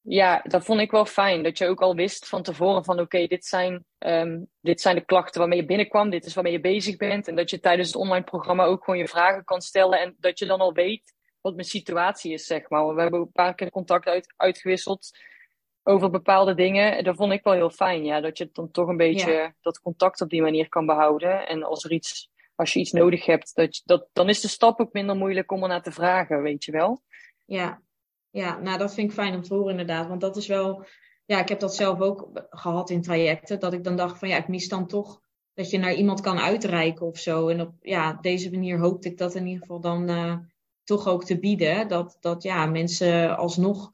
Ja, 0.00 0.42
dat 0.42 0.64
vond 0.64 0.80
ik 0.80 0.90
wel 0.90 1.04
fijn. 1.04 1.42
Dat 1.42 1.58
je 1.58 1.66
ook 1.66 1.80
al 1.80 1.94
wist 1.94 2.28
van 2.28 2.42
tevoren 2.42 2.84
van 2.84 3.00
oké, 3.00 3.26
dit, 3.26 3.44
zijn, 3.44 3.84
um, 3.98 4.48
dit 4.60 4.80
zijn 4.80 4.94
de 4.94 5.04
klachten 5.04 5.40
waarmee 5.40 5.60
je 5.60 5.66
binnenkwam, 5.66 6.10
dit 6.10 6.24
is 6.24 6.34
waarmee 6.34 6.52
je 6.52 6.60
bezig 6.60 6.96
bent. 6.96 7.28
En 7.28 7.36
dat 7.36 7.50
je 7.50 7.60
tijdens 7.60 7.88
het 7.88 7.96
online 7.96 8.24
programma 8.24 8.64
ook 8.64 8.84
gewoon 8.84 9.00
je 9.00 9.08
vragen 9.08 9.44
kan 9.44 9.60
stellen 9.60 10.00
en 10.00 10.16
dat 10.18 10.38
je 10.38 10.46
dan 10.46 10.60
al 10.60 10.72
weet 10.72 11.14
wat 11.40 11.54
mijn 11.54 11.66
situatie 11.66 12.32
is, 12.32 12.46
zeg 12.46 12.68
maar. 12.68 12.94
We 12.94 13.00
hebben 13.00 13.20
een 13.20 13.32
paar 13.32 13.54
keer 13.54 13.70
contact 13.70 14.06
uit, 14.06 14.34
uitgewisseld 14.36 15.18
over 15.82 16.10
bepaalde 16.10 16.54
dingen. 16.54 17.04
Dat 17.04 17.16
vond 17.16 17.32
ik 17.32 17.42
wel 17.42 17.52
heel 17.52 17.70
fijn, 17.70 18.04
ja. 18.04 18.20
Dat 18.20 18.38
je 18.38 18.48
dan 18.52 18.70
toch 18.70 18.88
een 18.88 18.96
beetje 18.96 19.54
dat 19.60 19.80
contact 19.80 20.20
op 20.20 20.28
die 20.28 20.42
manier 20.42 20.68
kan 20.68 20.86
behouden. 20.86 21.46
En 21.48 21.62
als 21.62 21.84
er 21.84 21.92
iets 21.92 22.30
als 22.58 22.72
je 22.72 22.80
iets 22.80 22.92
nodig 22.92 23.26
hebt, 23.26 23.54
dat, 23.54 23.82
dat, 23.84 24.08
dan 24.12 24.28
is 24.28 24.40
de 24.40 24.48
stap 24.48 24.80
ook 24.80 24.92
minder 24.92 25.16
moeilijk 25.16 25.52
om 25.52 25.62
ernaar 25.62 25.82
te 25.82 25.92
vragen, 25.92 26.42
weet 26.42 26.64
je 26.64 26.72
wel. 26.72 27.02
Ja. 27.44 27.82
ja, 28.30 28.58
nou 28.58 28.78
dat 28.78 28.94
vind 28.94 29.08
ik 29.08 29.14
fijn 29.14 29.34
om 29.34 29.42
te 29.42 29.54
horen 29.54 29.70
inderdaad. 29.70 30.08
Want 30.08 30.20
dat 30.20 30.36
is 30.36 30.46
wel, 30.46 30.86
ja, 31.24 31.40
ik 31.40 31.48
heb 31.48 31.60
dat 31.60 31.74
zelf 31.74 32.00
ook 32.00 32.30
gehad 32.50 32.90
in 32.90 33.02
trajecten. 33.02 33.60
Dat 33.60 33.72
ik 33.72 33.84
dan 33.84 33.96
dacht 33.96 34.18
van 34.18 34.28
ja, 34.28 34.36
ik 34.36 34.48
mis 34.48 34.68
dan 34.68 34.86
toch 34.86 35.20
dat 35.54 35.70
je 35.70 35.78
naar 35.78 35.94
iemand 35.94 36.20
kan 36.20 36.38
uitreiken 36.38 37.06
of 37.06 37.18
zo. 37.18 37.48
En 37.48 37.60
op 37.60 37.74
ja, 37.80 38.18
deze 38.20 38.50
manier 38.50 38.78
hoopte 38.78 39.08
ik 39.08 39.18
dat 39.18 39.34
in 39.34 39.46
ieder 39.46 39.60
geval 39.60 39.80
dan 39.80 40.10
uh, 40.10 40.36
toch 40.84 41.08
ook 41.08 41.24
te 41.24 41.38
bieden. 41.38 41.88
Dat, 41.88 42.16
dat 42.20 42.42
ja, 42.42 42.66
mensen 42.66 43.36
alsnog 43.36 43.92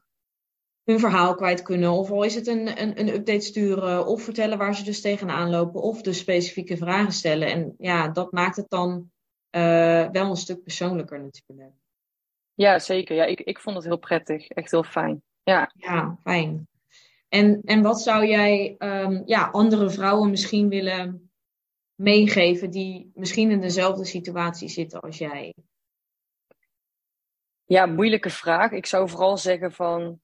hun 0.85 0.99
verhaal 0.99 1.35
kwijt 1.35 1.61
kunnen. 1.61 1.91
Of 1.91 2.11
al 2.11 2.23
is 2.23 2.35
het 2.35 2.47
een, 2.47 2.81
een, 2.81 2.99
een 2.99 3.13
update 3.13 3.45
sturen, 3.45 4.05
of 4.05 4.23
vertellen 4.23 4.57
waar 4.57 4.75
ze 4.75 4.83
dus 4.83 5.01
tegenaan 5.01 5.49
lopen, 5.49 5.81
of 5.81 6.01
dus 6.01 6.17
specifieke 6.17 6.77
vragen 6.77 7.13
stellen. 7.13 7.47
En 7.47 7.75
ja, 7.77 8.07
dat 8.07 8.31
maakt 8.31 8.55
het 8.55 8.69
dan 8.69 9.11
uh, 9.51 10.09
wel 10.09 10.29
een 10.29 10.35
stuk 10.35 10.63
persoonlijker 10.63 11.21
natuurlijk. 11.21 11.73
Ja, 12.53 12.79
zeker. 12.79 13.15
Ja, 13.15 13.25
ik, 13.25 13.39
ik 13.39 13.59
vond 13.59 13.75
het 13.75 13.85
heel 13.85 13.97
prettig. 13.97 14.47
Echt 14.47 14.71
heel 14.71 14.83
fijn. 14.83 15.23
Ja, 15.43 15.71
ja 15.73 16.19
fijn. 16.23 16.67
En, 17.29 17.61
en 17.63 17.81
wat 17.81 18.01
zou 18.01 18.25
jij 18.25 18.75
um, 18.77 19.21
ja, 19.25 19.49
andere 19.51 19.89
vrouwen 19.89 20.29
misschien 20.29 20.69
willen 20.69 21.31
meegeven 21.95 22.69
die 22.71 23.11
misschien 23.13 23.51
in 23.51 23.61
dezelfde 23.61 24.05
situatie 24.05 24.69
zitten 24.69 24.99
als 24.99 25.17
jij? 25.17 25.53
Ja, 27.65 27.85
moeilijke 27.85 28.29
vraag. 28.29 28.71
Ik 28.71 28.85
zou 28.85 29.09
vooral 29.09 29.37
zeggen 29.37 29.71
van 29.71 30.19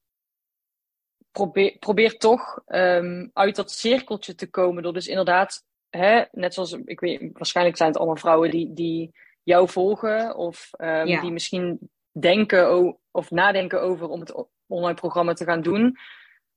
probeer, 1.31 1.77
probeer 1.79 2.17
toch 2.17 2.59
um, 2.67 3.29
uit 3.33 3.55
dat 3.55 3.71
cirkeltje 3.71 4.35
te 4.35 4.49
komen. 4.49 4.83
Door 4.83 4.93
dus 4.93 5.07
inderdaad, 5.07 5.63
hè, 5.89 6.23
net 6.31 6.53
zoals 6.53 6.71
ik 6.85 6.99
weet, 6.99 7.29
waarschijnlijk 7.33 7.77
zijn 7.77 7.89
het 7.89 7.97
allemaal 7.97 8.17
vrouwen 8.17 8.51
die, 8.51 8.73
die 8.73 9.11
jou 9.43 9.69
volgen. 9.69 10.35
Of 10.35 10.69
um, 10.77 11.07
ja. 11.07 11.21
die 11.21 11.31
misschien 11.31 11.89
denken 12.11 12.97
of 13.11 13.31
nadenken 13.31 13.81
over 13.81 14.09
om 14.09 14.19
het 14.19 14.45
online 14.67 14.99
programma 14.99 15.33
te 15.33 15.45
gaan 15.45 15.61
doen. 15.61 15.97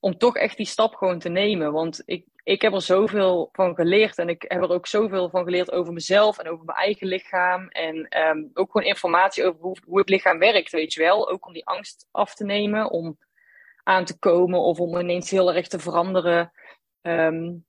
Om 0.01 0.19
toch 0.19 0.37
echt 0.37 0.57
die 0.57 0.67
stap 0.67 0.95
gewoon 0.95 1.19
te 1.19 1.29
nemen. 1.29 1.73
Want 1.73 2.03
ik, 2.05 2.27
ik 2.43 2.63
heb 2.63 2.73
er 2.73 2.83
zoveel 2.83 3.49
van 3.53 3.75
geleerd. 3.75 4.19
En 4.19 4.29
ik 4.29 4.45
heb 4.49 4.63
er 4.63 4.71
ook 4.71 4.87
zoveel 4.87 5.31
van 5.31 5.45
geleerd 5.45 5.73
over 5.73 5.93
mezelf 5.93 6.39
en 6.39 6.49
over 6.49 6.65
mijn 6.65 6.79
eigen 6.79 7.07
lichaam. 7.07 7.69
En 7.69 8.19
um, 8.29 8.51
ook 8.55 8.71
gewoon 8.71 8.87
informatie 8.87 9.45
over 9.45 9.61
hoe, 9.61 9.77
hoe 9.87 9.99
het 9.99 10.09
lichaam 10.09 10.39
werkt, 10.39 10.71
weet 10.71 10.93
je 10.93 11.01
wel. 11.01 11.31
Ook 11.31 11.47
om 11.47 11.53
die 11.53 11.67
angst 11.67 12.09
af 12.11 12.35
te 12.35 12.45
nemen. 12.45 12.91
Om 12.91 13.19
aan 13.85 14.05
te 14.05 14.19
komen 14.19 14.61
of 14.61 14.79
om 14.79 14.99
ineens 14.99 15.31
heel 15.31 15.55
erg 15.55 15.69
te 15.69 15.79
veranderen. 15.79 16.53
Um, 17.03 17.67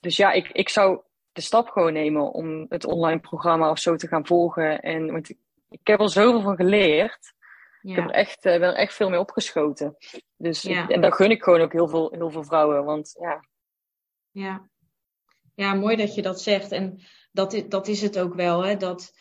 dus 0.00 0.16
ja, 0.16 0.32
ik, 0.32 0.48
ik 0.48 0.68
zou 0.68 1.00
de 1.32 1.40
stap 1.40 1.68
gewoon 1.68 1.92
nemen 1.92 2.32
om 2.32 2.66
het 2.68 2.84
online 2.84 3.20
programma 3.20 3.70
of 3.70 3.78
zo 3.78 3.96
te 3.96 4.06
gaan 4.06 4.26
volgen. 4.26 4.80
En, 4.80 5.12
want 5.12 5.28
ik, 5.28 5.38
ik 5.68 5.86
heb 5.86 6.00
er 6.00 6.10
zoveel 6.10 6.42
van 6.42 6.56
geleerd. 6.56 7.34
Ja. 7.82 7.90
Ik 7.90 7.96
heb 7.96 8.08
er 8.08 8.14
echt, 8.14 8.44
uh, 8.44 8.52
ben 8.52 8.68
er 8.68 8.74
echt 8.74 8.94
veel 8.94 9.10
mee 9.10 9.18
opgeschoten. 9.18 9.96
Dus, 10.36 10.62
ja. 10.62 10.88
En 10.88 11.00
dat 11.00 11.14
gun 11.14 11.30
ik 11.30 11.42
gewoon 11.42 11.60
ook 11.60 11.72
heel 11.72 11.88
veel, 11.88 12.10
heel 12.10 12.30
veel 12.30 12.44
vrouwen. 12.44 12.84
Want 12.84 13.16
ja. 13.20 13.44
Ja. 14.30 14.68
ja, 15.54 15.74
mooi 15.74 15.96
dat 15.96 16.14
je 16.14 16.22
dat 16.22 16.40
zegt. 16.40 16.72
En 16.72 17.00
dat, 17.32 17.52
is, 17.52 17.68
dat 17.68 17.88
is 17.88 18.02
het 18.02 18.18
ook 18.18 18.34
wel. 18.34 18.64
Hè? 18.64 18.76
Dat 18.76 19.12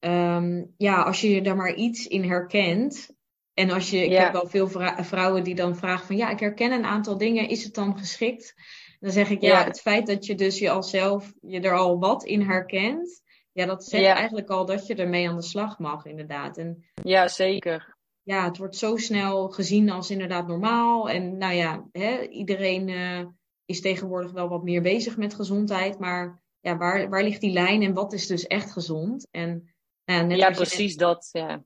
um, 0.00 0.74
ja, 0.76 1.02
als 1.02 1.20
je 1.20 1.42
daar 1.42 1.56
maar 1.56 1.74
iets 1.74 2.06
in 2.06 2.24
herkent, 2.24 3.16
en 3.60 3.70
als 3.70 3.90
je, 3.90 4.04
ik 4.04 4.16
heb 4.16 4.32
wel 4.32 4.46
veel 4.46 4.68
vrouwen 4.96 5.44
die 5.44 5.54
dan 5.54 5.76
vragen 5.76 6.06
van 6.06 6.16
ja, 6.16 6.30
ik 6.30 6.40
herken 6.40 6.72
een 6.72 6.84
aantal 6.84 7.18
dingen, 7.18 7.48
is 7.48 7.64
het 7.64 7.74
dan 7.74 7.98
geschikt? 7.98 8.54
Dan 9.00 9.10
zeg 9.10 9.30
ik 9.30 9.40
ja, 9.40 9.64
het 9.64 9.80
feit 9.80 10.06
dat 10.06 10.26
je 10.26 10.34
dus 10.34 10.58
je 10.58 10.70
al 10.70 10.82
zelf 10.82 11.32
je 11.40 11.60
er 11.60 11.76
al 11.76 11.98
wat 11.98 12.24
in 12.24 12.42
herkent, 12.42 13.22
ja, 13.52 13.66
dat 13.66 13.84
zegt 13.84 14.04
eigenlijk 14.04 14.48
al 14.48 14.66
dat 14.66 14.86
je 14.86 14.94
ermee 14.94 15.28
aan 15.28 15.36
de 15.36 15.42
slag 15.42 15.78
mag, 15.78 16.04
inderdaad. 16.04 16.58
En, 16.58 16.84
ja, 17.02 17.28
zeker. 17.28 17.96
Ja, 18.22 18.44
het 18.44 18.58
wordt 18.58 18.76
zo 18.76 18.96
snel 18.96 19.48
gezien 19.48 19.90
als 19.90 20.10
inderdaad 20.10 20.46
normaal. 20.46 21.10
En 21.10 21.38
nou 21.38 21.54
ja, 21.54 21.88
hè, 21.92 22.28
iedereen 22.28 22.88
uh, 22.88 23.26
is 23.64 23.80
tegenwoordig 23.80 24.32
wel 24.32 24.48
wat 24.48 24.62
meer 24.62 24.82
bezig 24.82 25.16
met 25.16 25.34
gezondheid. 25.34 25.98
Maar 25.98 26.42
ja, 26.60 26.76
waar, 26.76 27.08
waar 27.08 27.22
ligt 27.22 27.40
die 27.40 27.52
lijn 27.52 27.82
en 27.82 27.94
wat 27.94 28.12
is 28.12 28.26
dus 28.26 28.46
echt 28.46 28.72
gezond? 28.72 29.28
En, 29.30 29.74
net 30.04 30.38
ja, 30.38 30.50
precies 30.50 30.96
dat. 30.96 31.28
Ja 31.32 31.64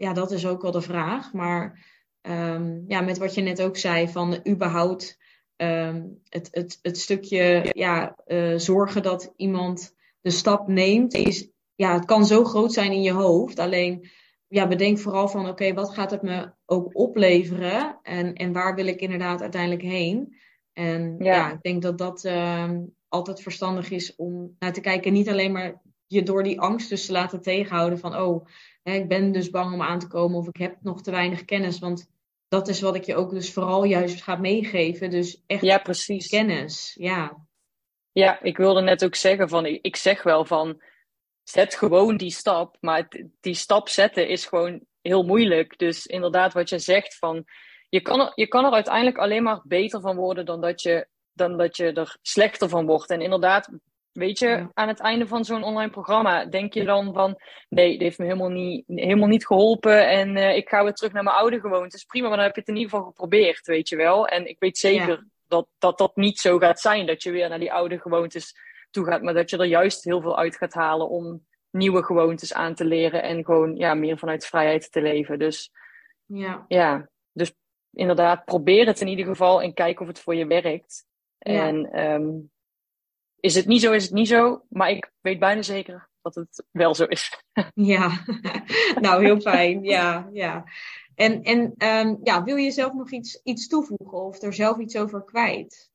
ja, 0.00 0.12
dat 0.12 0.30
is 0.30 0.46
ook 0.46 0.62
wel 0.62 0.70
de 0.70 0.80
vraag. 0.80 1.32
Maar 1.32 1.86
um, 2.22 2.84
ja, 2.86 3.00
met 3.00 3.18
wat 3.18 3.34
je 3.34 3.40
net 3.40 3.62
ook 3.62 3.76
zei, 3.76 4.08
van 4.08 4.40
überhaupt 4.48 5.18
um, 5.56 6.20
het, 6.28 6.48
het, 6.50 6.78
het 6.82 6.98
stukje 6.98 7.70
ja, 7.72 8.16
uh, 8.26 8.58
zorgen 8.58 9.02
dat 9.02 9.32
iemand 9.36 9.94
de 10.20 10.30
stap 10.30 10.68
neemt, 10.68 11.14
is, 11.14 11.50
ja, 11.74 11.94
het 11.94 12.04
kan 12.04 12.26
zo 12.26 12.44
groot 12.44 12.72
zijn 12.72 12.92
in 12.92 13.02
je 13.02 13.12
hoofd. 13.12 13.58
Alleen, 13.58 14.08
ja, 14.48 14.68
bedenk 14.68 14.98
vooral 14.98 15.28
van, 15.28 15.48
oké, 15.48 15.74
wat 15.74 15.90
gaat 15.90 16.10
het 16.10 16.22
me 16.22 16.52
ook 16.66 16.98
opleveren? 16.98 17.98
En, 18.02 18.34
en 18.34 18.52
waar 18.52 18.74
wil 18.74 18.86
ik 18.86 19.00
inderdaad 19.00 19.40
uiteindelijk 19.40 19.82
heen? 19.82 20.36
En 20.72 21.16
ja, 21.18 21.34
ja 21.34 21.52
ik 21.52 21.62
denk 21.62 21.82
dat 21.82 21.98
dat 21.98 22.24
um, 22.24 22.94
altijd 23.08 23.42
verstandig 23.42 23.90
is 23.90 24.16
om 24.16 24.56
naar 24.58 24.72
te 24.72 24.80
kijken. 24.80 25.12
Niet 25.12 25.28
alleen 25.28 25.52
maar 25.52 25.82
je 26.06 26.22
door 26.22 26.42
die 26.42 26.60
angst 26.60 26.88
dus 26.88 27.06
te 27.06 27.12
laten 27.12 27.42
tegenhouden 27.42 27.98
van, 27.98 28.16
oh, 28.16 28.46
hè, 28.82 28.92
ik 28.92 29.08
ben 29.08 29.32
dus 29.32 29.50
bang 29.50 29.72
om 29.72 29.82
aan 29.82 29.98
te 29.98 30.06
komen 30.06 30.38
of 30.38 30.48
ik 30.48 30.56
heb 30.56 30.76
nog 30.80 31.02
te 31.02 31.10
weinig 31.10 31.44
kennis. 31.44 31.78
Want 31.78 32.10
dat 32.48 32.68
is 32.68 32.80
wat 32.80 32.94
ik 32.94 33.04
je 33.04 33.16
ook 33.16 33.30
dus 33.30 33.52
vooral 33.52 33.84
juist 33.84 34.22
ga 34.22 34.36
meegeven. 34.36 35.10
Dus 35.10 35.42
echt 35.46 35.62
ja, 35.62 35.78
precies. 35.78 36.28
kennis. 36.28 36.94
Ja. 36.98 37.46
ja, 38.12 38.42
ik 38.42 38.56
wilde 38.56 38.80
net 38.80 39.04
ook 39.04 39.14
zeggen 39.14 39.48
van, 39.48 39.66
ik 39.66 39.96
zeg 39.96 40.22
wel 40.22 40.44
van, 40.44 40.82
zet 41.42 41.74
gewoon 41.74 42.16
die 42.16 42.30
stap. 42.30 42.76
Maar 42.80 43.08
die 43.40 43.54
stap 43.54 43.88
zetten 43.88 44.28
is 44.28 44.46
gewoon 44.46 44.84
heel 45.00 45.22
moeilijk. 45.22 45.78
Dus 45.78 46.06
inderdaad 46.06 46.52
wat 46.52 46.68
je 46.68 46.78
zegt 46.78 47.18
van, 47.18 47.44
je 47.88 48.00
kan 48.00 48.20
er, 48.20 48.32
je 48.34 48.46
kan 48.46 48.64
er 48.64 48.72
uiteindelijk 48.72 49.18
alleen 49.18 49.42
maar 49.42 49.62
beter 49.64 50.00
van 50.00 50.16
worden 50.16 50.46
dan 50.46 50.60
dat 50.60 50.82
je 50.82 51.08
dan 51.32 51.56
dat 51.56 51.76
je 51.76 51.92
er 51.92 52.16
slechter 52.22 52.68
van 52.68 52.86
wordt. 52.86 53.10
En 53.10 53.20
inderdaad, 53.20 53.70
Weet 54.20 54.38
je, 54.38 54.68
aan 54.74 54.88
het 54.88 55.00
einde 55.00 55.26
van 55.26 55.44
zo'n 55.44 55.62
online 55.62 55.90
programma 55.90 56.44
denk 56.44 56.74
je 56.74 56.84
dan 56.84 57.12
van... 57.12 57.40
Nee, 57.68 57.90
dit 57.90 58.00
heeft 58.00 58.18
me 58.18 58.24
helemaal 58.24 58.48
niet, 58.48 58.84
helemaal 58.86 59.28
niet 59.28 59.46
geholpen 59.46 60.08
en 60.08 60.36
uh, 60.36 60.56
ik 60.56 60.68
ga 60.68 60.82
weer 60.82 60.92
terug 60.92 61.12
naar 61.12 61.22
mijn 61.22 61.36
oude 61.36 61.60
gewoontes. 61.60 62.04
Prima, 62.04 62.28
maar 62.28 62.36
dan 62.36 62.46
heb 62.46 62.54
je 62.54 62.60
het 62.60 62.68
in 62.68 62.76
ieder 62.76 62.90
geval 62.90 63.06
geprobeerd, 63.06 63.66
weet 63.66 63.88
je 63.88 63.96
wel. 63.96 64.26
En 64.26 64.48
ik 64.48 64.56
weet 64.58 64.78
zeker 64.78 65.26
dat, 65.46 65.66
dat 65.78 65.98
dat 65.98 66.16
niet 66.16 66.38
zo 66.38 66.58
gaat 66.58 66.80
zijn, 66.80 67.06
dat 67.06 67.22
je 67.22 67.30
weer 67.30 67.48
naar 67.48 67.58
die 67.58 67.72
oude 67.72 67.98
gewoontes 67.98 68.54
toe 68.90 69.04
gaat. 69.04 69.22
Maar 69.22 69.34
dat 69.34 69.50
je 69.50 69.56
er 69.56 69.64
juist 69.64 70.04
heel 70.04 70.20
veel 70.20 70.38
uit 70.38 70.56
gaat 70.56 70.74
halen 70.74 71.08
om 71.08 71.46
nieuwe 71.70 72.04
gewoontes 72.04 72.54
aan 72.54 72.74
te 72.74 72.84
leren. 72.84 73.22
En 73.22 73.44
gewoon 73.44 73.76
ja, 73.76 73.94
meer 73.94 74.18
vanuit 74.18 74.46
vrijheid 74.46 74.92
te 74.92 75.02
leven. 75.02 75.38
Dus 75.38 75.70
ja, 76.24 76.64
ja 76.68 77.08
dus 77.32 77.54
inderdaad, 77.92 78.44
probeer 78.44 78.86
het 78.86 79.00
in 79.00 79.08
ieder 79.08 79.26
geval 79.26 79.62
en 79.62 79.74
kijk 79.74 80.00
of 80.00 80.06
het 80.06 80.20
voor 80.20 80.34
je 80.34 80.46
werkt. 80.46 81.08
En 81.38 81.92
ehm, 81.92 82.30
is 83.40 83.54
het 83.54 83.66
niet 83.66 83.80
zo, 83.80 83.92
is 83.92 84.02
het 84.02 84.12
niet 84.12 84.28
zo. 84.28 84.64
Maar 84.68 84.90
ik 84.90 85.12
weet 85.20 85.38
bijna 85.38 85.62
zeker 85.62 86.08
dat 86.22 86.34
het 86.34 86.64
wel 86.70 86.94
zo 86.94 87.04
is. 87.04 87.44
ja, 87.74 88.24
nou 89.00 89.24
heel 89.24 89.40
fijn. 89.40 89.82
Ja, 89.82 90.28
ja. 90.32 90.64
En, 91.14 91.42
en 91.42 91.74
um, 91.78 92.20
ja, 92.22 92.42
wil 92.42 92.56
je 92.56 92.70
zelf 92.70 92.92
nog 92.92 93.10
iets, 93.10 93.40
iets 93.42 93.66
toevoegen 93.66 94.18
of 94.18 94.42
er 94.42 94.52
zelf 94.52 94.78
iets 94.78 94.96
over 94.96 95.24
kwijt? 95.24 95.90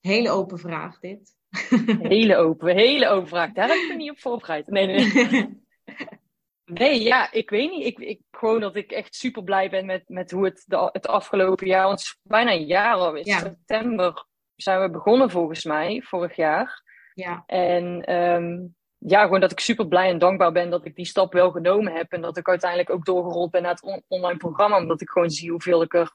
Hele 0.00 0.30
open 0.30 0.58
vraag 0.58 0.98
dit. 0.98 1.36
hele 2.14 2.36
open, 2.36 2.74
hele 2.74 3.08
open 3.08 3.28
vraag. 3.28 3.52
Daar 3.52 3.68
heb 3.68 3.76
ik 3.76 3.88
me 3.88 3.94
niet 3.94 4.10
op 4.10 4.18
voorbereid. 4.18 4.66
Nee, 4.66 4.86
nee. 4.86 5.66
Nee, 6.64 7.02
ja, 7.02 7.32
ik 7.32 7.50
weet 7.50 7.70
niet. 7.70 7.86
Ik, 7.86 7.98
ik, 7.98 8.20
gewoon 8.30 8.60
dat 8.60 8.76
ik 8.76 8.90
echt 8.90 9.14
super 9.14 9.44
blij 9.44 9.70
ben 9.70 9.86
met, 9.86 10.08
met 10.08 10.30
hoe 10.30 10.44
het 10.44 10.64
de, 10.66 10.88
het 10.92 11.06
afgelopen 11.06 11.66
jaar, 11.66 11.86
want 11.86 11.98
het 11.98 12.08
is 12.08 12.18
bijna 12.22 12.52
een 12.52 12.66
jaar 12.66 12.94
al. 12.94 13.14
In 13.14 13.24
september 13.24 14.26
zijn 14.62 14.80
we 14.80 14.90
begonnen 14.90 15.30
volgens 15.30 15.64
mij, 15.64 16.02
vorig 16.02 16.36
jaar. 16.36 16.82
Ja. 17.14 17.42
En 17.46 18.14
um, 18.14 18.76
ja, 18.98 19.22
gewoon 19.22 19.40
dat 19.40 19.52
ik 19.52 19.60
super 19.60 19.88
blij 19.88 20.08
en 20.08 20.18
dankbaar 20.18 20.52
ben 20.52 20.70
dat 20.70 20.84
ik 20.84 20.94
die 20.94 21.04
stap 21.04 21.32
wel 21.32 21.50
genomen 21.50 21.92
heb. 21.92 22.12
En 22.12 22.20
dat 22.20 22.36
ik 22.36 22.48
uiteindelijk 22.48 22.90
ook 22.90 23.04
doorgerold 23.04 23.50
ben 23.50 23.62
naar 23.62 23.78
het 23.80 24.02
online 24.08 24.38
programma. 24.38 24.76
Omdat 24.76 25.00
ik 25.00 25.10
gewoon 25.10 25.30
zie 25.30 25.50
hoeveel 25.50 25.82
ik 25.82 25.94
er 25.94 26.12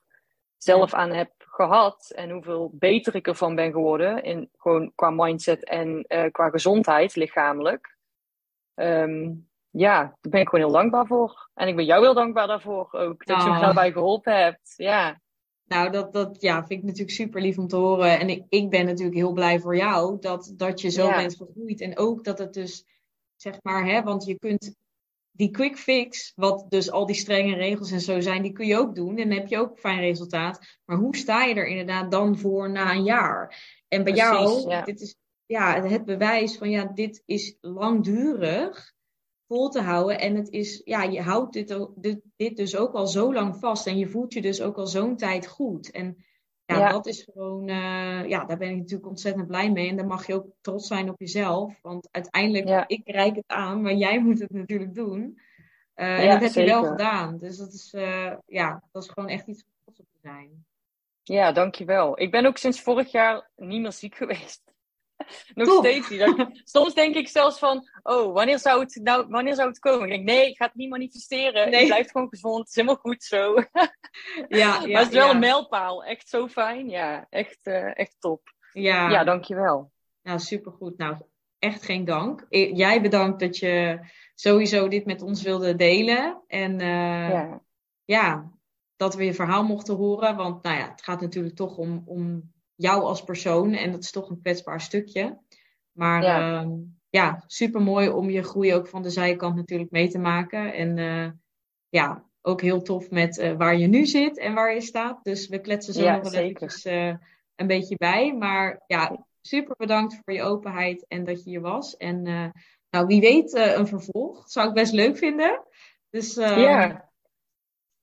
zelf 0.58 0.94
aan 0.94 1.12
heb 1.12 1.32
gehad. 1.38 2.12
En 2.16 2.30
hoeveel 2.30 2.72
beter 2.74 3.16
ik 3.16 3.28
ervan 3.28 3.56
ben 3.56 3.72
geworden. 3.72 4.24
In, 4.24 4.50
gewoon 4.58 4.92
qua 4.96 5.10
mindset 5.10 5.64
en 5.64 6.06
uh, 6.08 6.32
qua 6.32 6.50
gezondheid, 6.50 7.16
lichamelijk. 7.16 7.98
Um, 8.76 9.50
ja, 9.70 10.02
daar 10.02 10.32
ben 10.32 10.42
ik 10.42 10.50
gewoon 10.50 10.66
heel 10.66 10.74
dankbaar 10.74 11.06
voor. 11.06 11.50
En 11.54 11.68
ik 11.68 11.76
ben 11.76 11.86
jou 11.86 12.04
heel 12.04 12.14
dankbaar 12.14 12.48
daarvoor 12.48 12.88
ook. 12.92 13.26
Dat 13.26 13.44
je 13.44 13.50
me 13.50 13.60
daarbij 13.60 13.92
geholpen 13.92 14.44
hebt. 14.44 14.74
Ja. 14.78 15.22
Nou, 15.66 15.92
dat, 15.92 16.14
dat 16.14 16.42
ja, 16.42 16.66
vind 16.66 16.80
ik 16.80 16.86
natuurlijk 16.86 17.12
super 17.12 17.42
lief 17.42 17.58
om 17.58 17.68
te 17.68 17.76
horen. 17.76 18.20
En 18.20 18.30
ik, 18.30 18.44
ik 18.50 18.70
ben 18.70 18.86
natuurlijk 18.86 19.16
heel 19.16 19.32
blij 19.32 19.60
voor 19.60 19.76
jou 19.76 20.20
dat, 20.20 20.54
dat 20.56 20.82
je 20.82 20.90
zo 20.90 21.10
bent 21.10 21.36
gegroeid. 21.36 21.82
En 21.82 21.98
ook 21.98 22.24
dat 22.24 22.40
het 22.40 22.54
dus, 22.54 22.86
zeg 23.36 23.60
maar, 23.62 23.86
hè, 23.86 24.04
want 24.04 24.26
je 24.26 24.40
kunt 24.40 24.76
die 25.32 25.52
quick 25.52 25.78
fix, 25.78 26.34
wat 26.36 26.66
dus 26.70 26.92
al 26.92 27.06
die 27.06 27.16
strenge 27.16 27.56
regels 27.56 27.92
en 27.92 28.02
zo 28.02 28.20
zijn, 28.20 28.42
die 28.42 28.52
kun 28.52 28.68
je 28.68 28.78
ook 28.78 28.96
doen. 28.96 29.18
En 29.18 29.30
dan 29.30 29.38
heb 29.38 29.48
je 29.48 29.58
ook 29.58 29.80
fijn 29.80 30.00
resultaat. 30.00 30.80
Maar 30.86 30.98
hoe 30.98 31.16
sta 31.16 31.44
je 31.44 31.56
er 31.56 31.68
inderdaad 31.68 32.12
dan 32.12 32.38
voor 32.38 32.72
na 32.72 32.92
een 32.92 33.04
jaar? 33.04 33.64
En 33.88 34.04
bij 34.04 34.14
jou, 34.14 34.84
dit 34.86 35.02
is 35.02 35.16
ja, 35.46 35.84
het 35.84 36.06
bewijs 36.06 36.58
van 36.58 36.70
ja, 36.70 36.86
dit 36.86 37.24
is 37.26 37.58
langdurig 37.62 38.94
vol 39.48 39.70
te 39.70 39.82
houden. 39.82 40.20
En 40.20 40.36
het 40.36 40.50
is, 40.50 40.82
ja, 40.84 41.04
je 41.04 41.22
houdt 41.22 41.54
dit, 41.54 41.88
dit, 41.96 42.22
dit 42.36 42.58
dus 42.58 42.76
ook 42.76 42.94
al 42.94 43.08
zo 43.08 43.34
lang 43.34 43.56
vast. 43.56 43.88
En 43.88 43.98
je 43.98 44.08
voelt 44.08 44.34
je 44.34 44.42
dus 44.42 44.62
ook 44.62 44.78
al 44.78 44.88
zo'n 44.88 45.18
tijd 45.18 45.48
goed. 45.48 45.92
En 45.92 46.18
ja, 46.66 46.92
dat 46.92 47.06
is 47.06 47.24
gewoon, 47.34 47.70
uh, 47.70 48.26
ja, 48.28 48.46
daar 48.46 48.58
ben 48.58 48.70
ik 48.70 48.78
natuurlijk 48.78 49.10
ontzettend 49.10 49.48
blij 49.48 49.72
mee. 49.72 49.90
En 49.90 49.96
dan 49.96 50.08
mag 50.08 50.28
je 50.28 50.34
ook 50.34 50.48
trots 50.62 50.88
zijn 50.88 51.10
op 51.10 51.20
jezelf. 51.20 51.82
Want 51.82 52.08
uiteindelijk, 52.12 52.90
ik 52.90 53.02
reik 53.06 53.36
het 53.36 53.48
aan, 53.48 53.82
maar 53.82 53.94
jij 53.94 54.20
moet 54.24 54.40
het 54.40 54.52
natuurlijk 54.52 54.94
doen. 54.94 55.40
Uh, 55.96 56.20
en 56.20 56.30
dat 56.30 56.42
heb 56.42 56.52
je 56.52 56.72
wel 56.72 56.84
gedaan. 56.84 57.38
Dus 57.38 57.58
dat 57.58 57.74
is, 57.74 57.94
uh, 57.94 58.34
ja, 58.46 58.84
dat 58.92 59.04
is 59.04 59.10
gewoon 59.10 59.30
echt 59.30 59.48
iets 59.48 59.64
om 59.64 59.72
trots 59.84 60.00
op 60.00 60.06
te 60.12 60.20
zijn. 60.22 60.66
Ja, 61.24 61.52
dankjewel. 61.52 62.20
Ik 62.20 62.32
ben 62.32 62.46
ook 62.46 62.58
sinds 62.58 62.82
vorig 62.82 63.12
jaar 63.12 63.50
niet 63.56 63.82
meer 63.82 63.92
ziek 63.92 64.16
geweest. 64.16 64.73
Nog 65.54 65.78
steeds 65.78 66.10
niet. 66.10 66.62
Soms 66.64 66.94
denk 66.94 67.16
ik 67.16 67.28
zelfs 67.28 67.60
van, 67.60 67.90
oh, 68.04 68.34
wanneer 68.34 68.60
zou 68.60 68.80
het, 68.80 69.00
nou, 69.04 69.26
wanneer 69.30 69.56
zou 69.56 69.70
het 69.70 69.80
komen? 69.80 70.04
Ik 70.04 70.10
denk, 70.10 70.24
nee, 70.24 70.50
ik 70.50 70.58
ga 70.58 70.66
het 70.66 70.76
niet 70.76 70.90
manifesteren. 70.90 71.70
Nee. 71.70 71.82
Je 71.82 71.88
blijft 71.88 72.12
gewoon 72.12 72.30
gezond. 72.30 72.58
Het 72.58 72.68
is 72.68 72.76
helemaal 72.76 72.96
goed 72.96 73.24
zo. 73.24 73.54
ja, 73.54 73.88
ja, 74.48 74.80
maar 74.80 75.02
het 75.02 75.12
is 75.12 75.18
wel 75.18 75.30
een 75.30 75.40
mijlpaal. 75.40 76.04
Echt 76.04 76.30
zo 76.30 76.48
fijn. 76.48 76.90
Ja, 76.90 77.28
echt, 77.30 77.60
uh, 77.64 78.00
echt 78.00 78.16
top. 78.20 78.42
Ja. 78.74 79.10
ja, 79.10 79.24
dankjewel. 79.24 79.92
Nou, 80.22 80.40
supergoed. 80.40 80.98
Nou, 80.98 81.18
echt 81.60 81.84
geen 81.84 82.06
dank. 82.06 82.46
Jij 82.50 83.02
bedankt 83.02 83.40
dat 83.40 83.58
je 83.58 84.00
sowieso 84.36 84.88
dit 84.88 85.06
met 85.06 85.22
ons 85.22 85.42
wilde 85.42 85.76
delen. 85.76 86.44
En 86.48 86.80
uh, 86.80 87.30
ja. 87.30 87.62
ja, 88.04 88.52
dat 88.96 89.16
we 89.16 89.26
je 89.26 89.34
verhaal 89.34 89.64
mochten 89.64 89.96
horen. 89.96 90.36
Want 90.36 90.64
nou 90.64 90.78
ja, 90.78 90.90
het 90.90 91.04
gaat 91.04 91.22
natuurlijk 91.22 91.56
toch 91.56 91.78
om, 91.78 92.04
om 92.06 92.53
jou 92.76 93.02
als 93.02 93.24
persoon. 93.24 93.74
En 93.74 93.92
dat 93.92 94.04
is 94.04 94.12
toch 94.12 94.30
een 94.30 94.42
kwetsbaar 94.42 94.82
stukje. 94.82 95.40
Maar 95.92 96.24
ja, 96.24 96.64
uh, 96.64 96.70
ja 97.10 97.44
super 97.48 97.82
mooi 97.82 98.10
om 98.10 98.30
je 98.30 98.44
groei 98.44 98.74
ook 98.74 98.88
van 98.88 99.02
de 99.02 99.10
zijkant 99.10 99.56
natuurlijk 99.56 99.92
mee 99.92 100.10
te 100.10 100.20
maken. 100.20 100.74
En 100.74 100.98
uh, 100.98 101.30
ja, 101.90 102.26
ook 102.42 102.62
heel 102.62 102.82
tof 102.82 103.10
met 103.10 103.38
uh, 103.38 103.54
waar 103.54 103.78
je 103.78 103.88
nu 103.88 104.06
zit 104.06 104.38
en 104.38 104.54
waar 104.54 104.74
je 104.74 104.82
staat. 104.82 105.24
Dus 105.24 105.48
we 105.48 105.60
kletsen 105.60 105.94
zo 105.94 106.12
nog 106.12 106.32
wel 106.32 106.42
eventjes 106.42 106.86
uh, 106.86 107.16
een 107.56 107.68
beetje 107.68 107.96
bij. 107.96 108.34
Maar 108.34 108.84
ja, 108.88 109.26
super 109.42 109.76
bedankt 109.78 110.20
voor 110.24 110.34
je 110.34 110.44
openheid 110.44 111.06
en 111.08 111.24
dat 111.24 111.44
je 111.44 111.50
hier 111.50 111.62
was. 111.62 111.98
En 111.98 112.22
nou, 112.90 113.06
wie 113.06 113.22
weet 113.22 113.54
een 113.54 113.88
vervolg. 113.88 114.50
Zou 114.50 114.68
ik 114.68 114.74
best 114.74 114.94
leuk 114.94 115.18
vinden. 115.18 115.64
Dus 116.10 116.34
ja. 116.36 117.10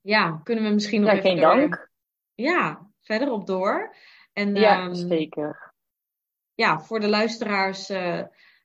ja, 0.00 0.40
kunnen 0.44 0.64
we 0.64 0.70
misschien 0.70 1.00
nog 1.00 1.10
ja, 1.10 1.16
even... 1.16 1.30
geen 1.30 1.40
dank. 1.40 1.90
Ja, 2.34 2.90
verder 3.00 3.30
op 3.30 3.46
door. 3.46 3.94
En, 4.40 4.54
ja, 4.54 4.84
um, 4.84 4.94
zeker. 4.94 5.74
Ja, 6.54 6.80
voor 6.80 7.00
de 7.00 7.08
luisteraars 7.08 7.90
uh, 7.90 8.22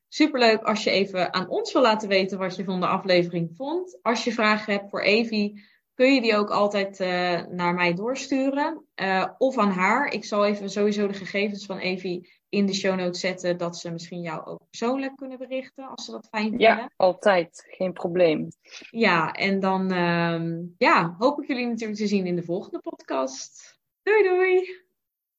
superleuk 0.08 0.64
als 0.64 0.84
je 0.84 0.90
even 0.90 1.34
aan 1.34 1.50
ons 1.50 1.74
wil 1.74 1.82
laten 1.82 2.10
weten 2.10 2.38
wat 2.38 2.56
je 2.56 2.64
van 2.64 2.80
de 2.80 2.88
aflevering 2.88 3.56
vond. 3.56 4.00
Als 4.02 4.24
je 4.24 4.32
vragen 4.32 4.74
hebt 4.74 4.90
voor 4.90 5.02
Evie, 5.02 5.64
kun 5.94 6.14
je 6.14 6.22
die 6.22 6.36
ook 6.36 6.50
altijd 6.50 7.00
uh, 7.00 7.08
naar 7.46 7.74
mij 7.74 7.94
doorsturen. 7.94 8.86
Uh, 8.96 9.26
of 9.38 9.58
aan 9.58 9.72
haar. 9.72 10.14
Ik 10.14 10.26
zal 10.26 10.46
even 10.46 10.70
sowieso 10.70 11.08
de 11.08 11.14
gegevens 11.14 11.66
van 11.66 11.78
Evie 11.78 12.34
in 12.50 12.66
de 12.66 12.74
show 12.74 12.96
notes 12.96 13.20
zetten. 13.20 13.58
Dat 13.58 13.78
ze 13.78 13.92
misschien 13.92 14.22
jou 14.22 14.46
ook 14.46 14.62
persoonlijk 14.70 15.16
kunnen 15.16 15.38
berichten. 15.38 15.88
Als 15.88 16.06
ze 16.06 16.12
dat 16.12 16.28
fijn 16.28 16.50
vinden. 16.50 16.68
Ja, 16.68 16.92
altijd. 16.96 17.66
Geen 17.68 17.94
probleem. 17.94 18.48
Ja, 18.90 19.32
en 19.32 19.60
dan 19.60 19.92
um, 19.94 20.76
ja, 20.78 21.16
hoop 21.18 21.42
ik 21.42 21.48
jullie 21.48 21.68
natuurlijk 21.68 22.00
te 22.00 22.08
zien 22.08 22.26
in 22.26 22.36
de 22.36 22.44
volgende 22.44 22.80
podcast. 22.80 23.80
Doei 24.04 24.24
doei! 24.24 24.85